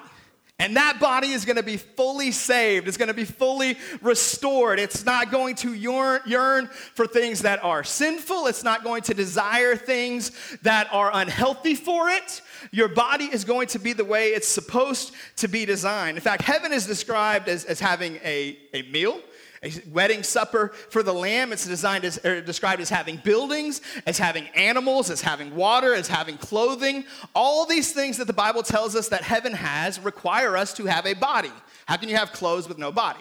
And 0.57 0.75
that 0.75 0.99
body 0.99 1.31
is 1.31 1.45
going 1.45 1.57
to 1.57 1.63
be 1.63 1.77
fully 1.77 2.31
saved. 2.31 2.87
It's 2.87 2.97
going 2.97 3.09
to 3.09 3.13
be 3.13 3.25
fully 3.25 3.77
restored. 4.01 4.79
It's 4.79 5.05
not 5.05 5.29
going 5.29 5.53
to 5.57 5.73
yearn, 5.75 6.21
yearn, 6.25 6.67
for 6.67 7.05
things 7.05 7.43
that 7.43 7.63
are 7.63 7.83
sinful. 7.83 8.47
It's 8.47 8.63
not 8.63 8.83
going 8.83 9.03
to 9.03 9.13
desire 9.13 9.75
things 9.75 10.31
that 10.63 10.87
are 10.91 11.11
unhealthy 11.13 11.75
for 11.75 12.09
it. 12.09 12.41
Your 12.71 12.87
body 12.87 13.25
is 13.25 13.43
going 13.43 13.67
to 13.67 13.79
be 13.79 13.93
the 13.93 14.05
way 14.05 14.29
it's 14.29 14.47
supposed 14.47 15.13
to 15.35 15.47
be 15.47 15.65
designed. 15.65 16.17
In 16.17 16.23
fact, 16.23 16.41
heaven 16.41 16.73
is 16.73 16.87
described 16.87 17.49
as, 17.49 17.65
as 17.65 17.79
having 17.79 18.15
a, 18.23 18.57
a 18.73 18.81
meal 18.83 19.19
a 19.65 19.89
wedding 19.89 20.23
supper 20.23 20.69
for 20.89 21.01
the 21.01 21.13
lamb. 21.13 21.51
It's 21.51 21.65
designed 21.65 22.05
as, 22.05 22.17
described 22.17 22.81
as 22.81 22.89
having 22.89 23.17
buildings, 23.17 23.81
as 24.05 24.17
having 24.17 24.47
animals, 24.49 25.09
as 25.09 25.21
having 25.21 25.55
water, 25.55 25.93
as 25.93 26.07
having 26.07 26.37
clothing. 26.37 27.03
All 27.33 27.65
these 27.65 27.91
things 27.91 28.17
that 28.17 28.27
the 28.27 28.33
Bible 28.33 28.63
tells 28.63 28.95
us 28.95 29.09
that 29.09 29.23
heaven 29.23 29.53
has 29.53 29.99
require 29.99 30.55
us 30.55 30.73
to 30.75 30.85
have 30.85 31.05
a 31.05 31.13
body. 31.13 31.51
How 31.87 31.97
can 31.97 32.09
you 32.09 32.15
have 32.15 32.31
clothes 32.31 32.67
with 32.67 32.77
no 32.77 32.91
body? 32.91 33.19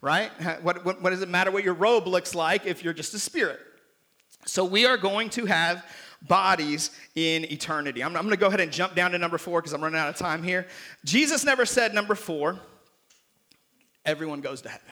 Right? 0.00 0.30
What, 0.62 0.84
what, 0.84 1.02
what 1.02 1.10
does 1.10 1.22
it 1.22 1.28
matter 1.28 1.50
what 1.50 1.64
your 1.64 1.74
robe 1.74 2.06
looks 2.06 2.34
like 2.34 2.66
if 2.66 2.82
you're 2.82 2.92
just 2.92 3.14
a 3.14 3.18
spirit? 3.18 3.60
So 4.46 4.64
we 4.64 4.86
are 4.86 4.96
going 4.96 5.30
to 5.30 5.46
have 5.46 5.84
bodies 6.22 6.90
in 7.14 7.44
eternity. 7.50 8.02
I'm, 8.02 8.16
I'm 8.16 8.22
going 8.22 8.30
to 8.30 8.40
go 8.40 8.46
ahead 8.46 8.60
and 8.60 8.72
jump 8.72 8.94
down 8.94 9.12
to 9.12 9.18
number 9.18 9.38
four 9.38 9.60
because 9.60 9.72
I'm 9.72 9.82
running 9.82 9.98
out 9.98 10.08
of 10.08 10.16
time 10.16 10.42
here. 10.42 10.66
Jesus 11.04 11.44
never 11.44 11.64
said, 11.64 11.94
number 11.94 12.14
four, 12.14 12.58
everyone 14.04 14.40
goes 14.40 14.62
to 14.62 14.68
heaven. 14.68 14.91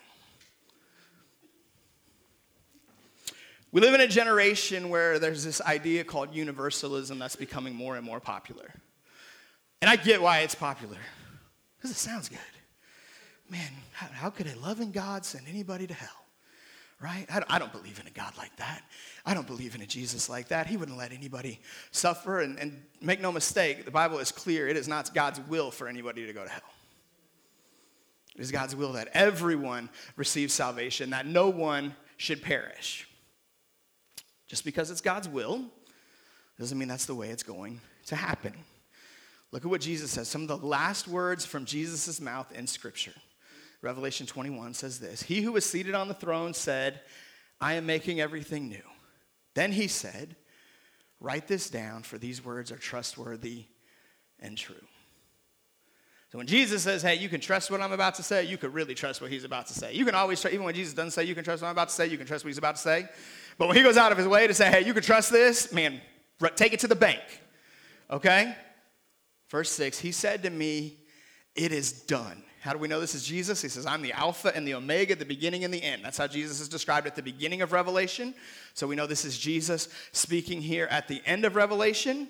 We 3.72 3.80
live 3.80 3.94
in 3.94 4.00
a 4.00 4.08
generation 4.08 4.88
where 4.88 5.18
there's 5.18 5.44
this 5.44 5.60
idea 5.60 6.02
called 6.02 6.34
universalism 6.34 7.18
that's 7.18 7.36
becoming 7.36 7.74
more 7.74 7.96
and 7.96 8.04
more 8.04 8.18
popular. 8.18 8.74
And 9.80 9.88
I 9.88 9.96
get 9.96 10.20
why 10.20 10.40
it's 10.40 10.54
popular, 10.54 10.98
because 11.76 11.90
it 11.90 11.96
sounds 11.96 12.28
good. 12.28 12.38
Man, 13.48 13.70
how, 13.92 14.06
how, 14.08 14.30
could 14.30 14.46
a 14.46 14.58
loving 14.58 14.90
God 14.92 15.24
send 15.24 15.46
anybody 15.48 15.86
to 15.86 15.94
hell? 15.94 16.08
Right? 17.00 17.26
I 17.30 17.40
don't, 17.40 17.52
I 17.52 17.58
don't, 17.58 17.72
believe 17.72 17.98
in 17.98 18.06
a 18.06 18.10
God 18.10 18.32
like 18.36 18.54
that. 18.56 18.82
I 19.24 19.32
don't 19.32 19.46
believe 19.46 19.74
in 19.74 19.80
a 19.80 19.86
Jesus 19.86 20.28
like 20.28 20.48
that. 20.48 20.66
He 20.66 20.76
wouldn't 20.76 20.98
let 20.98 21.12
anybody 21.12 21.58
suffer. 21.92 22.40
And, 22.40 22.58
and 22.58 22.82
make 23.00 23.20
no 23.20 23.32
mistake, 23.32 23.86
the 23.86 23.90
Bible 23.90 24.18
is 24.18 24.30
clear. 24.30 24.68
It 24.68 24.76
is 24.76 24.86
not 24.86 25.12
God's 25.14 25.40
will 25.48 25.70
for 25.70 25.88
anybody 25.88 26.26
to 26.26 26.32
go 26.32 26.44
to 26.44 26.50
hell. 26.50 26.60
It 28.36 28.42
is 28.42 28.52
God's 28.52 28.76
will 28.76 28.92
that 28.92 29.08
everyone 29.14 29.88
receive 30.16 30.52
salvation, 30.52 31.10
that 31.10 31.26
no 31.26 31.48
one 31.48 31.96
should 32.18 32.42
perish. 32.42 33.09
Just 34.50 34.64
because 34.64 34.90
it's 34.90 35.00
God's 35.00 35.28
will 35.28 35.64
doesn't 36.58 36.76
mean 36.76 36.88
that's 36.88 37.06
the 37.06 37.14
way 37.14 37.28
it's 37.28 37.44
going 37.44 37.80
to 38.06 38.16
happen. 38.16 38.52
Look 39.52 39.64
at 39.64 39.70
what 39.70 39.80
Jesus 39.80 40.10
says. 40.10 40.26
Some 40.26 40.42
of 40.42 40.48
the 40.48 40.56
last 40.56 41.06
words 41.06 41.46
from 41.46 41.64
Jesus' 41.64 42.20
mouth 42.20 42.50
in 42.50 42.66
Scripture. 42.66 43.14
Revelation 43.80 44.26
21 44.26 44.74
says 44.74 44.98
this 44.98 45.22
He 45.22 45.42
who 45.42 45.52
was 45.52 45.64
seated 45.64 45.94
on 45.94 46.08
the 46.08 46.14
throne 46.14 46.52
said, 46.52 47.00
I 47.60 47.74
am 47.74 47.86
making 47.86 48.20
everything 48.20 48.68
new. 48.68 48.82
Then 49.54 49.70
he 49.70 49.86
said, 49.86 50.34
Write 51.20 51.46
this 51.46 51.70
down, 51.70 52.02
for 52.02 52.18
these 52.18 52.44
words 52.44 52.72
are 52.72 52.76
trustworthy 52.76 53.66
and 54.40 54.58
true. 54.58 54.74
So 56.32 56.38
when 56.38 56.46
Jesus 56.46 56.84
says, 56.84 57.02
hey, 57.02 57.16
you 57.16 57.28
can 57.28 57.40
trust 57.40 57.72
what 57.72 57.80
I'm 57.80 57.90
about 57.90 58.14
to 58.14 58.22
say, 58.22 58.44
you 58.44 58.56
can 58.56 58.72
really 58.72 58.94
trust 58.94 59.20
what 59.20 59.32
he's 59.32 59.42
about 59.42 59.66
to 59.66 59.74
say. 59.74 59.94
You 59.94 60.04
can 60.04 60.14
always 60.14 60.40
trust, 60.40 60.54
even 60.54 60.64
when 60.64 60.76
Jesus 60.76 60.94
doesn't 60.94 61.10
say 61.10 61.24
you 61.24 61.34
can 61.34 61.42
trust 61.42 61.60
what 61.60 61.68
I'm 61.68 61.74
about 61.74 61.88
to 61.88 61.94
say, 61.94 62.06
you 62.06 62.16
can 62.16 62.26
trust 62.26 62.44
what 62.44 62.50
he's 62.50 62.58
about 62.58 62.76
to 62.76 62.80
say. 62.80 63.08
But 63.60 63.68
when 63.68 63.76
he 63.76 63.82
goes 63.82 63.98
out 63.98 64.10
of 64.10 64.16
his 64.16 64.26
way 64.26 64.46
to 64.46 64.54
say, 64.54 64.70
hey, 64.70 64.86
you 64.86 64.94
can 64.94 65.02
trust 65.02 65.30
this, 65.30 65.70
man, 65.70 66.00
take 66.56 66.72
it 66.72 66.80
to 66.80 66.88
the 66.88 66.96
bank. 66.96 67.20
Okay? 68.10 68.56
Verse 69.50 69.70
6, 69.72 69.98
he 69.98 70.12
said 70.12 70.44
to 70.44 70.50
me, 70.50 70.96
it 71.54 71.70
is 71.70 71.92
done. 71.92 72.42
How 72.60 72.72
do 72.72 72.78
we 72.78 72.88
know 72.88 73.00
this 73.00 73.14
is 73.14 73.22
Jesus? 73.22 73.60
He 73.60 73.68
says, 73.68 73.84
I'm 73.84 74.00
the 74.00 74.14
Alpha 74.14 74.50
and 74.56 74.66
the 74.66 74.72
Omega, 74.72 75.14
the 75.14 75.26
beginning 75.26 75.64
and 75.64 75.74
the 75.74 75.82
end. 75.82 76.02
That's 76.02 76.16
how 76.16 76.26
Jesus 76.26 76.58
is 76.60 76.70
described 76.70 77.06
at 77.06 77.16
the 77.16 77.22
beginning 77.22 77.60
of 77.60 77.72
Revelation. 77.72 78.32
So 78.72 78.86
we 78.86 78.96
know 78.96 79.06
this 79.06 79.26
is 79.26 79.38
Jesus 79.38 79.90
speaking 80.12 80.62
here 80.62 80.86
at 80.90 81.06
the 81.06 81.20
end 81.26 81.44
of 81.44 81.54
Revelation. 81.54 82.28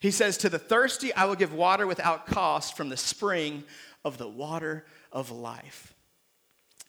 He 0.00 0.10
says, 0.10 0.36
To 0.38 0.48
the 0.48 0.58
thirsty, 0.58 1.14
I 1.14 1.26
will 1.26 1.36
give 1.36 1.54
water 1.54 1.86
without 1.86 2.26
cost 2.26 2.76
from 2.76 2.88
the 2.88 2.96
spring 2.96 3.62
of 4.04 4.18
the 4.18 4.28
water 4.28 4.86
of 5.12 5.30
life. 5.30 5.94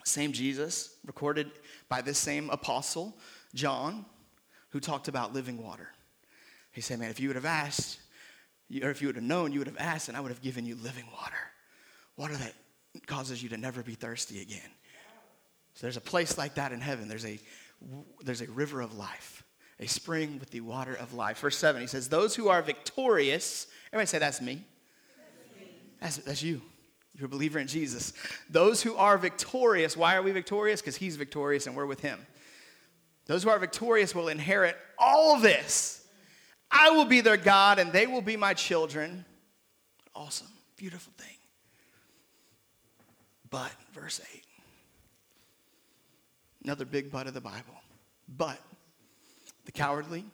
Same 0.04 0.32
Jesus, 0.32 0.96
recorded 1.04 1.52
by 1.88 2.00
this 2.00 2.18
same 2.18 2.50
apostle, 2.50 3.16
John, 3.56 4.04
who 4.70 4.80
talked 4.80 5.08
about 5.08 5.34
living 5.34 5.62
water. 5.62 5.88
He 6.72 6.80
said, 6.80 6.98
Man, 6.98 7.10
if 7.10 7.18
you 7.18 7.28
would 7.28 7.36
have 7.36 7.44
asked, 7.44 7.98
or 8.82 8.90
if 8.90 9.00
you 9.00 9.08
would 9.08 9.16
have 9.16 9.24
known, 9.24 9.52
you 9.52 9.58
would 9.58 9.66
have 9.66 9.78
asked, 9.78 10.08
and 10.08 10.16
I 10.16 10.20
would 10.20 10.30
have 10.30 10.42
given 10.42 10.66
you 10.66 10.76
living 10.76 11.04
water. 11.12 11.34
Water 12.16 12.36
that 12.36 12.52
causes 13.06 13.42
you 13.42 13.48
to 13.50 13.56
never 13.56 13.82
be 13.82 13.94
thirsty 13.94 14.40
again. 14.40 14.70
So 15.74 15.82
there's 15.82 15.96
a 15.96 16.02
place 16.02 16.38
like 16.38 16.54
that 16.54 16.72
in 16.72 16.80
heaven. 16.80 17.08
There's 17.08 17.26
a, 17.26 17.38
there's 18.22 18.40
a 18.40 18.50
river 18.50 18.80
of 18.80 18.96
life, 18.96 19.42
a 19.78 19.86
spring 19.86 20.38
with 20.38 20.50
the 20.50 20.60
water 20.60 20.94
of 20.94 21.12
life. 21.12 21.38
Verse 21.38 21.58
7, 21.58 21.80
he 21.80 21.86
says, 21.86 22.08
Those 22.08 22.34
who 22.34 22.48
are 22.48 22.62
victorious, 22.62 23.66
everybody 23.92 24.06
say, 24.06 24.18
That's 24.18 24.40
me. 24.40 24.64
That's, 26.00 26.18
that's 26.18 26.42
you. 26.42 26.60
You're 27.14 27.26
a 27.26 27.30
believer 27.30 27.58
in 27.58 27.66
Jesus. 27.66 28.12
Those 28.50 28.82
who 28.82 28.94
are 28.96 29.16
victorious, 29.16 29.96
why 29.96 30.16
are 30.16 30.22
we 30.22 30.32
victorious? 30.32 30.82
Because 30.82 30.96
he's 30.96 31.16
victorious 31.16 31.66
and 31.66 31.74
we're 31.74 31.86
with 31.86 32.00
him. 32.00 32.18
Those 33.26 33.42
who 33.42 33.50
are 33.50 33.58
victorious 33.58 34.14
will 34.14 34.28
inherit 34.28 34.76
all 34.98 35.38
this. 35.40 36.06
I 36.70 36.90
will 36.90 37.04
be 37.04 37.20
their 37.20 37.36
God 37.36 37.78
and 37.78 37.92
they 37.92 38.06
will 38.06 38.22
be 38.22 38.36
my 38.36 38.54
children. 38.54 39.24
Awesome, 40.14 40.48
beautiful 40.76 41.12
thing. 41.18 41.36
But, 43.50 43.72
verse 43.92 44.20
8. 44.34 44.42
Another 46.64 46.84
big 46.84 47.10
but 47.10 47.26
of 47.26 47.34
the 47.34 47.40
Bible. 47.40 47.74
But 48.28 48.58
the 49.64 49.72
cowardly, 49.72 50.24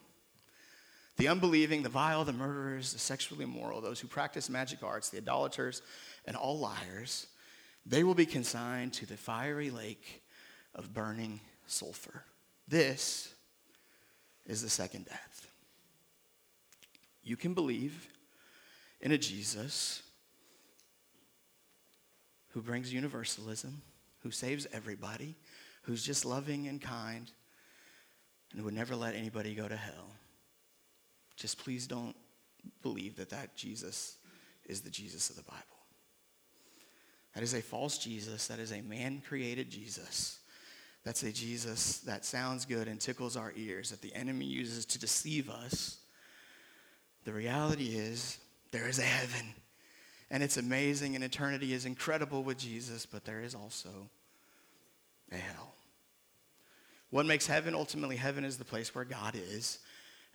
the 1.17 1.29
unbelieving, 1.29 1.83
the 1.83 1.89
vile, 1.89 2.25
the 2.25 2.33
murderers, 2.33 2.93
the 2.93 2.99
sexually 2.99 3.45
immoral, 3.45 3.81
those 3.81 4.01
who 4.01 4.09
practice 4.09 4.49
magic 4.49 4.83
arts, 4.83 5.11
the 5.11 5.19
idolaters, 5.19 5.83
and 6.27 6.37
all 6.37 6.59
liars, 6.59 7.27
they 7.85 8.03
will 8.03 8.15
be 8.15 8.27
consigned 8.27 8.93
to 8.95 9.07
the 9.07 9.17
fiery 9.17 9.71
lake 9.71 10.23
of 10.75 10.95
burning 10.95 11.41
sulfur. 11.67 12.25
This 12.69 13.35
is 14.47 14.63
the 14.63 14.71
second 14.71 15.07
death. 15.07 15.49
You 17.23 17.37
can 17.37 17.55
believe 17.55 18.09
in 19.01 19.13
a 19.13 19.19
Jesus 19.19 20.03
who 22.51 22.61
brings 22.61 22.93
universalism, 22.93 23.83
who 24.21 24.31
saves 24.31 24.67
everybody, 24.73 25.37
who's 25.83 26.05
just 26.05 26.25
loving 26.25 26.69
and 26.69 26.81
kind, 26.81 27.31
and 28.51 28.59
who 28.59 28.65
would 28.65 28.75
never 28.75 28.95
let 28.95 29.15
anybody 29.15 29.55
go 29.55 29.69
to 29.69 29.77
hell. 29.77 30.11
Just 31.37 31.59
please 31.59 31.87
don't 31.87 32.17
believe 32.83 33.17
that 33.17 33.31
that 33.31 33.57
Jesus 33.57 34.17
is 34.65 34.81
the 34.81 34.91
Jesus 34.91 35.31
of 35.31 35.37
the 35.37 35.43
Bible. 35.43 35.61
That 37.35 37.43
is 37.43 37.55
a 37.55 37.63
false 37.63 37.99
Jesus. 37.99 38.47
That 38.49 38.59
is 38.59 38.73
a 38.73 38.83
man 38.83 39.23
created 39.27 39.71
Jesus. 39.71 40.39
That's 41.05 41.21
say, 41.21 41.33
Jesus 41.33 41.99
that 42.01 42.25
sounds 42.25 42.65
good 42.65 42.89
and 42.89 43.01
tickles 43.01 43.37
our 43.37 43.53
ears, 43.57 43.91
that 43.91 44.03
the 44.03 44.15
enemy 44.15 44.47
uses 44.47 44.85
to 44.87 44.99
deceive 44.99 45.51
us. 45.51 45.99
The 47.25 47.33
reality 47.33 47.97
is, 47.97 48.39
there 48.71 48.89
is 48.89 48.99
a 48.99 49.03
heaven 49.03 49.55
and 50.33 50.43
it's 50.43 50.57
amazing, 50.57 51.15
and 51.15 51.23
eternity 51.23 51.75
is 51.75 51.85
incredible 51.85 52.43
with 52.43 52.57
Jesus, 52.57 53.05
but 53.05 53.27
there 53.27 53.43
is 53.43 53.55
also 53.55 53.91
a 55.31 55.37
hell. 55.37 55.75
What 57.11 57.27
makes 57.27 57.47
heaven? 57.47 57.75
Ultimately, 57.75 58.17
heaven 58.17 58.43
is 58.43 58.57
the 58.57 58.65
place 58.65 58.95
where 58.95 59.05
God 59.05 59.35
is 59.35 59.79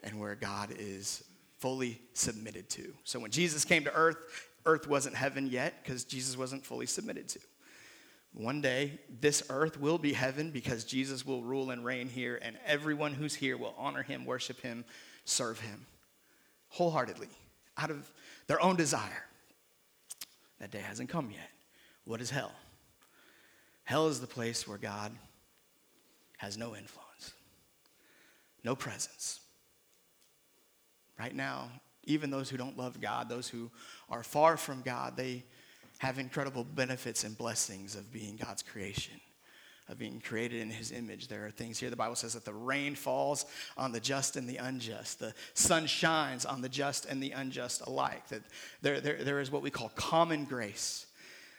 and 0.04 0.20
where 0.20 0.36
God 0.36 0.70
is 0.78 1.24
fully 1.58 2.00
submitted 2.14 2.70
to. 2.70 2.94
So 3.06 3.20
when 3.20 3.32
Jesus 3.32 3.66
came 3.66 3.84
to 3.86 3.94
earth, 3.94 4.18
earth 4.68 4.88
wasn't 4.88 5.16
heaven 5.16 5.48
yet 5.48 5.84
because 5.84 6.04
Jesus 6.04 6.38
wasn't 6.38 6.64
fully 6.64 6.86
submitted 6.86 7.28
to. 7.30 7.40
One 8.34 8.62
day, 8.62 9.00
this 9.20 9.44
earth 9.50 9.80
will 9.80 9.98
be 9.98 10.14
heaven 10.14 10.52
because 10.52 10.84
Jesus 10.84 11.26
will 11.26 11.42
rule 11.42 11.72
and 11.72 11.84
reign 11.84 12.08
here, 12.08 12.40
and 12.42 12.58
everyone 12.66 13.14
who's 13.14 13.34
here 13.34 13.58
will 13.58 13.74
honor 13.78 14.04
him, 14.04 14.26
worship 14.26 14.62
him, 14.62 14.86
serve 15.26 15.60
him 15.60 15.86
wholeheartedly 16.70 17.30
out 17.78 17.90
of 17.90 18.12
their 18.48 18.62
own 18.62 18.76
desire. 18.76 19.26
That 20.60 20.72
day 20.72 20.80
hasn't 20.80 21.10
come 21.10 21.32
yet. 21.32 21.50
What 22.06 22.22
is 22.22 22.30
hell? 22.30 22.52
Hell 23.84 24.08
is 24.08 24.20
the 24.20 24.28
place 24.28 24.68
where 24.68 24.78
God 24.78 25.12
has 26.38 26.58
no 26.58 26.76
influence, 26.76 27.34
no 28.64 28.76
presence. 28.76 29.40
Right 31.18 31.34
now, 31.34 31.70
even 32.04 32.30
those 32.30 32.50
who 32.50 32.58
don't 32.58 32.78
love 32.78 33.02
God, 33.02 33.28
those 33.28 33.48
who 33.48 33.72
are 34.10 34.24
far 34.24 34.56
from 34.56 34.82
God, 34.82 35.18
they 35.18 35.44
have 36.00 36.20
incredible 36.20 36.64
benefits 36.64 37.24
and 37.24 37.38
blessings 37.38 37.96
of 37.96 38.12
being 38.12 38.38
God's 38.38 38.62
creation, 38.62 39.20
of 39.90 39.98
being 39.98 40.20
created 40.20 40.62
in 40.62 40.70
His 40.70 40.92
image. 40.92 41.28
There 41.28 41.46
are 41.46 41.52
things 41.52 41.80
here. 41.80 41.90
The 41.90 41.96
Bible 41.96 42.16
says 42.16 42.34
that 42.34 42.46
the 42.46 42.54
rain 42.54 42.96
falls 42.96 43.46
on 43.78 43.92
the 43.92 44.00
just 44.00 44.36
and 44.36 44.48
the 44.48 44.58
unjust, 44.58 45.20
the 45.20 45.34
sun 45.54 45.88
shines 45.88 46.46
on 46.46 46.62
the 46.62 46.70
just 46.70 47.06
and 47.06 47.22
the 47.22 47.32
unjust 47.32 47.82
alike. 47.88 48.28
That 48.28 48.44
there, 48.82 49.02
there, 49.02 49.24
there 49.24 49.40
is 49.40 49.52
what 49.52 49.62
we 49.62 49.72
call 49.72 49.90
common 49.96 50.46
grace, 50.46 51.08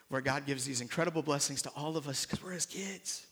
where 0.08 0.20
God 0.20 0.46
gives 0.46 0.64
these 0.64 0.80
incredible 0.80 1.22
blessings 1.22 1.62
to 1.62 1.70
all 1.76 1.96
of 1.96 2.08
us 2.08 2.24
because 2.24 2.42
we're 2.42 2.52
His 2.52 2.66
kids. 2.66 3.26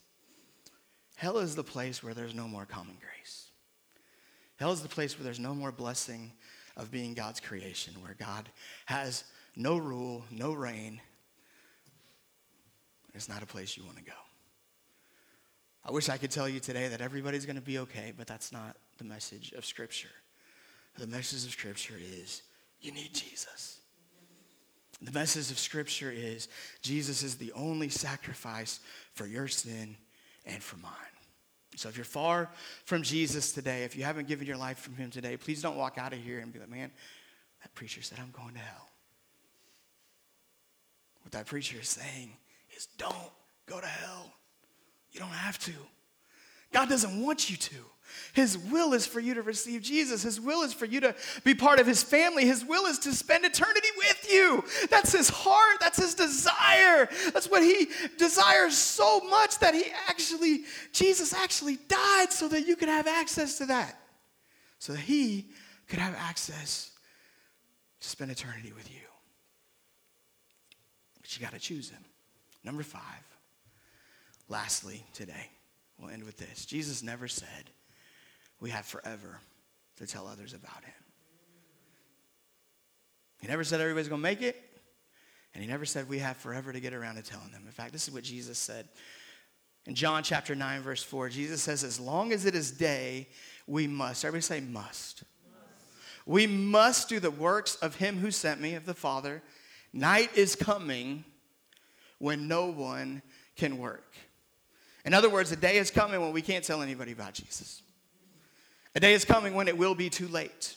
Hell 1.16 1.38
is 1.38 1.56
the 1.56 1.64
place 1.64 2.02
where 2.02 2.12
there's 2.12 2.34
no 2.34 2.46
more 2.46 2.66
common 2.66 2.96
grace. 3.00 3.48
Hell 4.56 4.72
is 4.72 4.82
the 4.82 4.88
place 4.88 5.18
where 5.18 5.24
there's 5.24 5.40
no 5.40 5.54
more 5.54 5.72
blessing 5.72 6.32
of 6.76 6.90
being 6.90 7.14
God's 7.14 7.40
creation, 7.40 7.94
where 8.02 8.16
God 8.18 8.48
has 8.86 9.24
no 9.56 9.78
rule, 9.78 10.24
no 10.30 10.52
reign. 10.52 11.00
It's 13.14 13.28
not 13.28 13.42
a 13.42 13.46
place 13.46 13.76
you 13.76 13.84
want 13.84 13.96
to 13.96 14.04
go. 14.04 14.12
I 15.84 15.90
wish 15.90 16.08
I 16.08 16.18
could 16.18 16.30
tell 16.30 16.48
you 16.48 16.60
today 16.60 16.88
that 16.88 17.00
everybody's 17.00 17.46
going 17.46 17.56
to 17.56 17.62
be 17.62 17.78
okay, 17.78 18.12
but 18.16 18.26
that's 18.26 18.52
not 18.52 18.76
the 18.98 19.04
message 19.04 19.52
of 19.52 19.64
Scripture. 19.64 20.10
The 20.98 21.06
message 21.06 21.44
of 21.44 21.52
Scripture 21.52 21.94
is 21.98 22.42
you 22.80 22.92
need 22.92 23.14
Jesus. 23.14 23.80
The 25.00 25.12
message 25.12 25.50
of 25.50 25.58
Scripture 25.58 26.10
is 26.10 26.48
Jesus 26.82 27.22
is 27.22 27.36
the 27.36 27.52
only 27.52 27.88
sacrifice 27.88 28.80
for 29.12 29.26
your 29.26 29.48
sin 29.48 29.96
and 30.44 30.62
for 30.62 30.76
mine. 30.78 30.92
So 31.76 31.88
if 31.88 31.96
you're 31.96 32.04
far 32.04 32.50
from 32.84 33.02
Jesus 33.02 33.52
today, 33.52 33.84
if 33.84 33.96
you 33.96 34.04
haven't 34.04 34.28
given 34.28 34.46
your 34.46 34.56
life 34.56 34.78
from 34.78 34.96
Him 34.96 35.10
today, 35.10 35.36
please 35.36 35.62
don't 35.62 35.76
walk 35.76 35.98
out 35.98 36.12
of 36.12 36.18
here 36.18 36.40
and 36.40 36.52
be 36.52 36.58
like, 36.58 36.70
man, 36.70 36.90
that 37.62 37.74
preacher 37.74 38.02
said 38.02 38.18
I'm 38.18 38.32
going 38.32 38.54
to 38.54 38.60
hell. 38.60 38.88
What 41.26 41.32
that 41.32 41.46
preacher 41.46 41.76
is 41.80 41.88
saying 41.88 42.30
is 42.76 42.86
don't 42.98 43.32
go 43.66 43.80
to 43.80 43.86
hell. 43.86 44.32
You 45.10 45.18
don't 45.18 45.28
have 45.30 45.58
to. 45.58 45.72
God 46.72 46.88
doesn't 46.88 47.20
want 47.20 47.50
you 47.50 47.56
to. 47.56 47.74
His 48.32 48.56
will 48.56 48.92
is 48.92 49.08
for 49.08 49.18
you 49.18 49.34
to 49.34 49.42
receive 49.42 49.82
Jesus. 49.82 50.22
His 50.22 50.40
will 50.40 50.62
is 50.62 50.72
for 50.72 50.84
you 50.84 51.00
to 51.00 51.16
be 51.42 51.52
part 51.52 51.80
of 51.80 51.86
His 51.88 52.00
family. 52.00 52.46
His 52.46 52.64
will 52.64 52.86
is 52.86 53.00
to 53.00 53.12
spend 53.12 53.44
eternity 53.44 53.88
with 53.98 54.30
you. 54.30 54.62
That's 54.88 55.10
His 55.10 55.28
heart. 55.28 55.78
That's 55.80 55.98
His 55.98 56.14
desire. 56.14 57.08
That's 57.32 57.50
what 57.50 57.64
He 57.64 57.88
desires 58.18 58.76
so 58.76 59.18
much 59.28 59.58
that 59.58 59.74
He 59.74 59.82
actually, 60.08 60.60
Jesus 60.92 61.34
actually 61.34 61.78
died 61.88 62.30
so 62.30 62.46
that 62.46 62.68
you 62.68 62.76
could 62.76 62.88
have 62.88 63.08
access 63.08 63.58
to 63.58 63.66
that. 63.66 63.98
So 64.78 64.92
that 64.92 65.00
He 65.00 65.46
could 65.88 65.98
have 65.98 66.14
access 66.14 66.92
to 68.00 68.08
spend 68.08 68.30
eternity 68.30 68.72
with 68.72 68.88
you. 68.92 69.05
But 71.36 71.40
you 71.40 71.46
got 71.46 71.60
to 71.60 71.60
choose 71.60 71.90
Him. 71.90 72.02
Number 72.64 72.82
five. 72.82 73.02
Lastly, 74.48 75.04
today, 75.12 75.50
we'll 75.98 76.10
end 76.10 76.24
with 76.24 76.38
this. 76.38 76.64
Jesus 76.64 77.02
never 77.02 77.28
said 77.28 77.70
we 78.60 78.70
have 78.70 78.86
forever 78.86 79.40
to 79.98 80.06
tell 80.06 80.26
others 80.26 80.54
about 80.54 80.84
him. 80.84 80.94
He 83.40 83.48
never 83.48 83.64
said 83.64 83.80
everybody's 83.80 84.08
going 84.08 84.20
to 84.20 84.22
make 84.22 84.40
it. 84.40 84.56
And 85.52 85.62
he 85.62 85.68
never 85.68 85.84
said 85.84 86.08
we 86.08 86.20
have 86.20 86.36
forever 86.36 86.72
to 86.72 86.80
get 86.80 86.94
around 86.94 87.16
to 87.16 87.22
telling 87.22 87.50
them. 87.50 87.62
In 87.66 87.72
fact, 87.72 87.92
this 87.92 88.06
is 88.06 88.14
what 88.14 88.22
Jesus 88.22 88.56
said. 88.56 88.88
In 89.86 89.94
John 89.94 90.22
chapter 90.22 90.54
9, 90.54 90.82
verse 90.82 91.02
4, 91.02 91.28
Jesus 91.28 91.60
says, 91.60 91.82
As 91.82 91.98
long 91.98 92.32
as 92.32 92.46
it 92.46 92.54
is 92.54 92.70
day, 92.70 93.28
we 93.66 93.86
must. 93.86 94.24
Everybody 94.24 94.42
say, 94.42 94.60
must. 94.60 94.70
must. 94.72 95.24
We 96.24 96.46
must 96.46 97.08
do 97.08 97.20
the 97.20 97.30
works 97.30 97.76
of 97.76 97.96
him 97.96 98.18
who 98.18 98.30
sent 98.30 98.60
me, 98.60 98.74
of 98.74 98.86
the 98.86 98.94
Father. 98.94 99.42
Night 99.96 100.36
is 100.36 100.54
coming 100.54 101.24
when 102.18 102.48
no 102.48 102.66
one 102.66 103.22
can 103.56 103.78
work. 103.78 104.12
In 105.06 105.14
other 105.14 105.30
words, 105.30 105.50
a 105.52 105.56
day 105.56 105.78
is 105.78 105.90
coming 105.90 106.20
when 106.20 106.32
we 106.32 106.42
can't 106.42 106.62
tell 106.62 106.82
anybody 106.82 107.12
about 107.12 107.32
Jesus. 107.32 107.80
A 108.94 109.00
day 109.00 109.14
is 109.14 109.24
coming 109.24 109.54
when 109.54 109.68
it 109.68 109.78
will 109.78 109.94
be 109.94 110.10
too 110.10 110.28
late. 110.28 110.76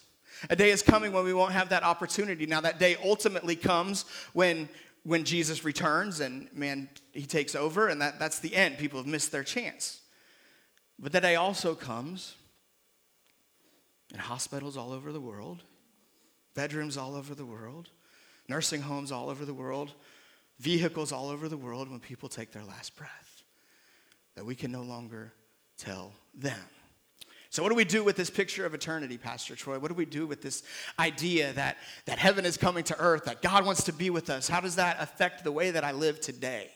A 0.49 0.55
day 0.55 0.69
is 0.69 0.81
coming 0.81 1.11
when 1.11 1.25
we 1.25 1.33
won't 1.33 1.51
have 1.51 1.67
that 1.69 1.83
opportunity. 1.83 2.45
Now, 2.45 2.61
that 2.61 2.79
day 2.79 2.95
ultimately 3.03 3.57
comes 3.57 4.05
when, 4.31 4.69
when 5.03 5.25
Jesus 5.25 5.65
returns 5.65 6.21
and, 6.21 6.47
man, 6.53 6.87
he 7.11 7.25
takes 7.25 7.55
over, 7.55 7.89
and 7.89 8.01
that, 8.01 8.19
that's 8.19 8.39
the 8.39 8.55
end. 8.55 8.77
People 8.77 8.99
have 8.99 9.07
missed 9.07 9.33
their 9.33 9.43
chance. 9.43 9.99
But 10.97 11.11
that 11.11 11.23
day 11.23 11.35
also 11.35 11.75
comes 11.75 12.35
in 14.13 14.19
hospitals 14.19 14.77
all 14.77 14.93
over 14.93 15.11
the 15.11 15.19
world, 15.19 15.63
bedrooms 16.55 16.95
all 16.95 17.15
over 17.15 17.35
the 17.35 17.45
world, 17.45 17.89
nursing 18.49 18.81
homes 18.81 19.11
all 19.11 19.29
over 19.29 19.45
the 19.45 19.53
world, 19.53 19.93
vehicles 20.59 21.11
all 21.11 21.29
over 21.29 21.47
the 21.47 21.57
world 21.57 21.89
when 21.89 21.99
people 21.99 22.27
take 22.27 22.51
their 22.51 22.63
last 22.63 22.95
breath. 22.95 23.43
That 24.35 24.45
we 24.45 24.55
can 24.55 24.71
no 24.71 24.81
longer 24.81 25.33
tell 25.77 26.13
them. 26.33 26.59
So, 27.51 27.63
what 27.63 27.69
do 27.69 27.75
we 27.75 27.85
do 27.85 28.03
with 28.03 28.15
this 28.15 28.29
picture 28.29 28.65
of 28.65 28.75
eternity, 28.75 29.17
Pastor 29.17 29.55
Troy? 29.55 29.79
What 29.79 29.87
do 29.87 29.95
we 29.95 30.05
do 30.05 30.27
with 30.27 30.41
this 30.41 30.61
idea 30.99 31.51
that, 31.53 31.77
that 32.05 32.19
heaven 32.19 32.45
is 32.45 32.57
coming 32.57 32.83
to 32.85 32.99
earth, 32.99 33.25
that 33.25 33.41
God 33.41 33.65
wants 33.65 33.83
to 33.85 33.91
be 33.91 34.11
with 34.11 34.29
us? 34.29 34.47
How 34.47 34.61
does 34.61 34.75
that 34.75 34.97
affect 34.99 35.43
the 35.43 35.51
way 35.51 35.71
that 35.71 35.83
I 35.83 35.91
live 35.91 36.21
today? 36.21 36.69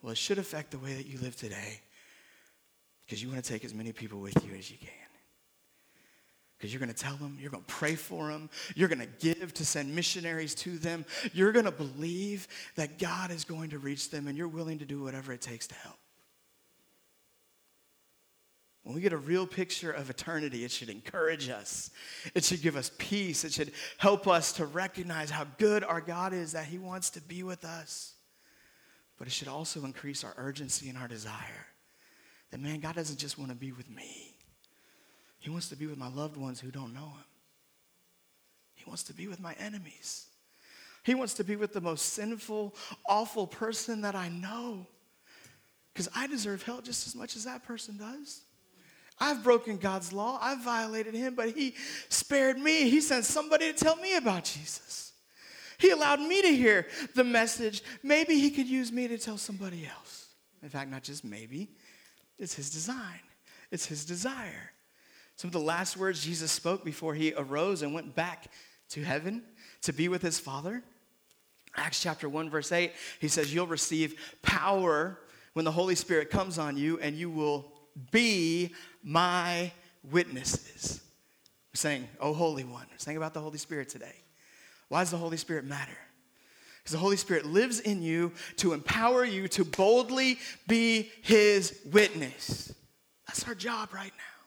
Well, 0.00 0.12
it 0.12 0.18
should 0.18 0.38
affect 0.38 0.70
the 0.70 0.78
way 0.78 0.94
that 0.94 1.06
you 1.06 1.18
live 1.18 1.36
today 1.36 1.80
because 3.04 3.22
you 3.22 3.28
want 3.28 3.44
to 3.44 3.52
take 3.52 3.64
as 3.64 3.74
many 3.74 3.92
people 3.92 4.20
with 4.20 4.42
you 4.46 4.54
as 4.56 4.70
you 4.70 4.78
can. 4.78 4.99
Because 6.60 6.74
you're 6.74 6.80
going 6.80 6.92
to 6.92 7.02
tell 7.02 7.16
them, 7.16 7.38
you're 7.40 7.50
going 7.50 7.64
to 7.64 7.72
pray 7.72 7.94
for 7.94 8.28
them, 8.28 8.50
you're 8.76 8.88
going 8.88 9.00
to 9.00 9.08
give 9.18 9.54
to 9.54 9.64
send 9.64 9.96
missionaries 9.96 10.54
to 10.56 10.76
them, 10.76 11.06
you're 11.32 11.52
going 11.52 11.64
to 11.64 11.70
believe 11.70 12.46
that 12.74 12.98
God 12.98 13.30
is 13.30 13.44
going 13.44 13.70
to 13.70 13.78
reach 13.78 14.10
them, 14.10 14.28
and 14.28 14.36
you're 14.36 14.46
willing 14.46 14.78
to 14.78 14.84
do 14.84 15.02
whatever 15.02 15.32
it 15.32 15.40
takes 15.40 15.66
to 15.68 15.74
help. 15.76 15.96
When 18.82 18.94
we 18.94 19.00
get 19.00 19.14
a 19.14 19.18
real 19.18 19.46
picture 19.46 19.90
of 19.90 20.10
eternity, 20.10 20.64
it 20.64 20.70
should 20.70 20.90
encourage 20.90 21.48
us. 21.48 21.90
It 22.34 22.44
should 22.44 22.60
give 22.60 22.76
us 22.76 22.90
peace. 22.98 23.42
It 23.44 23.54
should 23.54 23.72
help 23.96 24.28
us 24.28 24.52
to 24.54 24.66
recognize 24.66 25.30
how 25.30 25.46
good 25.56 25.82
our 25.82 26.00
God 26.02 26.34
is, 26.34 26.52
that 26.52 26.66
He 26.66 26.76
wants 26.76 27.08
to 27.10 27.22
be 27.22 27.42
with 27.42 27.64
us. 27.64 28.14
But 29.18 29.28
it 29.28 29.32
should 29.32 29.48
also 29.48 29.84
increase 29.84 30.24
our 30.24 30.34
urgency 30.36 30.90
and 30.90 30.98
our 30.98 31.08
desire. 31.08 31.66
That, 32.50 32.60
man, 32.60 32.80
God 32.80 32.96
doesn't 32.96 33.18
just 33.18 33.38
want 33.38 33.50
to 33.50 33.56
be 33.56 33.72
with 33.72 33.88
me, 33.88 34.34
He 35.40 35.50
wants 35.50 35.68
to 35.70 35.76
be 35.76 35.86
with 35.86 35.98
my 35.98 36.08
loved 36.08 36.36
ones 36.36 36.60
who 36.60 36.70
don't 36.70 36.94
know 36.94 37.00
Him. 37.00 37.24
He 38.74 38.84
wants 38.86 39.02
to 39.04 39.14
be 39.14 39.26
with 39.26 39.40
my 39.40 39.54
enemies. 39.58 40.26
He 41.02 41.14
wants 41.14 41.34
to 41.34 41.44
be 41.44 41.56
with 41.56 41.72
the 41.72 41.80
most 41.80 42.12
sinful, 42.12 42.74
awful 43.08 43.46
person 43.46 44.02
that 44.02 44.14
I 44.14 44.28
know. 44.28 44.86
Because 45.92 46.08
I 46.14 46.26
deserve 46.26 46.62
hell 46.62 46.80
just 46.80 47.06
as 47.06 47.14
much 47.14 47.36
as 47.36 47.44
that 47.44 47.64
person 47.64 47.96
does. 47.96 48.42
I've 49.18 49.42
broken 49.42 49.76
God's 49.76 50.12
law. 50.12 50.38
I've 50.40 50.62
violated 50.62 51.14
him, 51.14 51.34
but 51.34 51.50
he 51.50 51.74
spared 52.08 52.58
me. 52.58 52.88
He 52.88 53.00
sent 53.00 53.24
somebody 53.26 53.70
to 53.70 53.78
tell 53.78 53.96
me 53.96 54.16
about 54.16 54.44
Jesus. 54.44 55.12
He 55.78 55.90
allowed 55.90 56.20
me 56.20 56.40
to 56.42 56.48
hear 56.48 56.86
the 57.14 57.24
message. 57.24 57.82
Maybe 58.02 58.38
he 58.38 58.50
could 58.50 58.66
use 58.66 58.92
me 58.92 59.08
to 59.08 59.18
tell 59.18 59.36
somebody 59.36 59.86
else. 59.86 60.28
In 60.62 60.68
fact, 60.68 60.90
not 60.90 61.02
just 61.02 61.24
maybe, 61.24 61.70
it's 62.38 62.54
his 62.54 62.70
design, 62.70 63.20
it's 63.70 63.86
his 63.86 64.04
desire. 64.04 64.72
Some 65.40 65.48
of 65.48 65.52
the 65.52 65.60
last 65.60 65.96
words 65.96 66.22
Jesus 66.22 66.52
spoke 66.52 66.84
before 66.84 67.14
he 67.14 67.32
arose 67.34 67.80
and 67.80 67.94
went 67.94 68.14
back 68.14 68.48
to 68.90 69.02
heaven 69.02 69.42
to 69.80 69.90
be 69.94 70.06
with 70.06 70.20
his 70.20 70.38
Father. 70.38 70.82
Acts 71.74 72.02
chapter 72.02 72.28
1, 72.28 72.50
verse 72.50 72.70
8, 72.70 72.92
he 73.20 73.28
says, 73.28 73.54
You'll 73.54 73.66
receive 73.66 74.36
power 74.42 75.18
when 75.54 75.64
the 75.64 75.72
Holy 75.72 75.94
Spirit 75.94 76.28
comes 76.28 76.58
on 76.58 76.76
you, 76.76 76.98
and 77.00 77.16
you 77.16 77.30
will 77.30 77.72
be 78.10 78.74
my 79.02 79.72
witnesses. 80.10 81.00
We're 81.72 81.78
saying, 81.78 82.06
Oh, 82.20 82.34
Holy 82.34 82.64
One. 82.64 82.84
We're 82.90 82.98
saying 82.98 83.16
about 83.16 83.32
the 83.32 83.40
Holy 83.40 83.56
Spirit 83.56 83.88
today. 83.88 84.16
Why 84.90 85.00
does 85.00 85.10
the 85.10 85.16
Holy 85.16 85.38
Spirit 85.38 85.64
matter? 85.64 85.96
Because 86.80 86.92
the 86.92 86.98
Holy 86.98 87.16
Spirit 87.16 87.46
lives 87.46 87.80
in 87.80 88.02
you 88.02 88.32
to 88.56 88.74
empower 88.74 89.24
you 89.24 89.48
to 89.48 89.64
boldly 89.64 90.38
be 90.68 91.10
His 91.22 91.80
witness. 91.90 92.74
That's 93.26 93.48
our 93.48 93.54
job 93.54 93.94
right 93.94 94.12
now. 94.14 94.39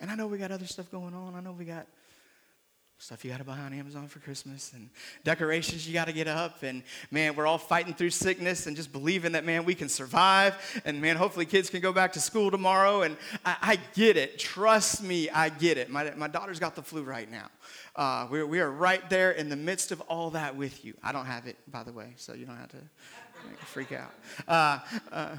And 0.00 0.10
I 0.10 0.14
know 0.14 0.26
we 0.26 0.38
got 0.38 0.50
other 0.50 0.66
stuff 0.66 0.90
going 0.90 1.14
on. 1.14 1.34
I 1.34 1.40
know 1.40 1.52
we 1.52 1.64
got 1.64 1.86
stuff 2.98 3.22
you 3.24 3.30
got 3.30 3.38
to 3.38 3.44
buy 3.44 3.58
on 3.58 3.74
Amazon 3.74 4.08
for 4.08 4.20
Christmas 4.20 4.72
and 4.72 4.88
decorations 5.22 5.86
you 5.86 5.92
got 5.92 6.06
to 6.06 6.12
get 6.12 6.26
up. 6.26 6.62
And 6.62 6.82
man, 7.10 7.36
we're 7.36 7.46
all 7.46 7.58
fighting 7.58 7.92
through 7.92 8.10
sickness 8.10 8.66
and 8.66 8.74
just 8.74 8.90
believing 8.90 9.32
that, 9.32 9.44
man, 9.44 9.66
we 9.66 9.74
can 9.74 9.88
survive. 9.88 10.82
And 10.86 11.00
man, 11.00 11.16
hopefully 11.16 11.44
kids 11.44 11.68
can 11.68 11.80
go 11.80 11.92
back 11.92 12.14
to 12.14 12.20
school 12.20 12.50
tomorrow. 12.50 13.02
And 13.02 13.16
I, 13.44 13.56
I 13.60 13.78
get 13.94 14.16
it. 14.16 14.38
Trust 14.38 15.02
me, 15.02 15.28
I 15.28 15.50
get 15.50 15.76
it. 15.76 15.90
My, 15.90 16.10
my 16.16 16.28
daughter's 16.28 16.58
got 16.58 16.74
the 16.74 16.82
flu 16.82 17.02
right 17.02 17.30
now. 17.30 17.48
Uh, 17.94 18.28
we're, 18.30 18.46
we 18.46 18.60
are 18.60 18.70
right 18.70 19.08
there 19.10 19.32
in 19.32 19.50
the 19.50 19.56
midst 19.56 19.92
of 19.92 20.00
all 20.02 20.30
that 20.30 20.56
with 20.56 20.84
you. 20.84 20.94
I 21.02 21.12
don't 21.12 21.26
have 21.26 21.46
it, 21.46 21.56
by 21.70 21.82
the 21.82 21.92
way, 21.92 22.14
so 22.16 22.32
you 22.32 22.46
don't 22.46 22.56
have 22.56 22.70
to 22.70 22.78
freak 23.66 23.92
out. 23.92 24.12
Uh, 24.48 24.78
uh, 25.12 25.36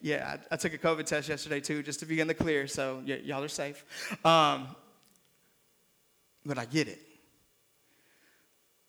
yeah, 0.00 0.36
I, 0.50 0.54
I, 0.54 0.56
took 0.56 0.72
a 0.72 0.78
COVID 0.78 1.04
test 1.04 1.28
yesterday 1.28 1.60
too, 1.60 1.82
just 1.82 2.00
to 2.00 2.06
be 2.06 2.20
in 2.20 2.26
the 2.26 2.34
clear, 2.34 2.66
so 2.66 3.02
y- 3.06 3.20
y'all 3.24 3.42
are 3.42 3.48
safe. 3.48 3.84
Um, 4.24 4.68
but 6.44 6.58
I 6.58 6.64
get 6.64 6.88
it. 6.88 7.00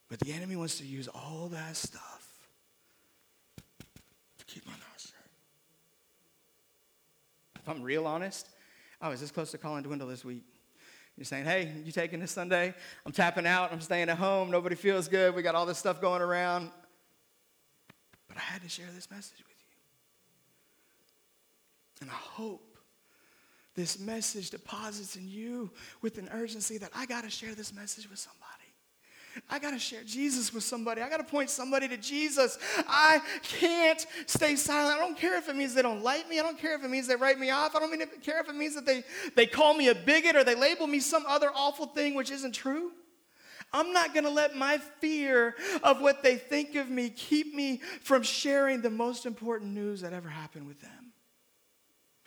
But 0.08 0.20
the 0.20 0.32
enemy 0.32 0.56
wants 0.56 0.78
to 0.78 0.84
use 0.84 1.08
all 1.08 1.48
that 1.52 1.76
stuff 1.76 2.26
to 4.38 4.44
keep 4.46 4.66
my 4.66 4.72
mouth 4.72 5.00
shut. 5.00 5.12
If 7.60 7.68
I'm 7.68 7.82
real 7.82 8.06
honest, 8.06 8.48
I 9.00 9.08
was 9.08 9.20
this 9.20 9.30
close 9.30 9.50
to 9.52 9.58
calling 9.58 9.82
Dwindle 9.82 10.08
this 10.08 10.24
week. 10.24 10.44
You're 11.16 11.24
saying, 11.24 11.44
hey, 11.44 11.70
you 11.84 11.92
taking 11.92 12.20
this 12.20 12.30
Sunday? 12.30 12.72
I'm 13.04 13.12
tapping 13.12 13.46
out. 13.46 13.72
I'm 13.72 13.80
staying 13.80 14.08
at 14.08 14.16
home. 14.16 14.50
Nobody 14.50 14.76
feels 14.76 15.08
good. 15.08 15.34
We 15.34 15.42
got 15.42 15.54
all 15.54 15.66
this 15.66 15.78
stuff 15.78 16.00
going 16.00 16.22
around. 16.22 16.70
But 18.28 18.38
I 18.38 18.40
had 18.40 18.62
to 18.62 18.68
share 18.68 18.86
this 18.94 19.10
message 19.10 19.38
with 19.38 19.48
you. 19.48 19.51
And 22.02 22.10
I 22.10 22.14
hope 22.14 22.76
this 23.74 23.98
message 23.98 24.50
deposits 24.50 25.16
in 25.16 25.28
you 25.28 25.70
with 26.02 26.18
an 26.18 26.28
urgency 26.32 26.76
that 26.78 26.90
I 26.94 27.06
got 27.06 27.24
to 27.24 27.30
share 27.30 27.54
this 27.54 27.72
message 27.72 28.10
with 28.10 28.18
somebody. 28.18 28.48
I 29.48 29.58
got 29.58 29.70
to 29.70 29.78
share 29.78 30.02
Jesus 30.04 30.52
with 30.52 30.64
somebody. 30.64 31.00
I 31.00 31.08
got 31.08 31.18
to 31.18 31.24
point 31.24 31.48
somebody 31.48 31.88
to 31.88 31.96
Jesus. 31.96 32.58
I 32.86 33.22
can't 33.42 34.04
stay 34.26 34.56
silent. 34.56 34.98
I 34.98 35.00
don't 35.00 35.16
care 35.16 35.38
if 35.38 35.48
it 35.48 35.56
means 35.56 35.72
they 35.72 35.80
don't 35.80 36.02
like 36.02 36.28
me. 36.28 36.38
I 36.38 36.42
don't 36.42 36.58
care 36.58 36.74
if 36.74 36.84
it 36.84 36.90
means 36.90 37.06
they 37.06 37.16
write 37.16 37.38
me 37.38 37.48
off. 37.48 37.74
I 37.74 37.78
don't 37.78 38.22
care 38.22 38.40
if 38.40 38.48
it 38.48 38.56
means 38.56 38.74
that 38.74 38.84
they, 38.84 39.04
they 39.34 39.46
call 39.46 39.72
me 39.72 39.88
a 39.88 39.94
bigot 39.94 40.36
or 40.36 40.44
they 40.44 40.54
label 40.54 40.86
me 40.86 41.00
some 41.00 41.24
other 41.26 41.50
awful 41.54 41.86
thing 41.86 42.14
which 42.14 42.30
isn't 42.30 42.52
true. 42.52 42.90
I'm 43.72 43.92
not 43.92 44.12
going 44.12 44.24
to 44.24 44.30
let 44.30 44.54
my 44.54 44.76
fear 45.00 45.54
of 45.82 46.02
what 46.02 46.22
they 46.22 46.36
think 46.36 46.74
of 46.74 46.90
me 46.90 47.08
keep 47.08 47.54
me 47.54 47.80
from 48.02 48.22
sharing 48.22 48.82
the 48.82 48.90
most 48.90 49.24
important 49.24 49.72
news 49.72 50.02
that 50.02 50.12
ever 50.12 50.28
happened 50.28 50.66
with 50.66 50.80
them. 50.82 51.01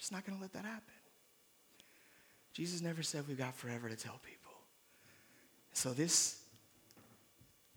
Just 0.06 0.14
not 0.14 0.24
going 0.24 0.38
to 0.38 0.42
let 0.44 0.54
that 0.54 0.66
happen. 0.66 0.94
Jesus 2.54 2.80
never 2.80 3.02
said 3.02 3.28
we've 3.28 3.40
got 3.40 3.56
forever 3.56 3.90
to 3.90 3.96
tell 3.96 4.20
people. 4.22 4.52
So 5.74 5.94
this 5.94 6.44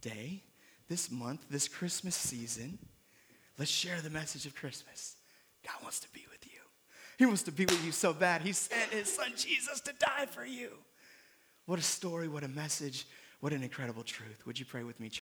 day, 0.02 0.42
this 0.90 1.10
month, 1.10 1.46
this 1.48 1.68
Christmas 1.68 2.14
season, 2.14 2.78
let's 3.58 3.70
share 3.70 4.02
the 4.02 4.10
message 4.10 4.44
of 4.44 4.54
Christmas. 4.54 5.16
God 5.64 5.82
wants 5.82 6.00
to 6.00 6.08
be 6.10 6.26
with 6.30 6.44
you. 6.44 6.60
He 7.16 7.24
wants 7.24 7.44
to 7.44 7.50
be 7.50 7.64
with 7.64 7.82
you 7.82 7.92
so 7.92 8.12
bad. 8.12 8.42
He 8.42 8.52
sent 8.52 8.92
his 8.92 9.10
son 9.10 9.30
Jesus 9.34 9.80
to 9.80 9.94
die 9.98 10.26
for 10.26 10.44
you. 10.44 10.72
What 11.64 11.78
a 11.78 11.82
story, 11.82 12.28
what 12.28 12.44
a 12.44 12.48
message, 12.48 13.06
what 13.40 13.54
an 13.54 13.62
incredible 13.62 14.02
truth. 14.02 14.44
Would 14.44 14.58
you 14.58 14.66
pray 14.66 14.82
with 14.82 15.00
me? 15.00 15.08